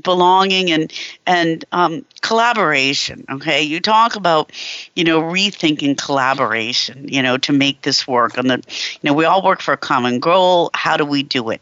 belonging 0.00 0.70
and 0.70 0.92
and 1.26 1.64
um, 1.72 2.04
collaboration. 2.22 3.24
Okay, 3.30 3.62
you 3.62 3.80
talk 3.80 4.16
about 4.16 4.52
you 4.94 5.04
know 5.04 5.20
rethinking 5.20 5.98
collaboration. 5.98 7.08
You 7.08 7.22
know 7.22 7.25
to 7.34 7.52
make 7.52 7.82
this 7.82 8.06
work, 8.06 8.38
and 8.38 8.48
the 8.50 8.62
you 9.00 9.10
know 9.10 9.14
we 9.14 9.24
all 9.24 9.42
work 9.42 9.60
for 9.60 9.72
a 9.72 9.76
common 9.76 10.20
goal. 10.20 10.70
How 10.74 10.96
do 10.96 11.04
we 11.04 11.22
do 11.22 11.50
it? 11.50 11.60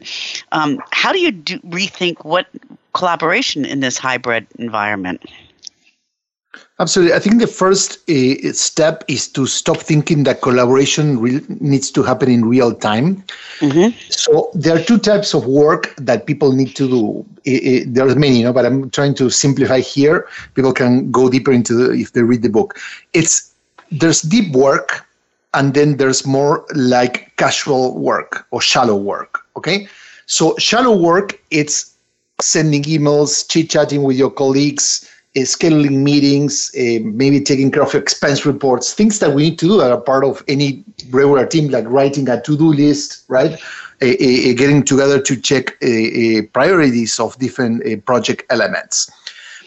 Um, 0.52 0.82
how 0.90 1.12
do 1.12 1.18
you 1.18 1.32
do, 1.32 1.58
rethink 1.60 2.24
what 2.24 2.46
collaboration 2.92 3.64
in 3.64 3.80
this 3.80 3.96
hybrid 3.96 4.46
environment? 4.58 5.22
Absolutely. 6.80 7.14
I 7.14 7.20
think 7.20 7.40
the 7.40 7.46
first 7.46 7.98
uh, 8.10 8.52
step 8.52 9.04
is 9.06 9.28
to 9.28 9.46
stop 9.46 9.76
thinking 9.76 10.24
that 10.24 10.42
collaboration 10.42 11.20
re- 11.20 11.40
needs 11.60 11.88
to 11.92 12.02
happen 12.02 12.28
in 12.28 12.44
real 12.44 12.74
time. 12.74 13.22
Mm-hmm. 13.60 13.96
So 14.10 14.50
there 14.54 14.76
are 14.76 14.82
two 14.82 14.98
types 14.98 15.34
of 15.34 15.46
work 15.46 15.94
that 15.98 16.26
people 16.26 16.50
need 16.52 16.74
to 16.74 16.88
do. 16.88 17.26
Uh, 17.46 17.84
there 17.86 18.08
are 18.08 18.14
many, 18.16 18.38
you 18.38 18.44
know, 18.44 18.52
but 18.52 18.66
I'm 18.66 18.90
trying 18.90 19.14
to 19.14 19.30
simplify 19.30 19.80
here. 19.80 20.26
People 20.54 20.72
can 20.72 21.12
go 21.12 21.30
deeper 21.30 21.52
into 21.52 21.74
the, 21.74 21.92
if 21.92 22.12
they 22.12 22.22
read 22.22 22.42
the 22.42 22.50
book. 22.50 22.76
It's 23.12 23.54
there's 23.92 24.22
deep 24.22 24.52
work, 24.52 25.03
and 25.55 25.74
then 25.74 25.96
there's 25.96 26.26
more 26.26 26.66
like 26.74 27.34
casual 27.36 27.98
work 27.98 28.46
or 28.50 28.61
shallow 28.61 28.96
work. 28.96 29.40
Okay, 29.57 29.88
so 30.26 30.57
shallow 30.59 30.96
work 30.96 31.40
it's 31.50 31.94
sending 32.40 32.82
emails, 32.82 33.48
chit 33.48 33.70
chatting 33.70 34.02
with 34.02 34.16
your 34.16 34.30
colleagues 34.30 35.09
uh, 35.36 35.40
scheduling 35.40 36.02
meetings, 36.02 36.70
uh, 36.76 37.02
maybe 37.02 37.40
taking 37.40 37.68
care 37.68 37.82
of 37.82 37.92
expense 37.94 38.46
reports, 38.46 38.94
things 38.94 39.18
that 39.18 39.34
we 39.34 39.50
need 39.50 39.59
to 39.59 39.66
do 39.66 39.76
that 39.78 39.90
are 39.90 40.00
part 40.00 40.24
of 40.24 40.44
any 40.46 40.84
regular 41.11 41.44
team, 41.44 41.68
like 41.70 41.84
writing 41.88 42.28
a 42.28 42.40
to-do 42.40 42.72
list, 42.72 43.24
right? 43.26 43.61
Uh, 44.00 44.07
getting 44.55 44.84
together 44.84 45.20
to 45.20 45.34
check 45.34 45.76
priorities 46.52 47.18
of 47.18 47.36
different 47.38 48.05
project 48.05 48.44
elements. 48.50 49.11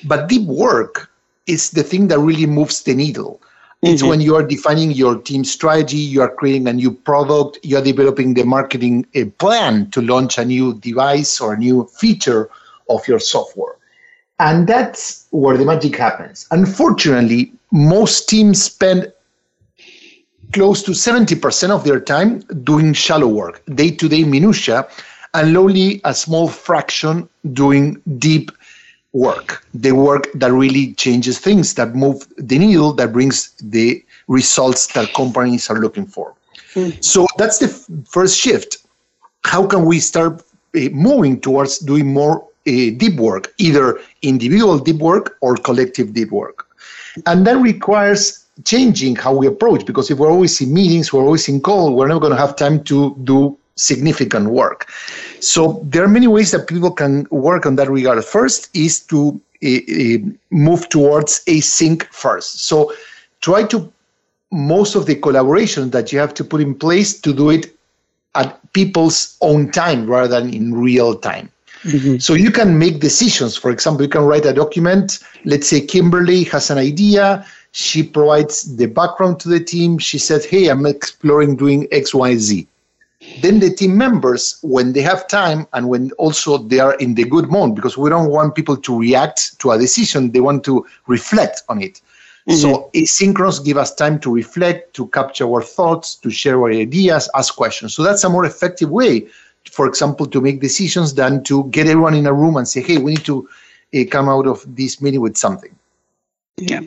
But 0.06 0.30
deep 0.30 0.48
work 0.48 1.10
is 1.48 1.72
the 1.72 1.84
thing 1.84 2.08
that 2.10 2.20
really 2.20 2.46
moves 2.46 2.84
the 2.84 2.96
needle. 2.96 3.42
It's 3.84 4.02
mm-hmm. 4.02 4.10
when 4.10 4.22
you 4.22 4.36
are 4.36 4.44
defining 4.44 4.92
your 4.92 5.18
team 5.20 5.44
strategy, 5.44 5.98
you 5.98 6.22
are 6.22 6.34
creating 6.34 6.68
a 6.68 6.74
new 6.74 6.92
product, 6.92 7.60
you 7.62 7.78
are 7.78 7.84
developing 7.84 8.34
the 8.34 8.44
marketing 8.44 9.06
plan 9.38 9.92
to 9.92 10.02
launch 10.02 10.40
a 10.40 10.46
new 10.46 10.74
device 10.80 11.40
or 11.40 11.54
a 11.54 11.58
new 11.58 11.86
feature 12.00 12.50
of 12.90 13.08
your 13.08 13.20
software. 13.20 13.76
And 14.40 14.68
that's 14.68 15.28
where 15.30 15.58
the 15.58 15.66
magic 15.66 15.96
happens. 15.96 16.48
Unfortunately, 16.52 17.52
most 17.72 18.30
teams 18.30 18.64
spend 18.64 19.12
close 20.54 20.82
to 20.84 20.92
70% 20.92 21.70
of 21.70 21.84
their 21.84 22.00
time 22.00 22.40
doing 22.64 22.94
shallow 22.94 23.28
work, 23.28 23.62
day 23.76 23.92
to 23.92 24.08
day 24.08 24.24
minutia, 24.24 24.88
and 25.34 25.56
only 25.56 26.02
a 26.04 26.14
small 26.14 26.48
fraction 26.48 27.28
doing 27.54 28.02
deep 28.18 28.52
work, 29.14 29.66
the 29.74 29.92
work 29.92 30.28
that 30.36 30.52
really 30.52 30.94
changes 30.94 31.40
things, 31.40 31.74
that 31.76 31.96
move 31.96 32.28
the 32.38 32.60
needle, 32.60 32.94
that 32.94 33.14
brings 33.14 33.52
the 33.62 34.04
results 34.28 34.88
that 34.94 35.14
companies 35.14 35.70
are 35.70 35.80
looking 35.80 36.06
for. 36.06 36.36
Mm. 36.74 37.04
So 37.04 37.26
that's 37.38 37.60
the 37.60 37.68
f- 37.68 37.88
first 38.10 38.38
shift. 38.38 38.78
How 39.46 39.66
can 39.66 39.86
we 39.86 40.00
start 40.00 40.44
uh, 40.76 40.90
moving 40.92 41.40
towards 41.40 41.80
doing 41.80 42.14
more 42.14 42.48
deep 42.68 43.16
work, 43.16 43.54
either 43.58 44.00
individual 44.22 44.78
deep 44.78 44.98
work 44.98 45.38
or 45.42 45.56
collective 45.56 46.14
deep 46.14 46.32
work. 46.32 46.68
And 47.26 47.48
that 47.48 47.58
requires 47.58 48.46
changing 48.66 49.16
how 49.16 49.36
we 49.36 49.48
approach 49.48 49.86
because 49.86 50.12
if 50.12 50.18
we're 50.18 50.32
always 50.32 50.60
in 50.60 50.74
meetings, 50.74 51.14
we're 51.14 51.24
always 51.24 51.48
in 51.48 51.62
call, 51.62 51.96
we're 51.96 52.08
not 52.08 52.20
going 52.20 52.34
to 52.34 52.40
have 52.40 52.56
time 52.56 52.84
to 52.86 53.16
do 53.24 53.58
significant 53.78 54.50
work. 54.50 54.92
So 55.40 55.82
there 55.86 56.04
are 56.04 56.10
many 56.10 56.28
ways 56.28 56.52
that 56.52 56.68
people 56.68 56.92
can 56.92 57.26
work 57.32 57.66
on 57.66 57.76
that 57.78 57.90
regard. 57.90 58.24
First 58.26 58.76
is 58.76 59.00
to 59.08 59.40
uh, 59.64 60.18
move 60.52 60.90
towards 60.90 61.44
async 61.46 62.04
first. 62.12 62.66
So 62.66 62.94
try 63.42 63.64
to 63.64 63.92
most 64.52 64.96
of 64.96 65.06
the 65.06 65.16
collaboration 65.16 65.90
that 65.92 66.12
you 66.12 66.20
have 66.20 66.34
to 66.36 66.44
put 66.44 66.62
in 66.62 66.74
place 66.76 67.20
to 67.22 67.34
do 67.34 67.50
it 67.50 67.76
at 68.36 68.60
people's 68.74 69.38
own 69.42 69.72
time 69.72 70.08
rather 70.08 70.28
than 70.28 70.54
in 70.54 70.74
real 70.74 71.16
time. 71.16 71.52
Mm-hmm. 71.84 72.18
So 72.18 72.34
you 72.34 72.52
can 72.52 72.80
make 72.80 73.00
decisions. 73.00 73.56
For 73.56 73.72
example, 73.72 74.04
you 74.04 74.10
can 74.10 74.24
write 74.24 74.46
a 74.46 74.54
document. 74.54 75.20
Let's 75.46 75.68
say 75.68 75.82
Kimberly 75.82 76.44
has 76.46 76.70
an 76.70 76.78
idea. 76.78 77.46
She 77.72 78.04
provides 78.04 78.76
the 78.76 78.88
background 78.88 79.40
to 79.42 79.50
the 79.50 79.60
team. 79.60 79.98
She 79.98 80.18
said, 80.18 80.44
Hey, 80.44 80.70
I'm 80.70 80.86
exploring 80.86 81.56
doing 81.56 81.88
X, 81.92 82.14
Y, 82.14 82.36
Z. 82.38 82.68
Then 83.42 83.60
the 83.60 83.70
team 83.70 83.98
members, 83.98 84.60
when 84.62 84.94
they 84.94 85.02
have 85.02 85.28
time 85.28 85.68
and 85.74 85.90
when 85.90 86.12
also 86.14 86.58
they 86.58 86.80
are 86.80 86.96
in 86.96 87.16
the 87.16 87.24
good 87.24 87.50
mood, 87.50 87.76
because 87.76 87.98
we 87.98 88.10
don't 88.10 88.30
want 88.30 88.56
people 88.56 88.78
to 88.78 89.00
react 89.00 89.60
to 89.60 89.72
a 89.72 89.78
decision, 89.78 90.32
they 90.32 90.40
want 90.42 90.64
to 90.66 90.86
reflect 91.08 91.64
on 91.70 91.82
it. 91.82 92.02
Mm-hmm. 92.48 92.54
So 92.54 92.90
asynchronous 92.94 93.64
give 93.64 93.78
us 93.78 93.94
time 93.94 94.20
to 94.22 94.34
reflect, 94.34 94.96
to 94.96 95.08
capture 95.08 95.46
our 95.46 95.62
thoughts, 95.62 96.16
to 96.16 96.30
share 96.30 96.60
our 96.62 96.72
ideas, 96.72 97.30
ask 97.36 97.56
questions. 97.56 97.94
So 97.94 98.04
that's 98.04 98.24
a 98.24 98.30
more 98.30 98.46
effective 98.46 98.90
way 98.90 99.28
for 99.70 99.88
example, 99.88 100.26
to 100.28 100.42
make 100.42 100.62
decisions 100.62 101.14
than 101.14 101.44
to 101.44 101.66
get 101.66 101.88
everyone 101.88 102.14
in 102.14 102.26
a 102.26 102.34
room 102.34 102.58
and 102.58 102.68
say, 102.68 102.82
hey, 102.82 102.98
we 102.98 103.12
need 103.12 103.26
to 103.26 103.48
uh, 103.96 104.00
come 104.10 104.30
out 104.30 104.48
of 104.48 104.64
this 104.76 105.02
meeting 105.02 105.22
with 105.22 105.38
something. 105.38 105.74
Yeah. 106.58 106.82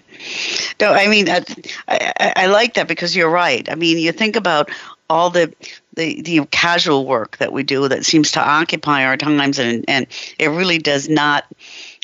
No, 0.80 0.92
I 0.92 1.06
mean, 1.06 1.28
I, 1.28 1.44
I, 1.86 2.32
I, 2.36 2.46
like 2.46 2.74
that 2.74 2.88
because 2.88 3.14
you're 3.14 3.30
right. 3.30 3.68
I 3.70 3.76
mean, 3.76 3.98
you 3.98 4.10
think 4.10 4.34
about 4.34 4.68
all 5.08 5.30
the, 5.30 5.54
the, 6.00 6.22
the 6.22 6.46
casual 6.46 7.06
work 7.06 7.36
that 7.36 7.52
we 7.52 7.62
do 7.62 7.86
that 7.88 8.06
seems 8.06 8.32
to 8.32 8.40
occupy 8.40 9.04
our 9.04 9.16
times 9.16 9.58
and, 9.58 9.84
and 9.86 10.06
it 10.38 10.48
really 10.48 10.78
does 10.78 11.08
not 11.08 11.44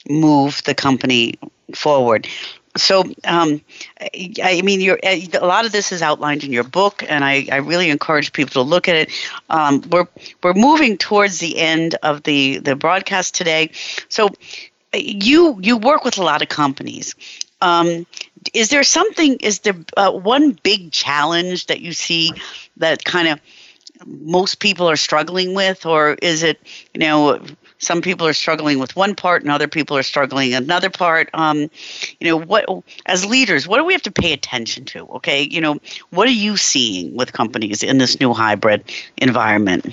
move 0.08 0.62
the 0.64 0.74
company 0.74 1.38
forward 1.74 2.28
so 2.76 3.04
um, 3.24 3.62
I 4.42 4.60
mean, 4.62 4.98
a 5.02 5.46
lot 5.46 5.64
of 5.64 5.72
this 5.72 5.92
is 5.92 6.02
outlined 6.02 6.44
in 6.44 6.52
your 6.52 6.62
book, 6.62 7.02
and 7.08 7.24
I, 7.24 7.46
I 7.50 7.56
really 7.56 7.88
encourage 7.90 8.34
people 8.34 8.52
to 8.52 8.60
look 8.68 8.86
at 8.86 8.96
it. 8.96 9.10
Um, 9.48 9.82
we're 9.90 10.06
we're 10.42 10.52
moving 10.52 10.98
towards 10.98 11.38
the 11.38 11.58
end 11.58 11.96
of 12.02 12.22
the 12.22 12.58
the 12.58 12.76
broadcast 12.76 13.34
today, 13.34 13.70
so 14.10 14.28
you 14.94 15.58
you 15.62 15.76
work 15.78 16.04
with 16.04 16.18
a 16.18 16.22
lot 16.22 16.42
of 16.42 16.48
companies. 16.48 17.14
Um, 17.60 18.06
is 18.52 18.68
there 18.68 18.84
something? 18.84 19.36
Is 19.40 19.60
there 19.60 19.76
uh, 19.96 20.12
one 20.12 20.52
big 20.52 20.92
challenge 20.92 21.66
that 21.66 21.80
you 21.80 21.92
see 21.92 22.32
that 22.76 23.04
kind 23.04 23.28
of 23.28 23.40
most 24.04 24.58
people 24.60 24.88
are 24.88 24.96
struggling 24.96 25.54
with, 25.54 25.86
or 25.86 26.16
is 26.22 26.42
it 26.42 26.60
you 26.94 27.00
know 27.00 27.40
some 27.78 28.02
people 28.02 28.26
are 28.26 28.32
struggling 28.32 28.78
with 28.78 28.96
one 28.96 29.14
part 29.14 29.42
and 29.42 29.50
other 29.50 29.68
people 29.68 29.96
are 29.96 30.02
struggling 30.02 30.54
another 30.54 30.90
part? 30.90 31.30
Um, 31.34 31.70
you 32.20 32.28
know 32.28 32.36
what 32.36 32.66
as 33.06 33.24
leaders 33.24 33.66
what 33.66 33.78
do 33.78 33.84
we 33.84 33.92
have 33.92 34.02
to 34.02 34.12
pay 34.12 34.32
attention 34.32 34.84
to? 34.86 35.06
Okay 35.16 35.42
you 35.42 35.60
know 35.60 35.78
what 36.10 36.28
are 36.28 36.38
you 36.46 36.56
seeing 36.56 37.14
with 37.14 37.32
companies 37.32 37.82
in 37.82 37.98
this 37.98 38.20
new 38.20 38.32
hybrid 38.32 38.84
environment? 39.18 39.86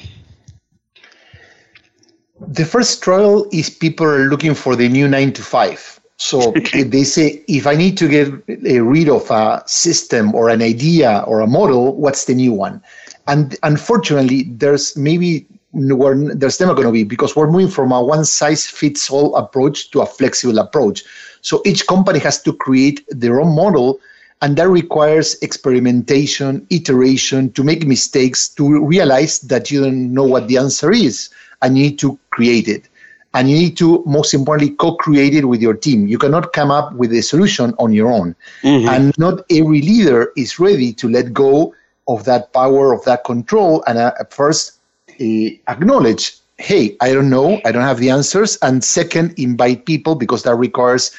The 2.47 2.65
first 2.65 2.97
struggle 2.97 3.47
is 3.51 3.69
people 3.69 4.05
are 4.05 4.27
looking 4.27 4.53
for 4.53 4.75
the 4.75 4.89
new 4.89 5.07
nine 5.07 5.31
to 5.33 5.41
five. 5.41 5.99
So 6.17 6.51
they 6.73 7.03
say 7.03 7.43
if 7.47 7.67
i 7.67 7.75
need 7.75 7.97
to 7.97 8.07
get 8.07 8.31
rid 8.47 9.09
of 9.09 9.29
a 9.31 9.63
system 9.65 10.33
or 10.35 10.49
an 10.49 10.61
idea 10.61 11.23
or 11.27 11.41
a 11.41 11.47
model 11.47 11.95
what's 11.95 12.25
the 12.25 12.35
new 12.35 12.53
one 12.53 12.81
and 13.27 13.57
unfortunately 13.63 14.43
there's 14.43 14.97
maybe 14.97 15.47
we're, 15.73 16.35
there's 16.35 16.59
never 16.59 16.73
going 16.73 16.87
to 16.87 16.93
be 16.93 17.03
because 17.03 17.35
we're 17.35 17.49
moving 17.49 17.67
from 17.67 17.91
a 17.91 18.03
one 18.03 18.25
size 18.25 18.67
fits 18.67 19.09
all 19.09 19.35
approach 19.35 19.89
to 19.91 20.01
a 20.01 20.05
flexible 20.05 20.59
approach. 20.59 21.03
So 21.41 21.61
each 21.65 21.87
company 21.87 22.19
has 22.19 22.41
to 22.43 22.53
create 22.53 23.03
their 23.09 23.41
own 23.41 23.55
model, 23.55 23.99
and 24.41 24.55
that 24.57 24.69
requires 24.69 25.35
experimentation, 25.41 26.65
iteration, 26.69 27.51
to 27.53 27.63
make 27.63 27.85
mistakes, 27.85 28.47
to 28.49 28.85
realize 28.85 29.39
that 29.41 29.71
you 29.71 29.83
don't 29.83 30.13
know 30.13 30.23
what 30.23 30.47
the 30.47 30.57
answer 30.57 30.91
is, 30.91 31.29
and 31.61 31.77
you 31.77 31.85
need 31.85 31.99
to 31.99 32.19
create 32.29 32.67
it. 32.67 32.87
And 33.33 33.49
you 33.49 33.57
need 33.57 33.77
to, 33.77 34.03
most 34.05 34.35
importantly, 34.35 34.75
co 34.75 34.95
create 34.95 35.33
it 35.33 35.45
with 35.45 35.59
your 35.59 35.73
team. 35.73 36.07
You 36.07 36.19
cannot 36.19 36.53
come 36.53 36.69
up 36.69 36.93
with 36.93 37.11
a 37.13 37.23
solution 37.23 37.73
on 37.79 37.91
your 37.91 38.11
own. 38.11 38.35
Mm-hmm. 38.61 38.87
And 38.87 39.17
not 39.17 39.43
every 39.49 39.81
leader 39.81 40.31
is 40.37 40.59
ready 40.59 40.93
to 40.93 41.09
let 41.09 41.33
go 41.33 41.73
of 42.07 42.25
that 42.25 42.53
power, 42.53 42.93
of 42.93 43.03
that 43.05 43.23
control, 43.23 43.83
and 43.87 43.97
uh, 43.97 44.13
first 44.29 44.79
uh, 45.19 45.49
acknowledge 45.67 46.37
hey, 46.57 46.95
I 47.01 47.13
don't 47.13 47.29
know, 47.29 47.59
I 47.65 47.71
don't 47.71 47.83
have 47.83 47.99
the 47.99 48.09
answers. 48.09 48.57
And 48.61 48.83
second, 48.83 49.33
invite 49.37 49.85
people 49.85 50.15
because 50.15 50.43
that 50.43 50.55
requires 50.55 51.11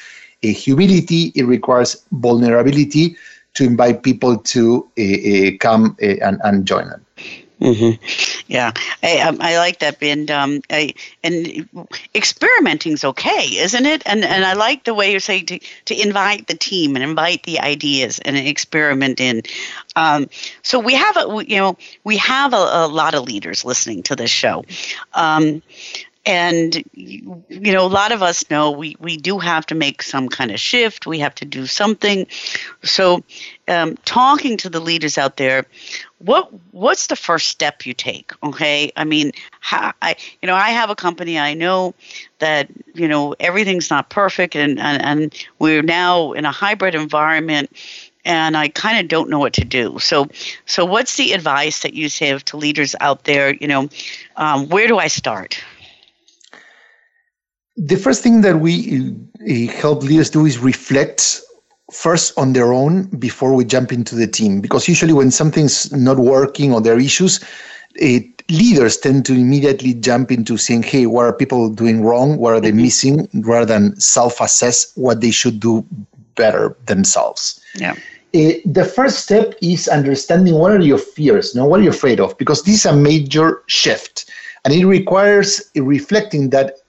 a 0.43 0.51
humility, 0.51 1.31
it 1.35 1.43
requires 1.43 2.03
vulnerability 2.13 3.15
to 3.53 3.63
invite 3.63 4.03
people 4.03 4.37
to 4.37 4.89
uh, 4.97 5.01
uh, 5.01 5.51
come 5.59 5.97
uh, 6.01 6.15
and, 6.21 6.39
and 6.43 6.65
join 6.65 6.89
them. 6.89 7.05
Mm-hmm. 7.61 8.43
Yeah, 8.47 8.73
I, 9.01 9.19
um, 9.19 9.37
I 9.39 9.57
like 9.57 9.79
that, 9.79 10.03
and 10.03 10.29
um, 10.29 10.61
I, 10.69 10.93
and 11.23 11.67
experimenting's 12.13 13.05
okay, 13.05 13.45
isn't 13.57 13.85
it? 13.85 14.03
And 14.05 14.25
and 14.25 14.43
I 14.43 14.53
like 14.53 14.83
the 14.83 14.93
way 14.93 15.11
you're 15.11 15.21
saying 15.21 15.45
to 15.47 15.59
to 15.85 16.01
invite 16.01 16.47
the 16.47 16.55
team 16.55 16.95
and 16.95 17.03
invite 17.03 17.43
the 17.43 17.61
ideas 17.61 18.19
and 18.19 18.35
experiment 18.35 19.21
in. 19.21 19.43
Um, 19.95 20.29
so 20.63 20.79
we 20.79 20.95
have 20.95 21.15
a 21.15 21.45
you 21.47 21.57
know 21.57 21.77
we 22.03 22.17
have 22.17 22.53
a, 22.53 22.57
a 22.57 22.87
lot 22.87 23.15
of 23.15 23.23
leaders 23.23 23.63
listening 23.63 24.03
to 24.03 24.17
this 24.17 24.31
show. 24.31 24.65
Um, 25.13 25.61
and 26.25 26.83
you 26.93 27.71
know 27.73 27.85
a 27.85 27.87
lot 27.87 28.11
of 28.11 28.23
us 28.23 28.49
know 28.49 28.71
we, 28.71 28.95
we 28.99 29.17
do 29.17 29.37
have 29.37 29.65
to 29.65 29.75
make 29.75 30.01
some 30.01 30.27
kind 30.27 30.51
of 30.51 30.59
shift 30.59 31.05
we 31.05 31.19
have 31.19 31.35
to 31.35 31.45
do 31.45 31.65
something 31.65 32.25
so 32.83 33.23
um, 33.67 33.95
talking 34.05 34.57
to 34.57 34.69
the 34.69 34.79
leaders 34.79 35.17
out 35.17 35.37
there 35.37 35.65
what 36.19 36.49
what's 36.71 37.07
the 37.07 37.15
first 37.15 37.47
step 37.47 37.85
you 37.85 37.93
take 37.93 38.31
okay 38.43 38.91
i 38.95 39.03
mean 39.03 39.31
how, 39.59 39.93
i 40.01 40.15
you 40.41 40.47
know 40.47 40.55
i 40.55 40.69
have 40.69 40.89
a 40.89 40.95
company 40.95 41.37
i 41.37 41.53
know 41.53 41.93
that 42.39 42.67
you 42.93 43.07
know 43.07 43.35
everything's 43.39 43.89
not 43.89 44.09
perfect 44.09 44.55
and 44.55 44.79
and, 44.79 45.03
and 45.03 45.47
we're 45.59 45.83
now 45.83 46.31
in 46.31 46.45
a 46.45 46.51
hybrid 46.51 46.95
environment 46.95 47.69
and 48.27 48.57
I 48.57 48.69
kind 48.69 48.99
of 48.99 49.07
don't 49.07 49.29
know 49.29 49.37
what 49.37 49.53
to 49.53 49.63
do. 49.63 49.99
So, 49.99 50.27
so 50.65 50.83
what's 50.83 51.15
the 51.15 51.33
advice 51.33 51.83
that 51.83 51.93
you 51.93 52.09
have 52.27 52.43
to 52.45 52.57
leaders 52.57 52.95
out 52.99 53.23
there? 53.25 53.53
You 53.53 53.67
know, 53.67 53.89
um, 54.35 54.67
where 54.67 54.87
do 54.87 54.97
I 54.97 55.07
start? 55.07 55.63
The 57.77 57.95
first 57.97 58.23
thing 58.23 58.41
that 58.41 58.59
we 58.59 59.15
uh, 59.41 59.71
help 59.73 60.03
leaders 60.03 60.29
do 60.29 60.45
is 60.45 60.57
reflect 60.57 61.41
first 61.91 62.37
on 62.37 62.53
their 62.53 62.73
own 62.73 63.03
before 63.19 63.53
we 63.53 63.63
jump 63.63 63.91
into 63.91 64.15
the 64.15 64.27
team. 64.27 64.61
Because 64.61 64.87
usually 64.87 65.13
when 65.13 65.31
something's 65.31 65.91
not 65.91 66.17
working 66.17 66.73
or 66.73 66.81
there 66.81 66.95
are 66.95 66.99
issues 66.99 67.43
it, 67.95 68.43
leaders 68.49 68.97
tend 68.97 69.25
to 69.25 69.33
immediately 69.33 69.93
jump 69.93 70.31
into 70.31 70.57
saying 70.57 70.83
hey 70.83 71.05
what 71.05 71.25
are 71.25 71.33
people 71.33 71.69
doing 71.69 72.03
wrong? 72.03 72.37
What 72.37 72.53
are 72.53 72.61
they 72.61 72.69
mm-hmm. 72.69 72.81
missing? 72.81 73.29
rather 73.33 73.65
than 73.65 73.99
self-assess 73.99 74.91
what 74.95 75.21
they 75.21 75.31
should 75.31 75.59
do 75.59 75.85
better 76.35 76.75
themselves. 76.85 77.61
Yeah. 77.75 77.93
Uh, 78.33 78.59
the 78.65 78.83
first 78.83 79.19
step 79.19 79.55
is 79.61 79.87
understanding 79.87 80.55
what 80.55 80.71
are 80.71 80.81
your 80.81 80.97
fears 80.97 81.55
no 81.55 81.65
what 81.65 81.79
are 81.79 81.83
you 81.83 81.89
afraid 81.89 82.19
of? 82.19 82.37
Because 82.37 82.63
this 82.63 82.75
is 82.75 82.85
a 82.85 82.95
major 82.95 83.63
shift. 83.67 84.29
And 84.63 84.73
it 84.73 84.85
requires 84.85 85.61
reflecting 85.75 86.49
that 86.49 86.79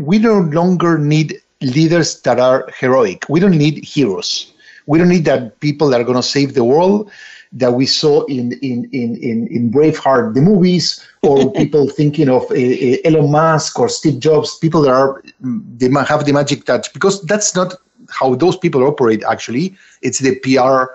we 0.00 0.18
no 0.18 0.38
longer 0.38 0.98
need 0.98 1.40
leaders 1.60 2.20
that 2.22 2.38
are 2.38 2.68
heroic. 2.78 3.26
We 3.28 3.40
don't 3.40 3.56
need 3.56 3.84
heroes. 3.84 4.52
We 4.86 4.98
don't 4.98 5.08
need 5.08 5.24
that 5.26 5.60
people 5.60 5.88
that 5.90 6.00
are 6.00 6.04
going 6.04 6.16
to 6.16 6.22
save 6.22 6.54
the 6.54 6.64
world 6.64 7.10
that 7.52 7.72
we 7.72 7.86
saw 7.86 8.24
in 8.26 8.52
in 8.62 8.88
in 8.92 9.16
in, 9.16 9.46
in 9.48 9.70
Braveheart, 9.70 10.34
the 10.34 10.40
movies, 10.40 11.04
or 11.22 11.52
people 11.60 11.88
thinking 11.88 12.28
of 12.28 12.42
uh, 12.50 13.08
Elon 13.08 13.30
Musk 13.30 13.78
or 13.78 13.88
Steve 13.88 14.20
Jobs, 14.20 14.56
people 14.58 14.82
that 14.82 14.92
are 14.92 15.22
they 15.40 15.90
have 16.06 16.24
the 16.24 16.32
magic 16.32 16.64
touch, 16.64 16.92
because 16.92 17.22
that's 17.22 17.54
not 17.54 17.74
how 18.08 18.34
those 18.34 18.56
people 18.56 18.82
operate. 18.84 19.22
Actually, 19.28 19.76
it's 20.02 20.20
the 20.20 20.36
PR 20.40 20.92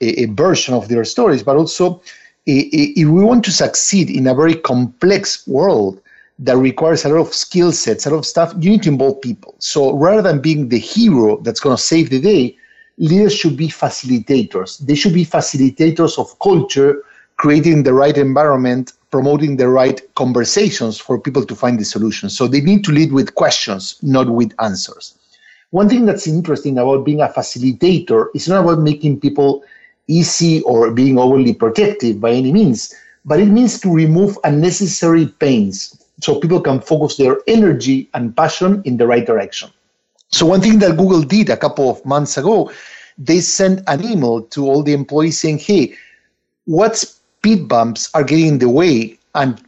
a, 0.00 0.24
uh, 0.24 0.32
version 0.32 0.74
of 0.74 0.88
their 0.88 1.04
stories, 1.04 1.42
but 1.42 1.56
also 1.56 2.00
if 2.46 3.06
we 3.06 3.22
want 3.22 3.44
to 3.44 3.52
succeed 3.52 4.08
in 4.08 4.26
a 4.26 4.34
very 4.34 4.54
complex 4.54 5.46
world, 5.46 6.00
that 6.38 6.56
requires 6.56 7.04
a 7.04 7.08
lot 7.08 7.20
of 7.26 7.34
skill 7.34 7.72
sets, 7.72 8.06
a 8.06 8.10
lot 8.10 8.18
of 8.18 8.26
stuff, 8.26 8.54
you 8.58 8.70
need 8.70 8.82
to 8.84 8.90
involve 8.90 9.20
people. 9.20 9.54
So 9.58 9.96
rather 9.96 10.22
than 10.22 10.40
being 10.40 10.68
the 10.68 10.78
hero 10.78 11.38
that's 11.38 11.60
going 11.60 11.76
to 11.76 11.82
save 11.82 12.10
the 12.10 12.20
day, 12.20 12.56
leaders 12.96 13.34
should 13.34 13.56
be 13.56 13.68
facilitators. 13.68 14.78
They 14.78 14.94
should 14.94 15.14
be 15.14 15.26
facilitators 15.26 16.18
of 16.18 16.38
culture, 16.38 17.02
creating 17.36 17.82
the 17.82 17.92
right 17.92 18.16
environment, 18.16 18.92
promoting 19.10 19.56
the 19.56 19.68
right 19.68 20.00
conversations 20.14 20.98
for 20.98 21.20
people 21.20 21.44
to 21.44 21.54
find 21.56 21.78
the 21.78 21.84
solutions. 21.84 22.36
So 22.36 22.46
they 22.46 22.60
need 22.60 22.84
to 22.84 22.92
lead 22.92 23.12
with 23.12 23.34
questions, 23.34 23.98
not 24.02 24.28
with 24.28 24.52
answers. 24.60 25.14
One 25.70 25.88
thing 25.88 26.06
that's 26.06 26.26
interesting 26.26 26.78
about 26.78 27.04
being 27.04 27.20
a 27.20 27.28
facilitator 27.28 28.28
is 28.34 28.48
not 28.48 28.64
about 28.64 28.80
making 28.80 29.20
people 29.20 29.64
easy 30.06 30.62
or 30.62 30.90
being 30.90 31.18
overly 31.18 31.52
protective 31.52 32.20
by 32.20 32.30
any 32.30 32.52
means, 32.52 32.94
but 33.24 33.40
it 33.40 33.46
means 33.46 33.78
to 33.80 33.92
remove 33.92 34.38
unnecessary 34.44 35.26
pains 35.26 36.07
so 36.20 36.40
people 36.40 36.60
can 36.60 36.80
focus 36.80 37.16
their 37.16 37.38
energy 37.46 38.08
and 38.14 38.36
passion 38.36 38.82
in 38.84 38.96
the 38.96 39.06
right 39.06 39.26
direction. 39.26 39.70
So 40.30 40.46
one 40.46 40.60
thing 40.60 40.78
that 40.80 40.96
Google 40.96 41.22
did 41.22 41.48
a 41.48 41.56
couple 41.56 41.88
of 41.90 42.04
months 42.04 42.36
ago, 42.36 42.70
they 43.16 43.40
sent 43.40 43.82
an 43.86 44.04
email 44.04 44.42
to 44.42 44.66
all 44.66 44.82
the 44.82 44.92
employees 44.92 45.40
saying, 45.40 45.58
"Hey, 45.58 45.94
what 46.66 46.96
speed 46.96 47.68
bumps 47.68 48.10
are 48.14 48.24
getting 48.24 48.46
in 48.46 48.58
the 48.58 48.68
way, 48.68 49.18
and 49.34 49.60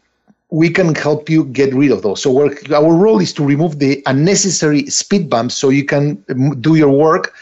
we 0.51 0.69
can 0.69 0.95
help 0.95 1.31
you 1.31 1.45
get 1.45 1.73
rid 1.75 1.91
of 1.91 2.03
those." 2.03 2.23
So 2.23 2.31
our 2.75 2.95
role 2.95 3.21
is 3.21 3.33
to 3.35 3.45
remove 3.45 3.79
the 3.79 4.03
unnecessary 4.07 4.87
speed 4.91 5.31
bumps, 5.31 5.55
so 5.55 5.71
you 5.71 5.85
can 5.85 6.23
do 6.61 6.75
your 6.75 6.91
work 6.91 7.35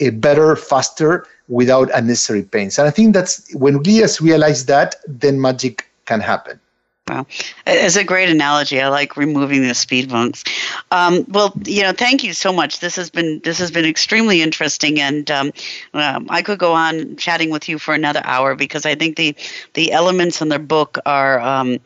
uh, 0.00 0.10
better, 0.10 0.54
faster, 0.56 1.26
without 1.48 1.90
unnecessary 1.94 2.42
pains. 2.42 2.78
And 2.78 2.88
I 2.88 2.90
think 2.90 3.14
that's 3.14 3.54
when 3.54 3.82
leaders 3.82 4.20
realize 4.20 4.66
that, 4.66 4.96
then 5.06 5.40
magic 5.40 5.88
can 6.04 6.20
happen. 6.20 6.60
Well, 7.08 7.28
It's 7.68 7.94
a 7.94 8.02
great 8.02 8.30
analogy. 8.30 8.80
I 8.80 8.88
like 8.88 9.16
removing 9.16 9.62
the 9.62 9.74
speed 9.74 10.08
bumps. 10.08 10.42
Um, 10.90 11.24
well, 11.28 11.52
you 11.64 11.82
know, 11.82 11.92
thank 11.92 12.24
you 12.24 12.32
so 12.32 12.52
much. 12.52 12.80
This 12.80 12.96
has 12.96 13.10
been 13.10 13.40
this 13.44 13.60
has 13.60 13.70
been 13.70 13.84
extremely 13.84 14.42
interesting, 14.42 15.00
and 15.00 15.30
um, 15.30 15.52
um, 15.94 16.26
I 16.28 16.42
could 16.42 16.58
go 16.58 16.72
on 16.72 17.14
chatting 17.16 17.50
with 17.50 17.68
you 17.68 17.78
for 17.78 17.94
another 17.94 18.22
hour 18.24 18.56
because 18.56 18.84
I 18.84 18.96
think 18.96 19.16
the 19.16 19.36
the 19.74 19.92
elements 19.92 20.42
in 20.42 20.48
the 20.48 20.58
book 20.58 20.98
are 21.06 21.38
um, 21.40 21.78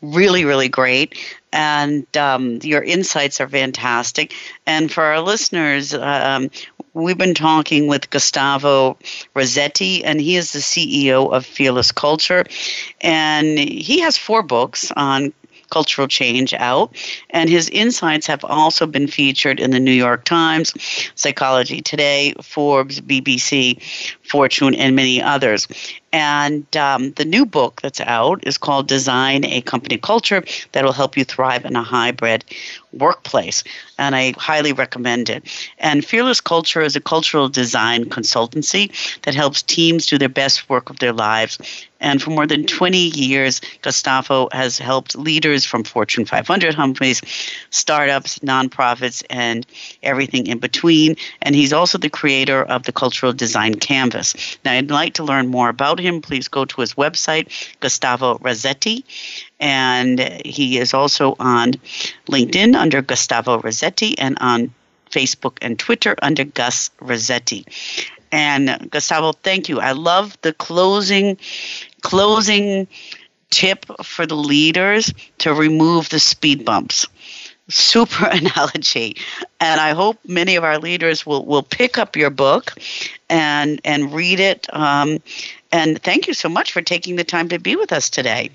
really 0.00 0.44
really 0.44 0.68
great 0.68 1.16
and 1.52 2.06
um, 2.16 2.58
your 2.62 2.82
insights 2.82 3.40
are 3.40 3.48
fantastic. 3.48 4.34
And 4.66 4.92
for 4.92 5.02
our 5.02 5.20
listeners, 5.20 5.94
um, 5.94 6.50
We've 6.98 7.16
been 7.16 7.34
talking 7.34 7.86
with 7.86 8.10
Gustavo 8.10 8.98
Razzetti, 9.36 10.02
and 10.04 10.20
he 10.20 10.34
is 10.34 10.52
the 10.52 10.58
CEO 10.58 11.32
of 11.32 11.46
Fearless 11.46 11.92
Culture. 11.92 12.44
And 13.00 13.56
he 13.56 14.00
has 14.00 14.16
four 14.16 14.42
books 14.42 14.90
on 14.96 15.32
cultural 15.70 16.08
change 16.08 16.54
out. 16.54 16.96
And 17.30 17.48
his 17.48 17.68
insights 17.68 18.26
have 18.26 18.44
also 18.44 18.84
been 18.84 19.06
featured 19.06 19.60
in 19.60 19.70
the 19.70 19.78
New 19.78 19.92
York 19.92 20.24
Times, 20.24 20.74
Psychology 21.14 21.82
Today, 21.82 22.34
Forbes, 22.42 23.00
BBC, 23.00 23.80
Fortune, 24.28 24.74
and 24.74 24.96
many 24.96 25.22
others. 25.22 25.68
And 26.12 26.74
um, 26.76 27.12
the 27.12 27.24
new 27.24 27.44
book 27.44 27.82
that's 27.82 28.00
out 28.00 28.46
is 28.46 28.56
called 28.56 28.88
Design 28.88 29.44
a 29.44 29.60
Company 29.60 29.98
Culture 29.98 30.42
that 30.72 30.84
will 30.84 30.92
help 30.92 31.16
you 31.16 31.24
thrive 31.24 31.64
in 31.64 31.76
a 31.76 31.82
hybrid 31.82 32.44
workplace. 32.92 33.64
And 33.98 34.16
I 34.16 34.32
highly 34.38 34.72
recommend 34.72 35.28
it. 35.28 35.44
And 35.78 36.04
Fearless 36.04 36.40
Culture 36.40 36.80
is 36.80 36.96
a 36.96 37.00
cultural 37.00 37.48
design 37.48 38.06
consultancy 38.06 38.90
that 39.22 39.34
helps 39.34 39.62
teams 39.62 40.06
do 40.06 40.18
their 40.18 40.28
best 40.28 40.68
work 40.70 40.88
of 40.88 40.98
their 40.98 41.12
lives. 41.12 41.58
And 42.00 42.22
for 42.22 42.30
more 42.30 42.46
than 42.46 42.64
20 42.64 42.96
years, 42.96 43.60
Gustavo 43.82 44.48
has 44.52 44.78
helped 44.78 45.16
leaders 45.16 45.64
from 45.64 45.82
Fortune 45.82 46.24
500 46.24 46.76
companies, 46.76 47.20
startups, 47.70 48.38
nonprofits, 48.38 49.24
and 49.28 49.66
everything 50.04 50.46
in 50.46 50.58
between. 50.58 51.16
And 51.42 51.56
he's 51.56 51.72
also 51.72 51.98
the 51.98 52.08
creator 52.08 52.62
of 52.62 52.84
the 52.84 52.92
Cultural 52.92 53.32
Design 53.32 53.74
Canvas. 53.74 54.58
Now, 54.64 54.72
I'd 54.72 54.90
like 54.90 55.14
to 55.14 55.24
learn 55.24 55.48
more 55.48 55.68
about 55.68 55.97
him. 55.98 56.20
Please 56.20 56.48
go 56.48 56.64
to 56.64 56.80
his 56.80 56.94
website, 56.94 57.48
Gustavo 57.80 58.38
Razzetti, 58.38 59.04
and 59.60 60.20
he 60.44 60.78
is 60.78 60.94
also 60.94 61.36
on 61.38 61.74
LinkedIn 62.28 62.74
under 62.74 63.02
Gustavo 63.02 63.60
Razzetti 63.60 64.14
and 64.18 64.36
on 64.40 64.72
Facebook 65.10 65.58
and 65.62 65.78
Twitter 65.78 66.14
under 66.22 66.44
Gus 66.44 66.90
Razzetti. 67.00 67.64
And 68.30 68.90
Gustavo, 68.90 69.32
thank 69.32 69.68
you. 69.68 69.80
I 69.80 69.92
love 69.92 70.36
the 70.42 70.52
closing 70.52 71.38
closing 72.02 72.86
tip 73.50 73.86
for 74.02 74.26
the 74.26 74.36
leaders 74.36 75.12
to 75.38 75.54
remove 75.54 76.10
the 76.10 76.20
speed 76.20 76.64
bumps 76.64 77.06
super 77.68 78.26
analogy 78.30 79.16
and 79.60 79.80
i 79.80 79.90
hope 79.92 80.18
many 80.26 80.56
of 80.56 80.64
our 80.64 80.78
leaders 80.78 81.26
will, 81.26 81.44
will 81.44 81.62
pick 81.62 81.98
up 81.98 82.16
your 82.16 82.30
book 82.30 82.72
and 83.28 83.80
and 83.84 84.12
read 84.12 84.40
it 84.40 84.66
um, 84.74 85.18
and 85.72 86.02
thank 86.02 86.26
you 86.26 86.34
so 86.34 86.48
much 86.48 86.72
for 86.72 86.82
taking 86.82 87.16
the 87.16 87.24
time 87.24 87.48
to 87.48 87.58
be 87.58 87.76
with 87.76 87.92
us 87.92 88.10
today 88.10 88.50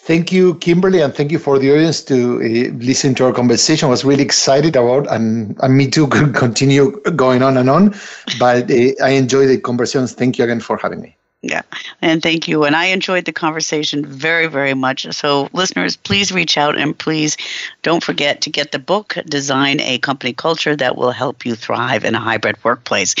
Thank 0.00 0.32
you, 0.32 0.54
Kimberly, 0.54 1.00
and 1.00 1.12
thank 1.12 1.32
you 1.32 1.38
for 1.38 1.58
the 1.58 1.72
audience 1.72 2.02
to 2.04 2.36
uh, 2.36 2.72
listen 2.78 3.14
to 3.16 3.26
our 3.26 3.32
conversation. 3.32 3.88
I 3.88 3.90
was 3.90 4.04
really 4.04 4.22
excited 4.22 4.76
about, 4.76 5.10
and, 5.12 5.58
and 5.60 5.76
me 5.76 5.90
too, 5.90 6.06
could 6.06 6.34
continue 6.44 6.92
going 7.16 7.42
on 7.42 7.56
and 7.56 7.68
on. 7.68 7.94
But 8.38 8.70
uh, 8.70 8.92
I 9.04 9.10
enjoy 9.10 9.46
the 9.46 9.60
conversations. 9.60 10.14
Thank 10.14 10.38
you 10.38 10.44
again 10.44 10.60
for 10.60 10.78
having 10.78 11.00
me. 11.00 11.17
Yeah, 11.40 11.62
and 12.02 12.20
thank 12.20 12.48
you. 12.48 12.64
And 12.64 12.74
I 12.74 12.86
enjoyed 12.86 13.24
the 13.24 13.32
conversation 13.32 14.04
very, 14.04 14.48
very 14.48 14.74
much. 14.74 15.06
So, 15.14 15.48
listeners, 15.52 15.96
please 15.96 16.32
reach 16.32 16.58
out 16.58 16.76
and 16.76 16.98
please 16.98 17.36
don't 17.82 18.02
forget 18.02 18.40
to 18.40 18.50
get 18.50 18.72
the 18.72 18.80
book, 18.80 19.16
Design 19.24 19.78
a 19.80 19.98
Company 19.98 20.32
Culture 20.32 20.74
That 20.74 20.96
Will 20.96 21.12
Help 21.12 21.46
You 21.46 21.54
Thrive 21.54 22.04
in 22.04 22.16
a 22.16 22.20
Hybrid 22.20 22.56
Workplace. 22.64 23.14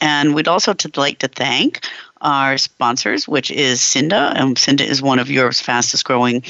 And 0.00 0.34
we'd 0.34 0.48
also 0.48 0.74
like 0.96 1.18
to 1.18 1.28
thank 1.28 1.84
our 2.20 2.58
sponsors, 2.58 3.28
which 3.28 3.50
is 3.50 3.80
SIINDA. 3.80 4.38
Um, 4.38 4.54
SIINDA 4.54 4.80
is 4.80 5.02
one 5.02 5.18
of 5.18 5.30
Europe's 5.30 5.60
fastest 5.60 6.04
growing 6.04 6.42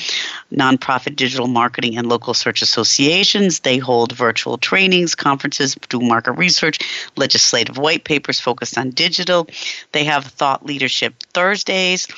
nonprofit 0.53 1.17
digital 1.17 1.47
marketing 1.47 1.97
and 1.97 2.09
local 2.09 2.35
search 2.35 2.63
associations. 2.63 3.61
They 3.61 3.79
hold 3.79 4.13
virtual 4.13 4.59
trainings, 4.59 5.15
conferences, 5.15 5.75
do 5.89 6.01
market 6.01 6.33
research, 6.33 6.79
legislative 7.17 7.79
white 7.79 8.05
papers 8.05 8.41
focused 8.41 8.79
on 8.79 8.91
digital. 8.91 9.49
They 9.93 10.05
have 10.05 10.25
Thought 10.25 10.65
Leadership 10.65 11.15
Thursdays 11.35 12.09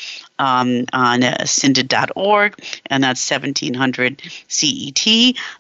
um, 0.41 0.87
on 0.93 1.23
uh, 1.23 1.47
and 2.91 3.05
that's 3.05 3.31
1700 3.31 4.23
CET. 4.49 5.05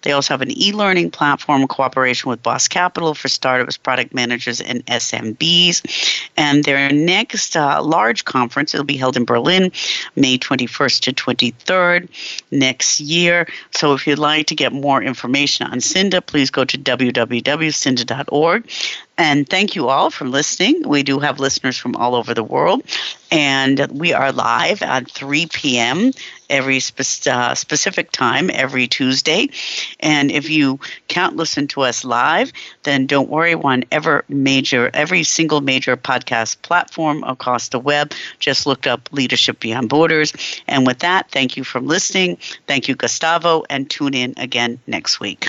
They 0.02 0.12
also 0.12 0.34
have 0.34 0.40
an 0.40 0.50
e 0.50 0.72
learning 0.72 1.10
platform 1.10 1.62
in 1.62 1.68
cooperation 1.68 2.30
with 2.30 2.42
Boss 2.42 2.66
Capital 2.66 3.14
for 3.14 3.28
startups, 3.28 3.76
product 3.76 4.14
managers, 4.14 4.60
and 4.60 4.84
SMBs. 4.86 6.30
And 6.36 6.64
their 6.64 6.90
next 6.90 7.56
uh, 7.56 7.82
large 7.82 8.24
conference, 8.24 8.72
it'll 8.74 8.84
be 8.84 8.96
held 8.96 9.16
in 9.16 9.24
Berlin, 9.24 9.70
May 10.16 10.38
21st 10.38 11.00
to 11.00 11.12
23rd 11.12 12.08
next 12.50 13.00
year. 13.00 13.46
So 13.72 13.92
if 13.92 14.06
you'd 14.06 14.18
like 14.18 14.46
to 14.46 14.54
get 14.54 14.72
more 14.72 15.02
information 15.02 15.66
on 15.66 15.78
SIINDA, 15.78 16.24
please 16.24 16.50
go 16.50 16.64
to 16.64 16.78
www.siinda.org. 16.78 18.70
And 19.20 19.46
thank 19.46 19.76
you 19.76 19.90
all 19.90 20.08
for 20.08 20.24
listening. 20.26 20.88
We 20.88 21.02
do 21.02 21.18
have 21.20 21.38
listeners 21.40 21.76
from 21.76 21.94
all 21.94 22.14
over 22.14 22.32
the 22.32 22.42
world. 22.42 22.82
And 23.30 23.86
we 23.92 24.14
are 24.14 24.32
live 24.32 24.80
at 24.82 25.10
3 25.10 25.78
p.m. 25.78 26.12
every 26.48 26.80
spe- 26.80 27.26
uh, 27.28 27.54
specific 27.54 28.12
time 28.12 28.50
every 28.50 28.86
Tuesday. 28.88 29.50
And 30.00 30.30
if 30.32 30.48
you 30.48 30.80
can't 31.08 31.36
listen 31.36 31.68
to 31.68 31.82
us 31.82 32.02
live, 32.02 32.50
then 32.84 33.06
don't 33.06 33.28
worry. 33.28 33.54
One 33.54 33.84
ever 33.92 34.24
major, 34.30 34.90
every 34.94 35.22
single 35.24 35.60
major 35.60 35.98
podcast 35.98 36.62
platform 36.62 37.22
across 37.22 37.68
the 37.68 37.78
web. 37.78 38.12
Just 38.38 38.66
look 38.66 38.86
up 38.86 39.10
Leadership 39.12 39.60
Beyond 39.60 39.90
Borders. 39.90 40.32
And 40.66 40.86
with 40.86 41.00
that, 41.00 41.30
thank 41.30 41.58
you 41.58 41.64
for 41.64 41.80
listening. 41.80 42.38
Thank 42.66 42.88
you, 42.88 42.94
Gustavo, 42.96 43.64
and 43.68 43.88
tune 43.90 44.14
in 44.14 44.32
again 44.38 44.80
next 44.86 45.20
week. 45.20 45.48